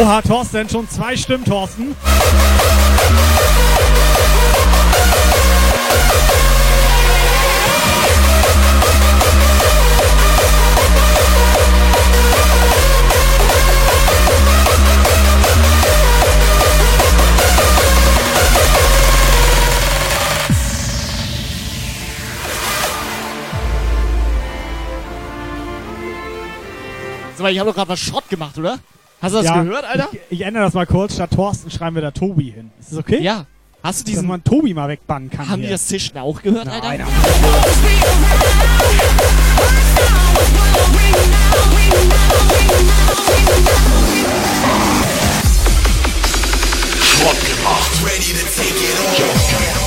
Oha, 0.00 0.22
Thorsten, 0.22 0.68
schon 0.70 0.88
zwei 0.88 1.14
Stimmen, 1.16 1.44
Thorsten. 1.44 1.94
Ich 27.50 27.58
habe 27.58 27.68
doch 27.68 27.74
gerade 27.74 27.88
was 27.90 28.00
Schrott 28.00 28.28
gemacht, 28.30 28.56
oder? 28.56 28.78
Hast 29.22 29.34
du 29.34 29.38
das 29.38 29.46
Ja, 29.46 29.62
gehört, 29.62 29.84
Alter? 29.84 30.08
Ich, 30.12 30.40
ich 30.40 30.40
ändere 30.40 30.64
das 30.64 30.74
mal 30.74 30.84
kurz. 30.84 31.14
Statt 31.14 31.30
Thorsten 31.30 31.70
schreiben 31.70 31.94
wir 31.94 32.02
da 32.02 32.10
Tobi 32.10 32.50
hin. 32.50 32.72
Ist 32.80 32.90
das 32.90 32.98
okay? 32.98 33.22
Ja. 33.22 33.46
Hast 33.80 34.00
du 34.00 34.04
Dass 34.04 34.10
diesen... 34.10 34.26
man 34.26 34.42
Tobi 34.42 34.74
mal 34.74 34.88
wegbannen 34.88 35.30
kann. 35.30 35.48
Haben 35.48 35.60
hier. 35.60 35.68
die 35.68 35.72
das 35.72 35.86
Zischen 35.86 36.18
auch 36.18 36.42
gehört, 36.42 36.66
Alter? 36.66 36.88
Nein, 36.88 37.06
Schrott 47.00 47.38
gemacht. 47.46 47.90
Ready 48.04 48.32
to 48.32 48.44
take 48.56 48.76
it 48.76 49.76
on. 49.78 49.81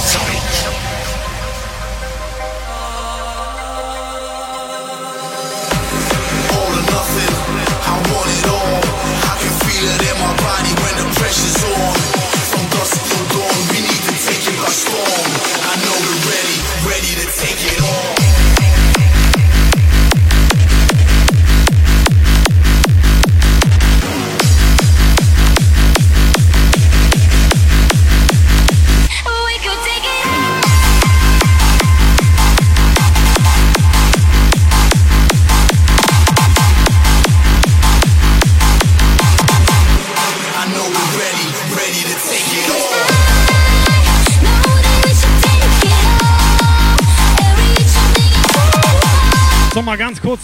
I 11.26 11.30
can 11.30 12.06
feel 12.06 12.15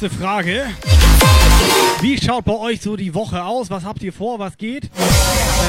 kurze 0.01 0.17
Frage. 0.17 0.65
Wie 2.01 2.19
schaut 2.19 2.45
bei 2.45 2.57
euch 2.57 2.81
so 2.81 2.95
die 2.95 3.13
Woche 3.13 3.43
aus? 3.43 3.69
Was 3.69 3.83
habt 3.83 4.01
ihr 4.01 4.11
vor? 4.11 4.39
Was 4.39 4.57
geht? 4.57 4.85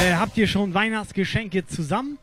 Äh, 0.01 0.13
habt 0.15 0.35
ihr 0.37 0.47
schon 0.47 0.73
Weihnachtsgeschenke 0.73 1.67
zusammen? 1.67 2.17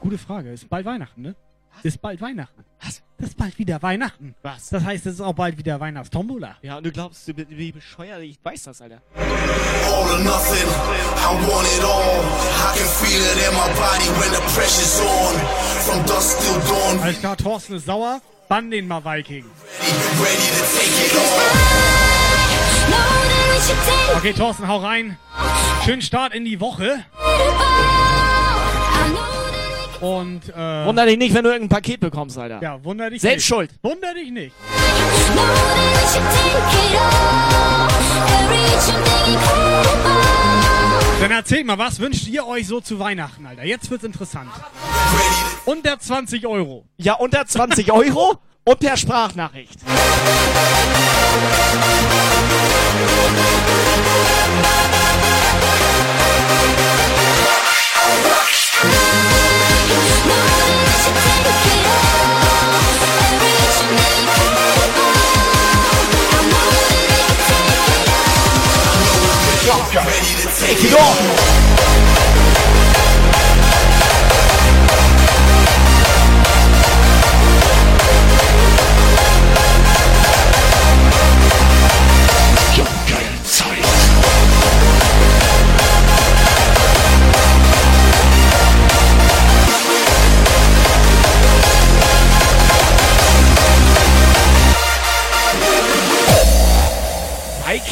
Gute 0.00 0.18
Frage. 0.18 0.50
Ist 0.50 0.68
bald 0.68 0.84
Weihnachten, 0.84 1.22
ne? 1.22 1.36
Ist 1.84 2.00
bald 2.00 2.20
Weihnachten. 2.20 2.64
Was? 2.82 3.02
Das 3.18 3.28
ist 3.28 3.36
bald 3.36 3.56
wieder 3.56 3.80
Weihnachten. 3.82 4.34
Was? 4.42 4.70
Das 4.70 4.82
heißt, 4.84 5.06
es 5.06 5.14
ist 5.14 5.20
auch 5.20 5.34
bald 5.34 5.56
wieder 5.56 5.78
Weihnachtstombola. 5.78 6.56
Ja, 6.62 6.78
und 6.78 6.86
du 6.86 6.90
glaubst, 6.90 7.28
du, 7.28 7.32
wie 7.36 7.70
bescheuert 7.70 8.22
ich 8.22 8.38
weiß 8.42 8.64
das, 8.64 8.82
Alter. 8.82 9.00
All 9.14 10.10
or 10.10 10.18
nothing, 10.18 10.66
I 10.66 11.48
want 11.48 11.68
it 11.68 11.84
all. 11.84 12.18
I 12.18 12.76
can 12.76 12.88
feel 12.98 13.22
it 13.22 13.48
in 13.48 13.54
my 13.54 13.68
body 13.78 14.08
when 14.20 14.30
the 14.32 14.42
pressure's 14.52 15.00
on. 15.00 15.34
From 15.82 16.04
dusk 16.06 16.36
till 16.40 16.58
dawn, 16.68 16.98
Alles 17.00 17.20
klar, 17.20 17.36
Thorsten 17.36 17.76
ist 17.76 17.86
sauer. 17.86 18.20
Bann 18.48 18.70
den 18.70 18.86
mal 18.86 19.04
Viking. 19.04 19.44
Okay, 24.16 24.32
Thorsten, 24.32 24.68
hau 24.68 24.78
rein. 24.78 25.16
Schönen 25.84 26.02
Start 26.02 26.34
in 26.34 26.44
die 26.44 26.60
Woche. 26.60 27.04
Und, 30.00 30.48
äh, 30.50 30.84
Wunder 30.86 31.06
dich 31.06 31.16
nicht, 31.16 31.34
wenn 31.34 31.44
du 31.44 31.50
irgendein 31.50 31.74
Paket 31.76 32.00
bekommst, 32.00 32.36
Alter. 32.36 32.60
Ja, 32.60 32.82
wunder 32.84 33.08
dich 33.08 33.22
Selbst 33.22 33.36
nicht. 33.36 33.46
schuld. 33.46 33.70
Wunder 33.82 34.12
dich 34.12 34.30
nicht. 34.30 34.52
Dann 41.20 41.30
erzählt 41.30 41.66
mal, 41.66 41.78
was 41.78 42.00
wünscht 42.00 42.26
ihr 42.28 42.46
euch 42.46 42.66
so 42.66 42.80
zu 42.80 42.98
Weihnachten, 42.98 43.46
Alter? 43.46 43.64
Jetzt 43.64 43.90
wird's 43.90 44.04
interessant. 44.04 44.50
Unter 45.64 45.98
20 45.98 46.46
Euro. 46.46 46.84
Ja, 46.98 47.14
unter 47.14 47.46
20 47.46 47.90
Euro 47.92 48.38
und 48.64 48.78
per 48.80 48.96
Sprachnachricht. 48.96 49.78
Take 70.76 70.90
it 70.90 70.98
on. 70.98 71.54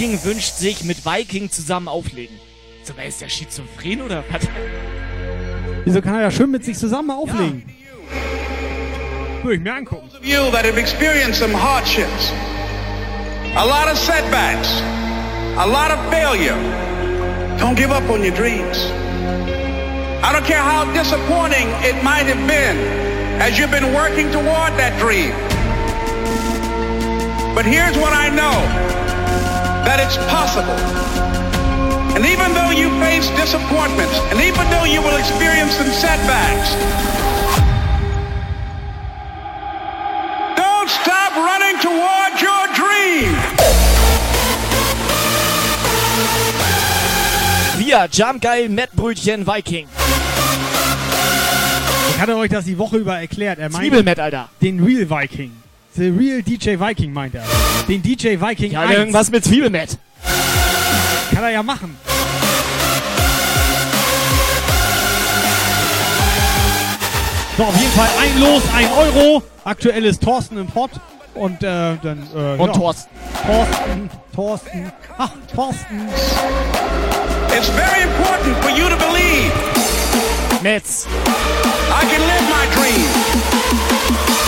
Viking 0.02 0.24
wünscht 0.24 0.56
sich 0.56 0.84
mit 0.84 1.04
Viking 1.04 1.50
zusammen 1.50 1.86
auflegen. 1.86 2.38
So, 2.84 2.94
wer 2.96 3.06
ist 3.06 3.20
der 3.20 3.28
schizophren 3.28 4.02
oder 4.02 4.24
was? 4.28 4.42
Wieso 5.84 6.02
kann 6.02 6.16
er 6.16 6.22
ja 6.22 6.30
schön 6.32 6.50
mit 6.50 6.64
sich 6.64 6.76
zusammen 6.76 7.10
auflegen? 7.12 7.62
Würde 9.42 9.54
ich 9.54 9.60
mir 9.60 9.74
angucken. 9.74 10.08
you 10.22 10.50
that 10.50 10.64
have 10.64 10.78
experienced 10.78 11.40
some 11.40 11.52
hardships, 11.52 12.32
a 13.56 13.64
lot 13.64 13.88
of 13.88 13.96
setbacks, 13.98 14.80
a 15.58 15.66
lot 15.66 15.90
of 15.90 15.98
failure, 16.10 16.56
don't 17.58 17.76
give 17.76 17.90
up 17.90 18.08
on 18.10 18.22
your 18.22 18.34
dreams. 18.34 18.90
I 20.22 20.32
don't 20.32 20.44
care 20.44 20.62
how 20.62 20.84
disappointing 20.92 21.68
it 21.82 22.02
might 22.02 22.26
have 22.26 22.46
been 22.46 22.76
as 23.40 23.58
you've 23.58 23.70
been 23.70 23.92
working 23.92 24.30
toward 24.30 24.74
that 24.78 24.98
dream. 24.98 25.32
But 27.54 27.64
here's 27.64 27.96
what 27.98 28.12
I 28.12 28.28
know, 28.28 28.58
that 29.84 29.98
it's 29.98 30.16
possible. 30.30 31.11
Though 32.72 32.78
you 32.78 32.88
face 33.00 33.28
disappointments, 33.36 34.18
and 34.30 34.40
even 34.40 34.64
though 34.70 34.84
you 34.84 35.02
will 35.02 35.14
experience 35.18 35.74
some 35.76 35.90
setbacks, 35.92 36.70
Don't 40.56 40.88
stop 40.88 41.36
running 41.36 41.76
toward 41.82 42.32
your 42.40 42.64
dream. 42.72 43.36
Wir, 47.76 48.08
Jumpgeil, 48.10 48.70
Mettbrötchen, 48.70 49.46
Viking. 49.46 49.86
Ich 52.14 52.20
hatte 52.22 52.36
euch 52.36 52.50
das 52.50 52.64
die 52.64 52.78
Woche 52.78 52.96
über 52.96 53.18
erklärt. 53.20 53.58
Er 53.58 53.68
meint 53.68 53.82
Zwiebelmet, 53.84 54.18
Alter. 54.18 54.48
den 54.62 54.82
Real 54.82 55.10
Viking. 55.10 55.52
The 55.94 56.08
Real 56.08 56.40
DJ 56.42 56.80
Viking 56.80 57.12
meint 57.12 57.34
er. 57.34 57.44
Den 57.86 58.00
DJ 58.02 58.40
Viking 58.40 58.72
Ja, 58.72 58.80
1. 58.80 58.96
irgendwas 58.96 59.30
mit 59.30 59.44
Zwiebelmet. 59.44 59.98
Kann 61.34 61.44
er 61.44 61.50
ja 61.50 61.62
machen. 61.62 61.98
So, 67.56 67.64
auf 67.64 67.76
jeden 67.76 67.92
Fall 67.92 68.08
ein 68.18 68.40
Los, 68.40 68.62
ein 68.74 68.88
Euro. 68.92 69.42
Aktuell 69.64 70.04
ist 70.04 70.22
Thorsten 70.22 70.56
im 70.58 70.66
Pott. 70.66 70.90
Und 71.34 71.62
äh, 71.62 71.96
dann. 72.02 72.26
Äh, 72.34 72.60
Und 72.60 72.68
ja. 72.68 72.72
Thorsten. 72.72 73.10
Thorsten, 73.46 74.10
Thorsten. 74.34 74.92
Ach, 75.18 75.30
Thorsten. 75.54 76.08
It's 77.56 77.68
very 77.70 78.02
important 78.02 78.56
for 78.62 78.70
you 78.70 78.88
to 78.88 78.96
believe 78.96 79.52
Metz. 80.62 81.06
I 81.90 82.04
can 82.06 82.20
live 82.20 82.48
my 82.48 82.66
dream. 82.74 83.06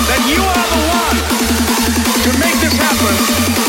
That 0.06 0.20
you 0.28 0.42
are 0.42 0.66
the 0.74 0.82
one 0.92 1.18
to 2.24 2.38
make 2.38 2.54
this 2.60 2.76
happen. 2.78 3.63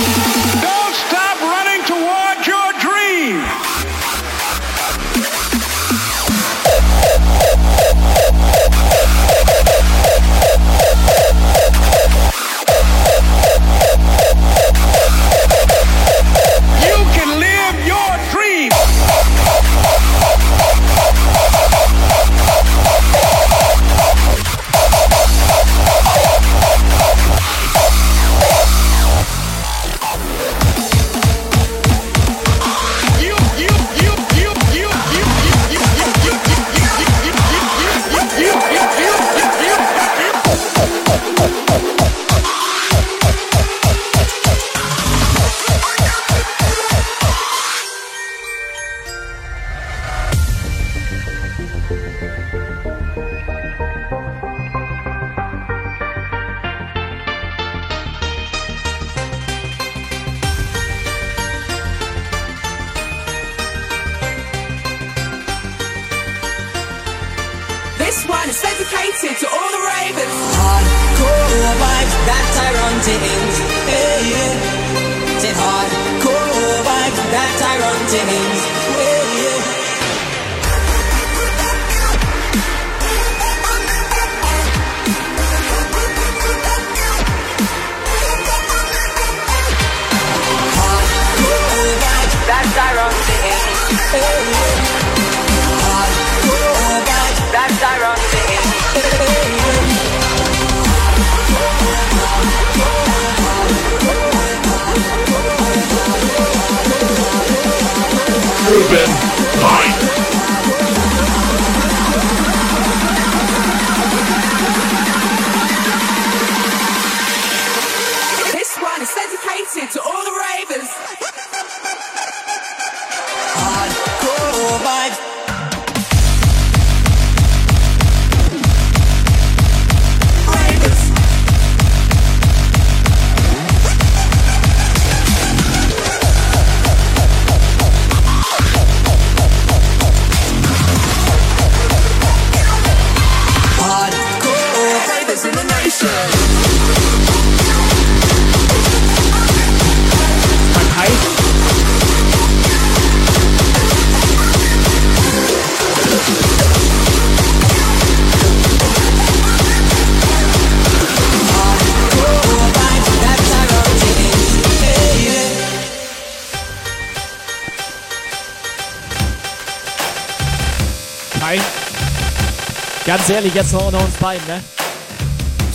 Ganz 173.27 173.37
ehrlich, 173.37 173.55
jetzt 173.55 173.73
noch 173.73 173.87
unter 173.87 173.99
uns 174.01 174.13
beiden, 174.17 174.45
ne? 174.45 174.61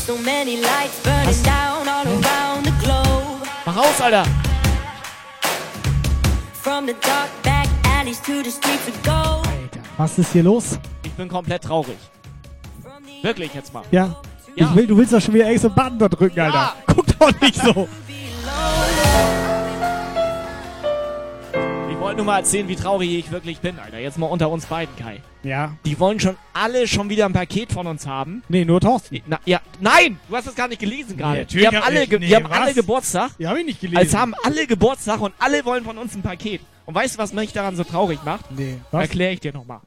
So 0.06 0.16
many 0.18 0.60
lights 0.60 1.00
burning 1.02 1.42
down 1.42 1.88
all 1.88 2.06
around 2.06 2.64
the 2.64 2.70
globe. 2.80 3.44
Mach 3.66 3.76
aus, 3.76 4.00
Alter! 4.00 4.22
From 6.62 6.86
the 6.86 6.94
dark 7.00 7.28
back 7.42 7.66
alleys 7.98 8.22
to 8.22 8.44
the 8.44 8.52
streets 8.52 8.86
of 8.86 9.02
gold. 9.02 9.68
Was 9.98 10.16
ist 10.16 10.30
hier 10.30 10.44
los? 10.44 10.78
Ich 11.02 11.10
bin 11.14 11.28
komplett 11.28 11.64
traurig. 11.64 11.98
Wirklich 13.20 13.52
jetzt 13.52 13.74
mal. 13.74 13.82
Ja. 13.90 14.14
Ja. 14.54 14.68
Ich 14.68 14.74
will, 14.76 14.86
du 14.86 14.96
willst 14.96 15.12
doch 15.12 15.20
schon 15.20 15.34
wieder 15.34 15.48
extra 15.48 15.70
Button 15.70 15.98
da 15.98 16.08
drücken, 16.08 16.38
Alter. 16.38 16.74
Guck 16.86 17.18
doch 17.18 17.40
nicht 17.40 17.56
so. 17.56 17.88
Ich 21.90 21.98
wollte 21.98 22.16
nur 22.16 22.26
mal 22.26 22.38
erzählen, 22.38 22.68
wie 22.68 22.76
traurig 22.76 23.10
ich 23.10 23.32
wirklich 23.32 23.58
bin, 23.58 23.76
Alter. 23.80 23.98
Jetzt 23.98 24.18
mal 24.18 24.26
unter 24.26 24.48
uns 24.48 24.66
beiden, 24.66 24.94
Kai. 24.94 25.20
Ja. 25.42 25.72
Die 25.84 25.98
wollen 25.98 26.20
schon 26.20 26.36
alle 26.60 26.86
schon 26.86 27.08
wieder 27.10 27.26
ein 27.26 27.32
Paket 27.32 27.72
von 27.72 27.86
uns 27.86 28.06
haben. 28.06 28.42
Nee, 28.48 28.64
nur 28.64 28.80
Thorsten. 28.80 29.20
Na, 29.26 29.40
ja, 29.46 29.60
nein, 29.80 30.18
du 30.28 30.36
hast 30.36 30.46
das 30.46 30.54
gar 30.54 30.68
nicht 30.68 30.80
gelesen 30.80 31.16
gerade. 31.16 31.46
Nee, 31.50 31.60
wir 31.60 31.66
haben 31.68 31.76
hab 31.78 31.86
alle, 31.86 32.02
ich- 32.04 32.10
ge 32.10 32.18
nee, 32.18 32.28
wir 32.28 32.36
haben 32.36 32.50
was? 32.50 32.58
alle 32.58 32.74
Geburtstag. 32.74 33.30
Ja, 33.38 33.50
hab 33.50 33.56
ich 33.56 33.64
nicht 33.66 33.80
gelesen. 33.80 33.98
Also 33.98 34.18
haben 34.18 34.34
alle 34.44 34.66
Geburtstag 34.66 35.20
und 35.20 35.34
alle 35.38 35.64
wollen 35.64 35.84
von 35.84 35.98
uns 35.98 36.14
ein 36.14 36.22
Paket. 36.22 36.60
Und 36.86 36.94
weißt 36.94 37.14
du, 37.14 37.18
was 37.18 37.32
mich 37.32 37.52
daran 37.52 37.76
so 37.76 37.84
traurig 37.84 38.20
macht? 38.24 38.50
Nee. 38.50 38.76
Was? 38.90 39.02
Erkläre 39.02 39.32
ich 39.32 39.40
dir 39.40 39.52
nochmal. 39.52 39.80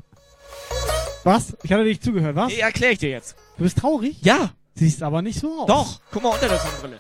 Was? 1.24 1.56
Ich 1.64 1.72
hatte 1.72 1.84
nicht 1.84 2.04
zugehört, 2.04 2.36
was? 2.36 2.48
Nee, 2.52 2.60
erkläre 2.60 2.94
ich 2.94 3.00
dir 3.00 3.10
jetzt. 3.10 3.36
Du 3.58 3.64
bist 3.64 3.78
traurig? 3.78 4.18
Ja. 4.22 4.52
Siehst 4.76 5.04
aber 5.04 5.22
nicht 5.22 5.40
so 5.40 5.62
aus. 5.62 5.68
Doch, 5.68 6.00
guck 6.12 6.24
mal 6.24 6.30
unter 6.30 6.48
der 6.50 6.58
Sonnenbrille. 6.60 7.00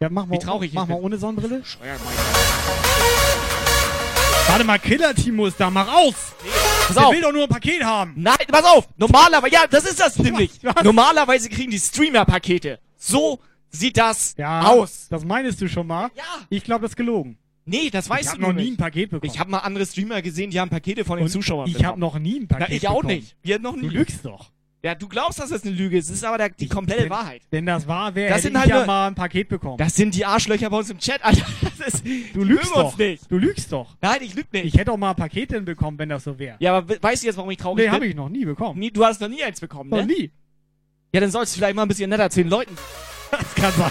Ja, 0.00 0.08
mach 0.10 0.26
mal, 0.26 0.34
Wie 0.34 0.38
traurig 0.38 0.68
ich 0.70 0.74
mach 0.74 0.86
mal 0.86 0.98
ohne 1.00 1.16
Sonnenbrille. 1.18 1.62
Steuer 1.64 1.96
Warte 4.48 4.64
mal, 4.64 4.78
Killer-Timo 4.78 5.46
ist 5.46 5.58
da, 5.58 5.70
mach 5.70 5.88
aus! 5.92 6.14
Pass 6.86 6.94
Der 6.96 7.06
auf. 7.06 7.14
will 7.14 7.20
doch 7.22 7.32
nur 7.32 7.44
ein 7.44 7.48
Paket 7.48 7.82
haben. 7.82 8.12
Nein, 8.16 8.36
pass 8.48 8.64
auf! 8.64 8.88
Normalerweise, 8.96 9.52
ja, 9.54 9.66
das 9.68 9.84
ist 9.84 9.98
das 9.98 10.18
nämlich. 10.18 10.60
Normalerweise 10.82 11.48
kriegen 11.48 11.70
die 11.70 11.78
Streamer-Pakete. 11.78 12.78
So 12.96 13.40
sieht 13.70 13.96
das 13.96 14.34
Ja, 14.36 14.62
aus. 14.62 15.08
Das 15.10 15.24
meinst 15.24 15.60
du 15.60 15.68
schon 15.68 15.86
mal? 15.86 16.10
Ja. 16.14 16.22
Ich 16.50 16.62
glaube, 16.62 16.82
das 16.82 16.90
ist 16.92 16.96
gelogen. 16.96 17.38
Nee, 17.64 17.88
das 17.90 18.08
weißt 18.10 18.20
ich 18.20 18.26
du 18.26 18.32
hab 18.32 18.38
noch 18.40 18.48
nur 18.48 18.54
nie 18.54 18.70
nicht. 18.70 18.74
ein 18.74 18.76
Paket 18.76 19.10
bekommen. 19.10 19.32
Ich 19.32 19.40
habe 19.40 19.50
mal 19.50 19.58
andere 19.60 19.86
Streamer 19.86 20.20
gesehen, 20.22 20.50
die 20.50 20.60
haben 20.60 20.68
Pakete 20.68 21.04
von 21.04 21.16
den 21.16 21.24
Und 21.24 21.30
Zuschauern 21.32 21.68
Ich 21.68 21.82
habe 21.84 21.98
noch 21.98 22.18
nie 22.18 22.40
ein 22.40 22.46
Paket 22.48 22.66
Na, 22.68 22.74
ich 22.74 22.86
auch 22.86 22.96
bekommen. 23.00 23.14
nicht. 23.16 23.36
Wir 23.42 23.58
noch 23.58 23.74
nie. 23.74 23.82
Du 23.82 23.88
lügst 23.88 24.24
doch. 24.24 24.50
Ja, 24.84 24.94
du 24.94 25.08
glaubst, 25.08 25.38
dass 25.40 25.48
das 25.48 25.62
eine 25.64 25.72
Lüge 25.72 25.96
ist. 25.96 26.10
Es 26.10 26.16
ist 26.16 26.24
aber 26.24 26.36
der, 26.36 26.50
die 26.50 26.68
komplette 26.68 27.04
Wenn- 27.04 27.10
Wahrheit. 27.10 27.40
Wenn 27.50 27.64
das 27.64 27.88
wahr 27.88 28.14
wäre, 28.14 28.28
Das 28.28 28.36
hätte 28.38 28.48
sind 28.48 28.52
ich 28.52 28.58
halt 28.60 28.68
ja 28.70 28.76
nur- 28.76 28.86
mal 28.86 29.06
ein 29.06 29.14
Paket 29.14 29.48
bekommen. 29.48 29.78
Das 29.78 29.96
sind 29.96 30.14
die 30.14 30.26
Arschlöcher 30.26 30.68
bei 30.68 30.76
uns 30.76 30.90
im 30.90 30.98
Chat, 30.98 31.24
Alter. 31.24 31.46
Das 31.78 31.94
ist, 31.94 32.04
du 32.34 32.44
lügst 32.44 32.70
doch. 32.74 32.96
nicht. 32.98 33.30
Du 33.30 33.36
lügst 33.38 33.72
doch. 33.72 33.96
Nein, 34.00 34.18
ich 34.20 34.34
lüge 34.34 34.48
nicht. 34.52 34.66
Ich 34.66 34.74
hätte 34.78 34.92
auch 34.92 34.96
mal 34.96 35.10
ein 35.10 35.16
Paket 35.16 35.52
hinbekommen, 35.52 35.98
wenn 35.98 36.08
das 36.10 36.24
so 36.24 36.38
wäre. 36.38 36.56
ja, 36.60 36.76
aber 36.76 36.88
we- 36.88 36.98
weißt 37.02 37.22
du 37.22 37.26
jetzt, 37.26 37.36
warum 37.36 37.50
ich 37.50 37.56
traurig 37.58 37.78
Nee, 37.78 37.84
bin? 37.84 37.92
habe 37.92 38.06
ich 38.06 38.14
noch 38.14 38.28
nie 38.28 38.44
bekommen. 38.44 38.78
Nie, 38.78 38.90
du 38.90 39.04
hast 39.04 39.20
noch 39.22 39.28
nie 39.28 39.42
eins 39.42 39.58
bekommen, 39.60 39.88
Noch 39.90 39.98
ne? 39.98 40.06
nie. 40.06 40.30
Ja, 41.14 41.20
dann 41.20 41.30
sollst 41.30 41.54
du 41.54 41.58
vielleicht 41.58 41.76
mal 41.76 41.82
ein 41.82 41.88
bisschen 41.88 42.10
netter 42.10 42.28
zu 42.30 42.40
den 42.42 42.50
Leuten. 42.50 42.76
Das 43.30 43.54
kann 43.56 43.72
sein. 43.72 43.90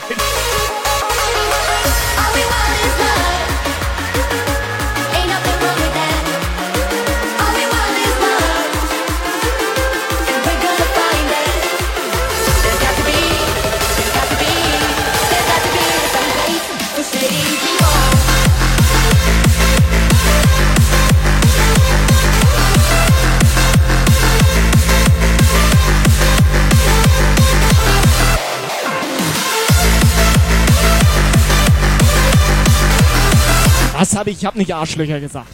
Was 34.03 34.17
habe 34.17 34.31
ich? 34.31 34.39
Ich 34.39 34.45
habe 34.45 34.57
nicht 34.57 34.75
Arschlöcher 34.75 35.21
gesagt. 35.21 35.47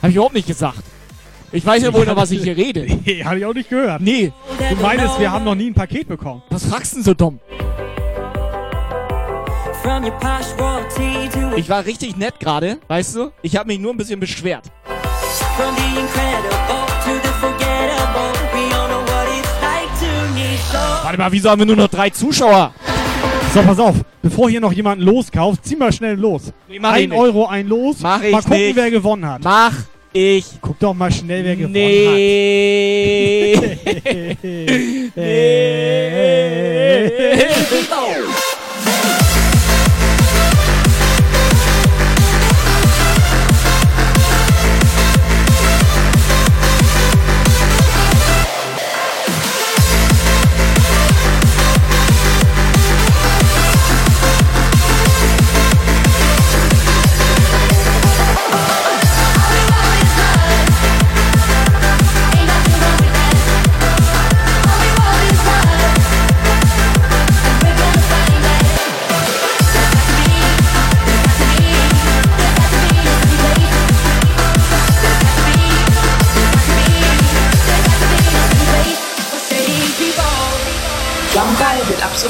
Habe 0.00 0.10
ich 0.10 0.14
überhaupt 0.14 0.36
nicht 0.36 0.46
gesagt. 0.46 0.78
Ich 1.50 1.66
weiß 1.66 1.82
ja 1.82 1.92
wohl 1.92 2.06
noch, 2.06 2.14
was 2.14 2.30
ich 2.30 2.44
hier 2.44 2.56
rede. 2.56 2.86
Nee, 3.04 3.24
hatte 3.24 3.38
ich 3.38 3.44
auch 3.44 3.54
nicht 3.54 3.68
gehört. 3.68 4.00
Nee. 4.00 4.32
Du 4.70 4.76
meinst, 4.76 5.18
wir 5.18 5.28
haben 5.28 5.44
noch 5.44 5.56
nie 5.56 5.66
ein 5.66 5.74
Paket 5.74 6.06
bekommen. 6.06 6.44
Was 6.48 6.66
fragst 6.66 6.92
du 6.92 6.98
denn 6.98 7.04
so 7.04 7.14
dumm? 7.14 7.40
Ich 11.56 11.68
war 11.68 11.84
richtig 11.84 12.16
nett 12.16 12.38
gerade, 12.38 12.78
weißt 12.86 13.16
du? 13.16 13.32
Ich 13.42 13.56
habe 13.56 13.66
mich 13.66 13.80
nur 13.80 13.92
ein 13.94 13.96
bisschen 13.96 14.20
beschwert. 14.20 14.70
Warte 21.02 21.18
mal, 21.18 21.32
wieso 21.32 21.50
haben 21.50 21.58
wir 21.58 21.66
nur 21.66 21.74
noch 21.74 21.88
drei 21.88 22.10
Zuschauer? 22.10 22.72
So, 23.54 23.62
pass 23.62 23.78
auf. 23.78 23.96
Bevor 24.22 24.50
hier 24.50 24.60
noch 24.60 24.72
jemand 24.72 25.00
loskauft, 25.02 25.64
zieh 25.64 25.76
mal 25.76 25.92
schnell 25.92 26.16
los. 26.16 26.52
Nee, 26.68 26.78
ein. 26.82 27.12
Euro, 27.12 27.46
ein 27.46 27.66
Los. 27.66 28.00
Mach 28.00 28.22
ich 28.22 28.30
mal 28.30 28.42
gucken, 28.42 28.58
nicht. 28.58 28.76
wer 28.76 28.90
gewonnen 28.90 29.26
hat. 29.26 29.42
Mach 29.42 29.72
ich. 30.12 30.44
Guck 30.60 30.78
doch 30.78 30.94
mal 30.94 31.10
schnell, 31.10 31.44
wer 31.44 31.56
gewonnen 31.56 31.72
Nee. 31.72 33.54
Ain't 33.54 35.16
nothing 37.70 37.90
wrong 37.90 38.34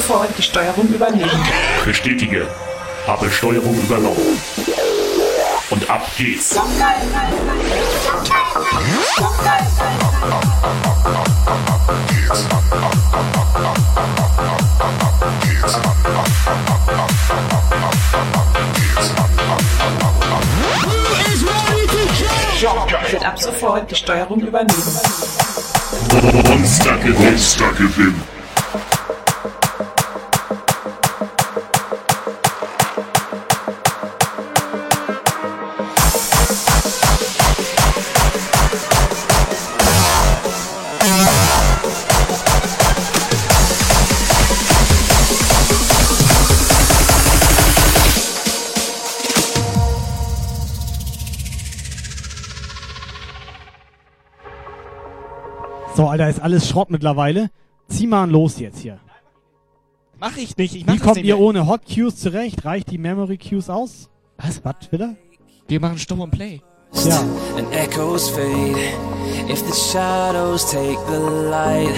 sofort 0.09 0.39
die 0.39 0.43
Steuerung 0.43 0.89
übernehmen. 0.89 1.31
Bestätige. 1.85 2.49
Habe 3.07 3.31
Steuerung 3.31 3.79
übernommen. 3.79 4.41
Und 5.69 5.91
ab 5.91 6.11
geht's. 6.17 6.57
Werde 23.11 23.27
ab 23.27 23.39
sofort 23.39 23.91
die 23.91 23.95
Steuerung 23.95 24.41
übernehmen. 24.41 25.01
Monstergewinn. 26.49 27.31
Monstergewinn. 27.31 28.38
So, 55.99 56.07
Alter, 56.07 56.29
ist 56.29 56.41
alles 56.41 56.69
Schrott 56.69 56.91
mittlerweile. 56.91 57.51
Zieh 57.89 58.07
mal 58.07 58.31
los 58.31 58.61
jetzt 58.61 58.79
hier. 58.79 59.01
Mach 60.21 60.37
ich 60.37 60.57
nicht, 60.57 60.77
ich 60.77 60.87
mach 60.87 60.95
Wie 60.95 60.99
kommt 61.01 61.17
ihr 61.17 61.35
mehr. 61.35 61.41
ohne 61.41 61.67
Hot 61.67 61.81
Cues 61.93 62.15
zurecht? 62.15 62.65
Reicht 62.65 62.93
die 62.93 62.99
Memory 62.99 63.37
Cues 63.37 63.69
aus? 63.69 64.09
Was? 64.37 64.65
Was, 64.65 64.93
wieder? 64.93 65.17
Wir 65.67 65.81
machen 65.81 65.99
Stumm 65.99 66.21
und 66.21 66.31
Play. 66.31 66.61
Ja. 67.05 67.19
and 67.57 67.67
echoes 67.73 68.31
fade. 68.31 68.79
If 69.49 69.59
the 69.67 69.75
shadows 69.75 70.71
take 70.71 71.01
the 71.09 71.19
light, 71.51 71.93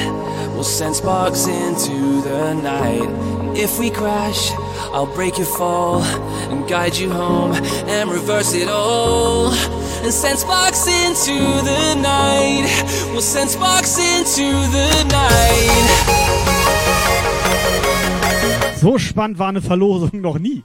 we'll 0.55 0.65
send 0.65 0.97
sparks 0.97 1.47
into 1.47 2.23
the 2.23 2.55
night. 2.55 3.40
If 3.55 3.79
we 3.79 3.91
crash, 3.91 4.51
I'll 4.93 5.07
break 5.15 5.37
your 5.39 5.47
fall 5.47 6.03
and 6.51 6.67
guide 6.69 6.97
you 6.97 7.11
home 7.11 7.53
and 7.89 8.11
reverse 8.11 8.55
it 8.55 8.69
all. 8.69 9.53
And 10.03 10.13
send 10.13 10.39
sparks 10.39 10.87
into 10.87 11.39
the 11.63 11.95
night. 11.97 12.69
We'll 13.13 13.21
send 13.21 13.51
sparks 13.51 13.99
into 13.99 14.51
the 14.71 15.05
night. 15.11 16.31
So 18.77 18.97
spannend 18.99 19.39
war 19.39 19.49
eine 19.49 19.61
Verlosung 19.61 20.21
noch 20.21 20.39
nie. 20.39 20.65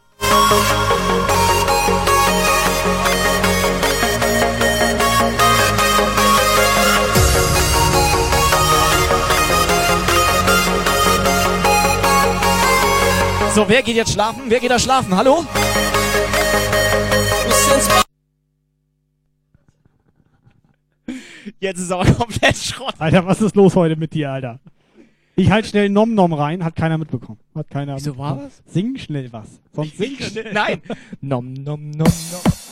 So, 13.56 13.70
wer 13.70 13.82
geht 13.82 13.96
jetzt 13.96 14.12
schlafen? 14.12 14.42
Wer 14.50 14.60
geht 14.60 14.70
da 14.70 14.78
schlafen? 14.78 15.16
Hallo? 15.16 15.46
Jetzt 21.62 21.80
ist 21.80 21.90
aber 21.90 22.06
komplett 22.12 22.58
Schrott. 22.58 22.96
Alter, 23.00 23.26
was 23.26 23.42
ist 23.42 23.56
los 23.56 23.74
heute 23.78 23.96
mit 23.96 24.14
dir, 24.14 24.30
Alter? 24.30 24.60
Ich 25.38 25.50
halt 25.50 25.66
schnell 25.66 25.88
Nom 25.88 26.14
Nom 26.14 26.34
rein, 26.34 26.66
hat 26.66 26.76
keiner 26.76 26.98
mitbekommen. 26.98 27.40
Hat 27.56 27.70
keiner 27.70 27.96
Wieso 27.96 28.18
war 28.18 28.36
mitbekommen. 28.36 28.64
Sing 28.68 28.98
schnell 28.98 29.32
was. 29.32 29.62
Sonst 29.72 29.96
sing 29.96 30.18
schnell. 30.20 30.52
Nein. 30.52 30.82
Nom, 31.22 31.54
nom, 31.54 31.92
nom, 31.92 32.12
nom. 32.32 32.65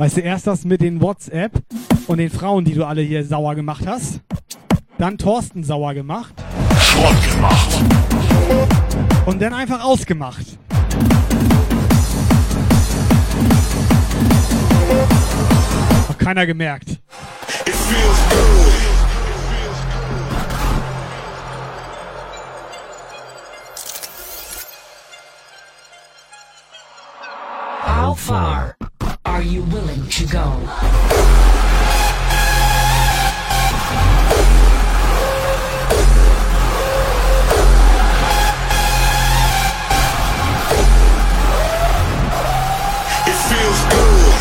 Weißt 0.00 0.16
du, 0.16 0.22
erst 0.22 0.46
das 0.46 0.64
mit 0.64 0.80
den 0.80 1.02
WhatsApp 1.02 1.62
und 2.06 2.16
den 2.16 2.30
Frauen, 2.30 2.64
die 2.64 2.72
du 2.72 2.86
alle 2.86 3.02
hier 3.02 3.22
sauer 3.22 3.54
gemacht 3.54 3.86
hast. 3.86 4.22
Dann 4.96 5.18
Thorsten 5.18 5.62
sauer 5.62 5.92
gemacht. 5.92 6.32
Schrott 6.80 7.34
gemacht. 7.34 7.68
Und 9.26 9.42
dann 9.42 9.52
einfach 9.52 9.84
ausgemacht. 9.84 10.58
Hat 16.08 16.18
keiner 16.18 16.46
gemerkt. 16.46 16.98
How 27.84 28.18
far 28.18 28.74
are 29.30 29.42
you 29.42 29.62
willing 29.74 30.04
to 30.08 30.26
go? 30.26 30.46
It 43.24 43.38
feels 43.50 43.80
good, 43.94 44.34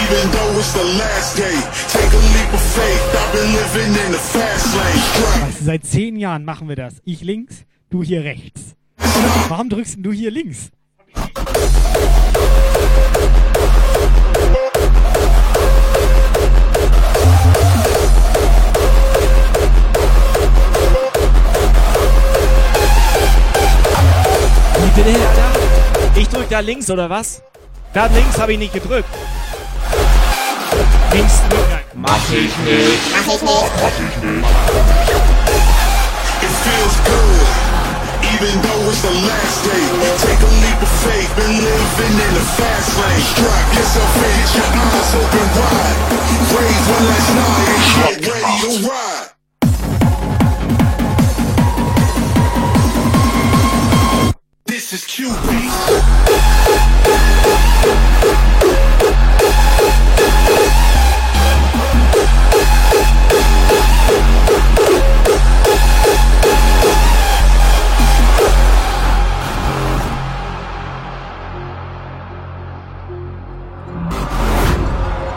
even 0.00 0.30
though 0.30 0.58
it's 0.60 0.72
the 0.74 0.84
last 1.00 1.36
day. 1.36 1.58
Take 1.88 2.12
a 2.12 2.22
leap 2.34 2.52
of 2.54 2.60
faith. 2.60 3.02
I've 3.18 3.32
been 3.32 3.52
living 3.52 3.92
in 4.06 4.12
the 4.12 4.18
fast 4.18 4.76
lane. 4.76 5.44
Weißt 5.44 5.60
du, 5.60 5.64
seit 5.64 5.86
zehn 5.86 6.16
Jahren 6.16 6.44
machen 6.44 6.68
wir 6.68 6.76
das. 6.76 7.02
Ich 7.04 7.22
links, 7.22 7.64
du 7.90 8.04
hier 8.04 8.22
rechts. 8.22 8.76
Warum 9.48 9.68
drückst 9.68 9.96
du 9.98 10.12
hier 10.12 10.30
links? 10.30 10.70
Wie 24.84 25.02
bitte, 25.02 25.18
Alter? 25.18 25.50
Ich 26.14 26.28
drück 26.28 26.48
da 26.50 26.60
links, 26.60 26.90
oder 26.90 27.08
was? 27.08 27.40
Da 27.94 28.04
links 28.06 28.38
habe 28.38 28.52
ich 28.52 28.58
nicht 28.58 28.74
gedrückt. 28.74 29.08
Links 31.12 31.40
drücken. 31.48 31.80
Mach 31.94 32.16
ich 32.28 32.32
nicht. 32.32 32.54
Mach 33.14 33.34
ich 33.34 33.42
nicht. 33.42 33.48
Mach 33.48 33.88
ich 33.88 34.22
nicht. 34.22 34.44
It 36.44 36.52
feels 36.64 36.96
good, 37.08 37.48
even 38.34 38.60
though 38.60 38.90
it's 38.90 39.00
the 39.00 39.14
last 39.24 39.64
day. 39.64 39.84
Take 40.20 40.42
a 40.44 40.52
leap 40.60 40.82
of 40.82 40.92
faith, 41.00 41.30
been 41.36 41.56
living 41.64 42.16
in 42.20 42.34
the 42.34 42.44
fast 42.58 42.92
lane. 43.00 43.24
Strap 43.32 43.66
yourself 43.72 44.16
in, 44.20 44.36
get 44.52 44.68
your 44.76 44.84
eyes 44.92 45.14
open 45.16 45.48
wide. 45.56 45.98
Raise 46.52 46.86
one 46.92 47.06
last 47.08 47.30
night 47.32 47.72
and 47.72 48.20
get 48.20 48.28
ready 48.28 48.54
to 48.60 48.88
ride. 48.88 49.03
Is 54.94 55.04
QB. 55.06 55.34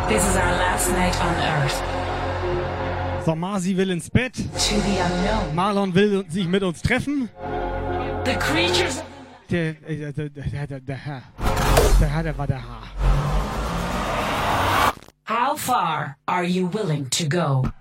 This 0.07 0.23
is 0.23 0.35
our 0.35 0.51
last 0.51 0.91
night 0.91 1.19
on 1.19 1.35
Earth. 1.35 3.25
So, 3.25 3.33
Marzi 3.33 3.75
will 3.75 3.89
ins 3.89 4.09
Bett. 4.09 4.33
To 4.33 4.41
the 4.41 4.97
unknown. 4.99 5.55
Marlon 5.55 5.95
will 5.95 6.23
sich 6.29 6.47
mit 6.47 6.61
uns 6.61 6.81
treffen. 6.83 7.29
The 8.23 8.35
creatures 8.39 9.01
How 15.23 15.55
far 15.55 16.17
are 16.27 16.43
you 16.43 16.67
willing 16.67 17.09
to 17.11 17.27
go? 17.27 17.71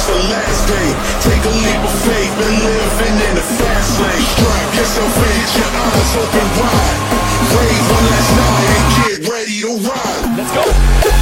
It's 0.00 0.08
the 0.08 0.32
last 0.32 0.68
day. 0.68 0.88
Take 1.20 1.44
a 1.44 1.54
leap 1.60 1.82
of 1.84 1.94
faith, 2.00 2.32
been 2.40 2.56
living 2.64 3.16
in 3.28 3.34
the 3.36 3.44
fast 3.60 4.00
lane. 4.00 4.24
Strap 4.32 4.74
yourself 4.74 5.16
in, 5.28 5.40
your 5.60 5.70
eyes 5.76 6.16
open 6.16 6.48
wide. 6.56 7.00
Raise 7.52 7.86
one 7.92 8.06
last 8.08 8.32
night 8.40 8.66
and 8.76 8.86
get 8.96 9.28
ready 9.28 9.60
to 9.60 9.70
ride. 9.88 10.38
Let's 10.38 10.52
go. 10.52 11.19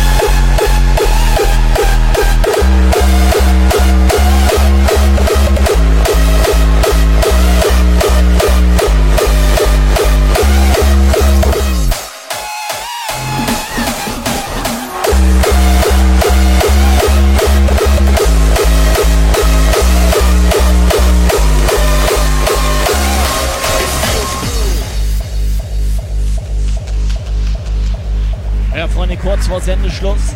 Vor 29.22 29.60
Sendeschluss. 29.60 30.34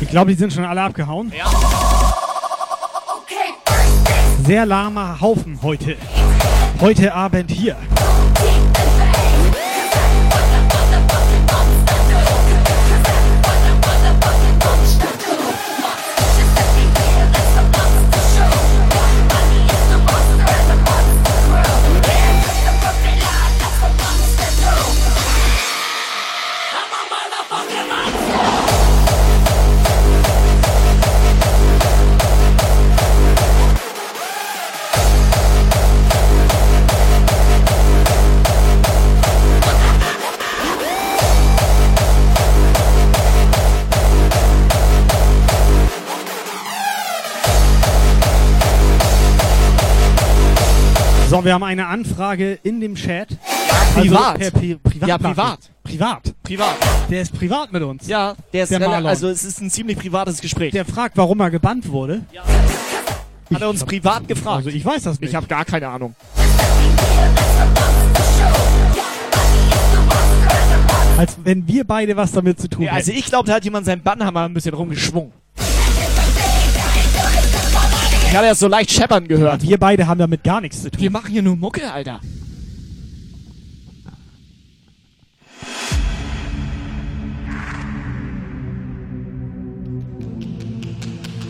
Ich 0.00 0.08
glaube, 0.08 0.30
die 0.30 0.36
sind 0.36 0.52
schon 0.52 0.64
alle 0.64 0.82
abgehauen. 0.82 1.32
Ja. 1.36 1.50
Sehr 4.44 4.66
lahmer 4.66 5.20
Haufen 5.20 5.58
heute. 5.62 5.96
Heute 6.80 7.14
Abend 7.14 7.50
hier. 7.50 7.76
So, 51.32 51.42
wir 51.46 51.54
haben 51.54 51.62
eine 51.62 51.86
Anfrage 51.86 52.58
in 52.62 52.82
dem 52.82 52.94
Chat. 52.94 53.28
privat. 53.94 54.38
Also 54.38 54.50
per 54.50 54.76
privat 54.76 55.08
Ja, 55.08 55.16
privat. 55.16 55.58
Privat. 55.82 56.34
Privat. 56.42 56.76
Der 57.08 57.22
ist 57.22 57.32
privat 57.32 57.72
mit 57.72 57.82
uns. 57.82 58.06
Ja, 58.06 58.34
der 58.52 58.64
ist 58.64 58.68
Der 58.70 58.80
Marlon. 58.80 59.06
also 59.06 59.28
es 59.28 59.42
ist 59.42 59.58
ein 59.62 59.70
ziemlich 59.70 59.96
privates 59.96 60.42
Gespräch. 60.42 60.72
Der 60.72 60.84
fragt, 60.84 61.16
warum 61.16 61.40
er 61.40 61.50
gebannt 61.50 61.90
wurde. 61.90 62.20
Hat 63.50 63.62
er 63.62 63.70
uns 63.70 63.82
privat 63.82 64.28
gefragt? 64.28 64.56
Also 64.66 64.68
ich 64.68 64.84
weiß 64.84 65.04
das 65.04 65.20
nicht. 65.20 65.30
Ich 65.30 65.34
habe 65.34 65.46
gar 65.46 65.64
keine 65.64 65.88
Ahnung. 65.88 66.14
Als 71.16 71.38
wenn 71.44 71.66
wir 71.66 71.84
beide 71.84 72.14
was 72.14 72.32
damit 72.32 72.60
zu 72.60 72.68
tun 72.68 72.82
Ja, 72.82 72.92
also 72.92 73.08
hätten. 73.08 73.18
ich 73.20 73.24
glaube, 73.24 73.46
da 73.48 73.54
hat 73.54 73.64
jemand 73.64 73.86
seinen 73.86 74.02
Bannhammer 74.02 74.42
ein 74.42 74.52
bisschen 74.52 74.74
rumgeschwungen. 74.74 75.32
Ich 78.32 78.38
hatte 78.38 78.48
das 78.48 78.60
so 78.60 78.66
leicht 78.66 78.90
scheppern 78.90 79.28
gehört. 79.28 79.60
Wir 79.60 79.76
beide 79.76 80.06
haben 80.06 80.16
damit 80.16 80.42
gar 80.42 80.62
nichts 80.62 80.80
zu 80.80 80.90
tun. 80.90 80.98
Wir 81.02 81.10
machen 81.10 81.30
hier 81.30 81.42
nur 81.42 81.54
Mucke, 81.54 81.92
Alter. 81.92 82.18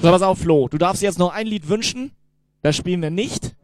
So, 0.03 0.11
pass 0.11 0.23
auf, 0.23 0.41
Flo. 0.41 0.67
Du 0.67 0.77
darfst 0.77 1.03
jetzt 1.03 1.21
noch 1.21 1.33
ein 1.33 1.47
Lied 1.47 1.69
wünschen. 1.69 2.11
Das 2.63 2.75
spielen 2.75 3.01
wir 3.01 3.11
nicht. 3.11 3.55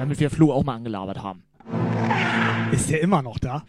Damit 0.00 0.18
wir 0.18 0.28
Flo 0.28 0.52
auch 0.52 0.64
mal 0.64 0.74
angelabert 0.74 1.22
haben. 1.22 1.44
Ist 2.72 2.90
der 2.90 3.00
immer 3.00 3.22
noch 3.22 3.38
da? 3.38 3.62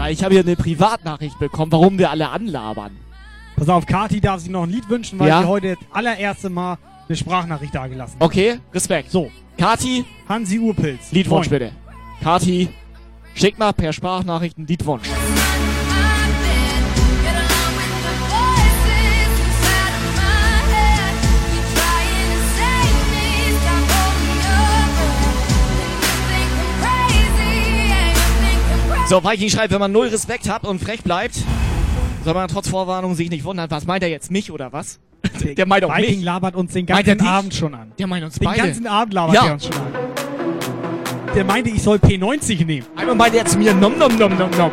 Ja, 0.00 0.08
ich 0.08 0.24
habe 0.24 0.32
hier 0.32 0.42
eine 0.42 0.56
Privatnachricht 0.56 1.38
bekommen, 1.38 1.70
warum 1.72 1.98
wir 1.98 2.10
alle 2.10 2.30
anlabern. 2.30 2.96
Pass 3.54 3.68
auf, 3.68 3.84
Kati 3.84 4.18
darf 4.18 4.40
sich 4.40 4.48
noch 4.48 4.62
ein 4.62 4.70
Lied 4.70 4.88
wünschen, 4.88 5.18
weil 5.18 5.28
Ja? 5.28 5.42
sie 5.42 5.46
heute 5.46 5.76
das 5.76 5.78
allererste 5.92 6.48
Mal 6.48 6.78
eine 7.06 7.16
Sprachnachricht 7.16 7.74
dagelassen 7.74 8.14
hat. 8.18 8.22
Okay, 8.22 8.60
Respekt. 8.72 9.10
So. 9.10 9.30
Kati, 9.58 10.06
Hansi 10.26 10.58
Urpilz. 10.58 11.12
Liedwunsch 11.12 11.50
Moin. 11.50 11.58
bitte. 11.58 11.72
Kati, 12.22 12.70
schick 13.34 13.58
mal 13.58 13.74
per 13.74 13.92
Sprachnachricht 13.92 14.56
einen 14.56 14.68
Liedwunsch. 14.68 15.06
So, 29.10 29.24
Viking 29.24 29.50
schreibt, 29.50 29.72
wenn 29.72 29.80
man 29.80 29.90
null 29.90 30.06
Respekt 30.06 30.48
hat 30.48 30.62
und 30.64 30.80
frech 30.80 31.02
bleibt, 31.02 31.34
soll 32.24 32.32
man 32.32 32.46
trotz 32.46 32.68
Vorwarnung 32.68 33.16
sich 33.16 33.28
nicht 33.28 33.42
wundern. 33.42 33.68
Was 33.68 33.84
meint 33.84 34.04
er 34.04 34.08
jetzt, 34.08 34.30
mich 34.30 34.52
oder 34.52 34.72
was? 34.72 35.00
Der 35.56 35.66
meint 35.66 35.82
auch 35.82 35.96
Viking 35.98 36.18
mich. 36.18 36.24
labert 36.24 36.54
uns 36.54 36.72
den 36.74 36.86
ganzen? 36.86 37.20
Abend 37.26 37.52
schon 37.52 37.74
an. 37.74 37.90
Der 37.98 38.06
meint 38.06 38.24
uns 38.24 38.36
Den 38.36 38.44
beide. 38.44 38.62
ganzen 38.62 38.86
Abend 38.86 39.12
labert 39.12 39.34
Ja. 39.34 39.46
er 39.48 39.52
uns 39.54 39.64
schon 39.66 39.74
an. 39.74 39.92
Der 41.34 41.42
meinte, 41.44 41.70
ich 41.70 41.82
soll 41.82 41.96
P90 41.96 42.64
nehmen. 42.64 42.86
Einmal 42.94 43.16
meinte 43.16 43.38
er 43.38 43.46
zu 43.46 43.58
mir, 43.58 43.74
nom 43.74 43.98
nom 43.98 44.16
nom 44.16 44.38
nom 44.38 44.50
nom. 44.56 44.70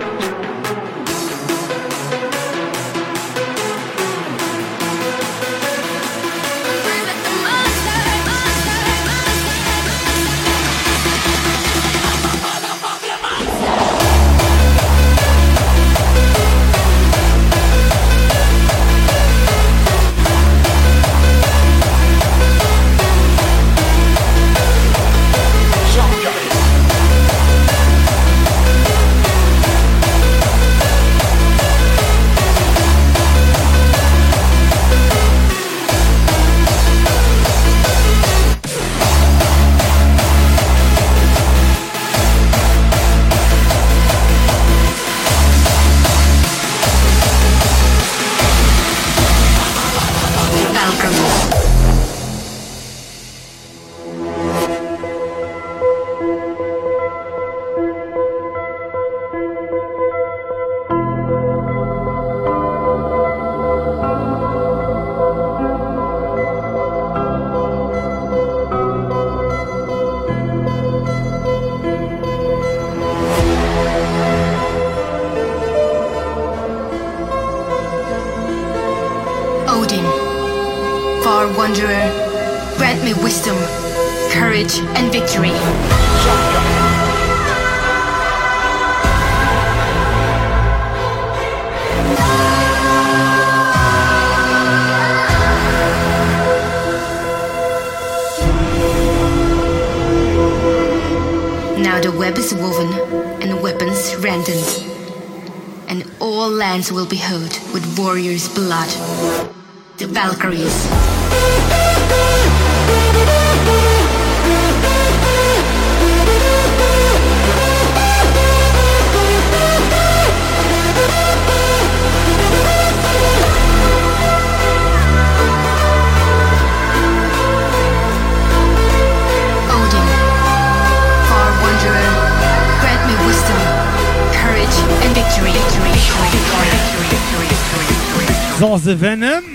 The 138.88 138.96
Venom. 138.96 139.47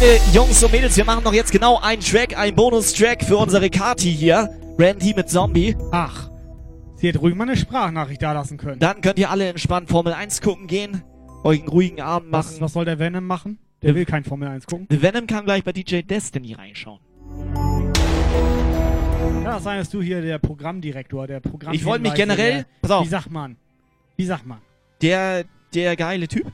Meine 0.00 0.18
Jungs 0.32 0.62
und 0.62 0.72
Mädels, 0.72 0.96
wir 0.96 1.04
machen 1.04 1.24
noch 1.24 1.32
jetzt 1.32 1.52
genau 1.52 1.78
einen 1.80 2.00
Track, 2.02 2.36
einen 2.36 2.56
Bonus-Track 2.56 3.24
für 3.24 3.36
unsere 3.36 3.68
Kati 3.70 4.12
hier. 4.12 4.48
Randy 4.78 5.12
mit 5.14 5.28
Zombie. 5.28 5.76
Ach. 5.92 6.30
Sie 6.96 7.08
hätte 7.08 7.18
ruhig 7.18 7.34
mal 7.34 7.44
eine 7.44 7.56
Sprachnachricht 7.56 8.22
da 8.22 8.32
lassen 8.32 8.56
können. 8.56 8.78
Dann 8.78 9.00
könnt 9.00 9.18
ihr 9.18 9.30
alle 9.30 9.48
entspannt 9.48 9.90
Formel 9.90 10.12
1 10.12 10.40
gucken 10.40 10.66
gehen, 10.66 11.02
euch 11.44 11.60
einen 11.60 11.68
ruhigen 11.68 12.00
Abend 12.00 12.30
machen. 12.30 12.48
Was, 12.54 12.60
was 12.60 12.72
soll 12.72 12.84
der 12.84 12.98
Venom 12.98 13.26
machen? 13.26 13.58
Der 13.82 13.94
will 13.94 14.04
kein 14.04 14.24
Formel 14.24 14.48
1 14.48 14.66
gucken. 14.66 14.86
Venom 14.90 15.26
kann 15.26 15.44
gleich 15.44 15.64
bei 15.64 15.72
DJ 15.72 16.00
Destiny 16.02 16.54
reinschauen. 16.54 17.00
Kann 19.32 19.44
das 19.44 19.62
sein, 19.64 19.78
dass 19.78 19.90
du 19.90 20.02
hier 20.02 20.20
der 20.22 20.38
Programmdirektor, 20.38 21.26
der 21.26 21.40
Programm. 21.40 21.74
Ich 21.74 21.84
wollte 21.84 22.02
mich 22.02 22.14
generell- 22.14 22.66
pass 22.82 22.90
auf. 22.90 23.04
Wie 23.04 23.08
sagt 23.10 23.30
man? 23.30 23.56
Wie 24.16 24.24
sagt 24.26 24.46
man? 24.46 24.58
Der, 25.02 25.44
der 25.74 25.96
geile 25.96 26.28
Typ. 26.28 26.46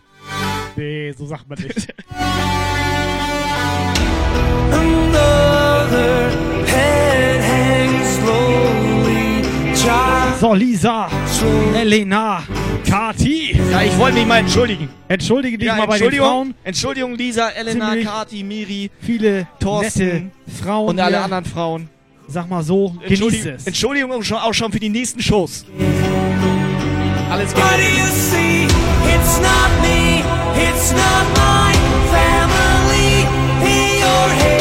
Nee, 0.77 1.13
so 1.13 1.27
sagt 1.27 1.49
man 1.49 1.59
nicht. 1.59 1.93
So, 10.39 10.53
Lisa, 10.53 11.09
Elena, 11.75 12.43
Kati. 12.89 13.59
Ja, 13.71 13.83
ich 13.83 13.97
wollte 13.99 14.19
mich 14.19 14.27
mal 14.27 14.39
entschuldigen. 14.39 14.89
Entschuldige 15.09 15.57
dich 15.57 15.67
Ja, 15.67 15.77
mal 15.77 15.87
bei 15.87 15.95
den 15.97 16.03
Entschuldigung, 16.05 16.27
Frauen. 16.29 16.55
Entschuldigung, 16.63 17.15
Lisa, 17.17 17.49
Elena, 17.49 17.89
Ziemlich 17.91 18.07
Kati, 18.07 18.43
Miri, 18.45 18.91
Viele 19.01 19.49
Thorsten 19.59 20.05
nette 20.05 20.23
Frauen 20.63 20.89
und 20.91 21.01
alle 21.01 21.17
hier. 21.17 21.25
anderen 21.25 21.45
Frauen. 21.47 21.89
Sag 22.29 22.51
mal 22.51 22.63
so, 22.63 22.91
genieß 22.91 23.09
Entschuldigung, 23.09 23.53
es. 23.55 23.67
Entschuldigung 23.67 24.13
auch 24.13 24.23
schon, 24.23 24.37
auch 24.37 24.53
schon 24.55 24.71
für 24.71 24.81
die 24.81 24.91
nächsten 24.91 25.23
Shows. 25.23 25.65
Alles 27.31 27.55
What 27.57 27.63
Gute. 27.63 27.77
do 27.77 27.83
you 27.83 28.07
see? 28.13 28.67
It's 29.15 29.41
not 29.41 29.71
me, 29.83 30.23
it's 30.71 30.93
not. 30.93 31.03
In 31.73 31.76
your 34.27 34.35
head, 34.35 34.56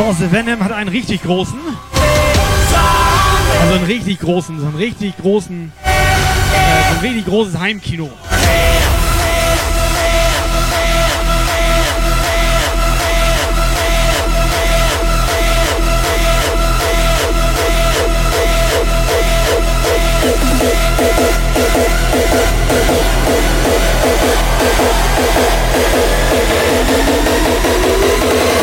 So, 0.00 0.32
Venom 0.32 0.64
hat 0.64 0.72
einen 0.72 0.88
richtig 0.88 1.22
großen. 1.22 1.58
Also 3.60 3.74
einen 3.74 3.84
richtig 3.84 4.18
großen, 4.20 4.58
so 4.58 4.66
einen 4.66 4.76
richtig 4.76 5.14
großen, 5.18 5.72
äh, 5.84 5.88
so 6.88 6.94
ein 6.94 7.00
richtig 7.02 7.26
großes 7.26 7.58
Heimkino. 7.58 8.10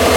Ja, 0.01 0.16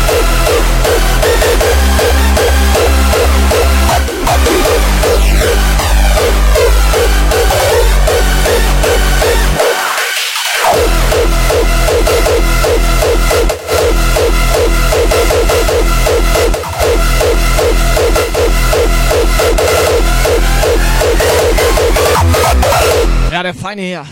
der 23.51 23.61
feine 23.61 23.81
Herr. 23.81 24.05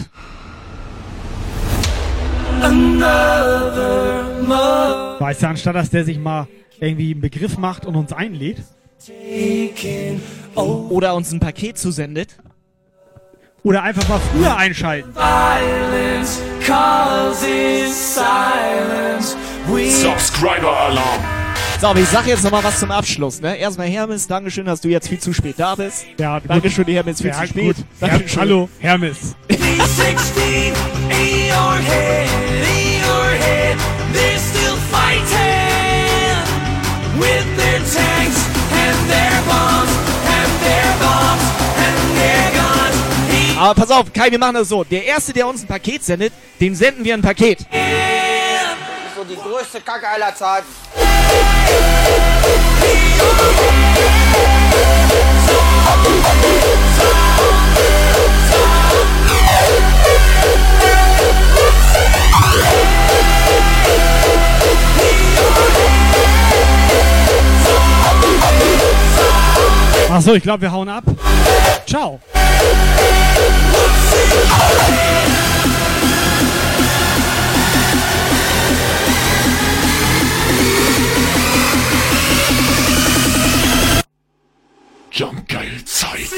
Weißt 5.20 5.44
du, 5.44 5.48
anstatt 5.48 5.76
dass 5.76 5.90
der 5.90 6.06
sich 6.06 6.20
mal 6.20 6.48
irgendwie 6.80 7.12
einen 7.12 7.22
Begriff 7.22 7.58
macht 7.58 7.86
und 7.86 7.96
uns 7.96 8.14
einlädt. 8.14 8.64
Oder 10.56 11.16
uns 11.16 11.32
ein 11.32 11.40
Paket 11.40 11.78
zusendet. 11.78 12.38
Oder 13.64 13.84
einfach 13.84 14.08
mal 14.08 14.20
früher 14.20 14.56
einschalten. 14.56 15.14
Violence 15.14 16.42
causes 16.66 18.16
silence. 18.16 19.36
We 19.68 19.92
Subscriber 19.92 20.76
Alarm. 20.76 21.39
So, 21.82 21.88
aber 21.88 22.00
ich 22.02 22.10
sag 22.10 22.28
jetzt 22.28 22.44
noch 22.44 22.52
mal 22.52 22.62
was 22.64 22.78
zum 22.80 22.92
Abschluss. 22.92 23.40
Ne? 23.40 23.56
Erstmal 23.58 23.88
Hermes, 23.88 24.28
Dankeschön, 24.28 24.66
dass 24.66 24.82
du 24.82 24.90
jetzt 24.90 25.08
viel 25.08 25.20
zu 25.20 25.32
spät 25.34 25.56
da 25.58 25.76
bist. 25.76 26.06
Ja, 26.18 26.40
gut. 26.40 26.50
Dankeschön, 26.50 26.86
Hermes, 26.88 27.22
viel 27.22 27.30
Ja, 27.32 27.40
zu 27.42 27.48
spät. 27.48 27.64
gut. 27.64 27.76
Her 28.02 28.10
Dankeschön. 28.10 28.42
Hallo, 28.42 28.70
Hermes. 28.80 29.18
P16 29.48 30.74
in 31.10 31.48
your 31.48 31.76
head, 31.78 32.28
in 32.64 33.02
your 33.02 33.30
head. 33.30 33.78
They're 34.14 34.38
still 34.40 34.76
fighting 34.92 36.36
with 37.18 37.46
their 37.56 37.80
tanks 37.80 38.46
and 38.74 39.10
their 39.10 39.42
bombs 39.48 39.92
and 40.28 40.52
their 40.62 40.94
bombs 41.00 41.44
and 41.78 42.18
their 42.18 42.52
guns. 42.60 43.58
Aber 43.58 43.74
pass 43.76 43.90
auf, 43.92 44.12
Kai, 44.12 44.30
wir 44.32 44.40
machen 44.40 44.56
das 44.56 44.68
so. 44.68 44.84
Der 44.84 45.06
Erste, 45.06 45.32
der 45.32 45.48
uns 45.48 45.62
ein 45.64 45.68
Paket 45.68 46.04
sendet, 46.04 46.34
dem 46.60 46.76
senden 46.76 47.06
wir 47.06 47.14
ein 47.14 47.22
Paket. 47.22 47.60
Die 49.30 49.36
größte 49.36 49.80
Kacke 49.82 50.08
aller 50.08 50.34
Zeiten. 50.34 50.66
Achso, 70.12 70.34
ich 70.34 70.42
glaube, 70.42 70.62
wir 70.64 70.72
hauen 70.72 70.90
ab. 70.90 71.04
Ciao. 71.86 72.20
Jumpgeil 85.12 85.84
Zeit. 85.86 86.30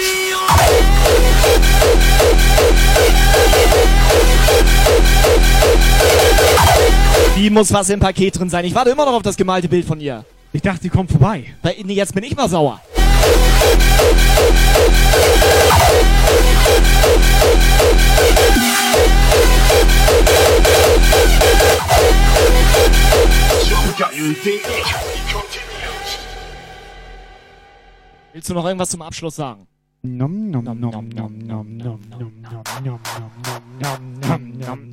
Wie 7.35 7.49
muss 7.49 7.71
was 7.73 7.89
im 7.89 7.99
Paket 7.99 8.39
drin 8.39 8.49
sein? 8.49 8.65
Ich 8.65 8.73
warte 8.75 8.89
immer 8.89 9.05
noch 9.05 9.13
auf 9.13 9.21
das 9.21 9.37
gemalte 9.37 9.67
Bild 9.67 9.85
von 9.85 9.99
ihr. 9.99 10.25
Ich 10.53 10.61
dachte, 10.61 10.81
sie 10.81 10.89
kommt 10.89 11.11
vorbei. 11.11 11.45
Weil, 11.61 11.75
nee, 11.83 11.93
jetzt 11.93 12.13
bin 12.13 12.23
ich 12.23 12.35
mal 12.35 12.49
sauer. 12.49 12.81
Willst 28.33 28.49
du 28.49 28.53
noch 28.53 28.65
irgendwas 28.65 28.89
zum 28.89 29.01
Abschluss 29.01 29.35
sagen? 29.35 29.67
Nom 30.03 30.49
nom 30.49 30.63
nom 30.63 30.79
nom 30.79 30.91
nom 30.91 31.09
nom 31.09 31.37
nom 31.37 31.67
nom 31.77 31.99
nom 32.09 32.33
nom 32.41 32.63
nom 32.83 32.99
nom 33.13 33.59
nom 33.79 34.01
nom 34.19 34.41
nom 34.57 34.91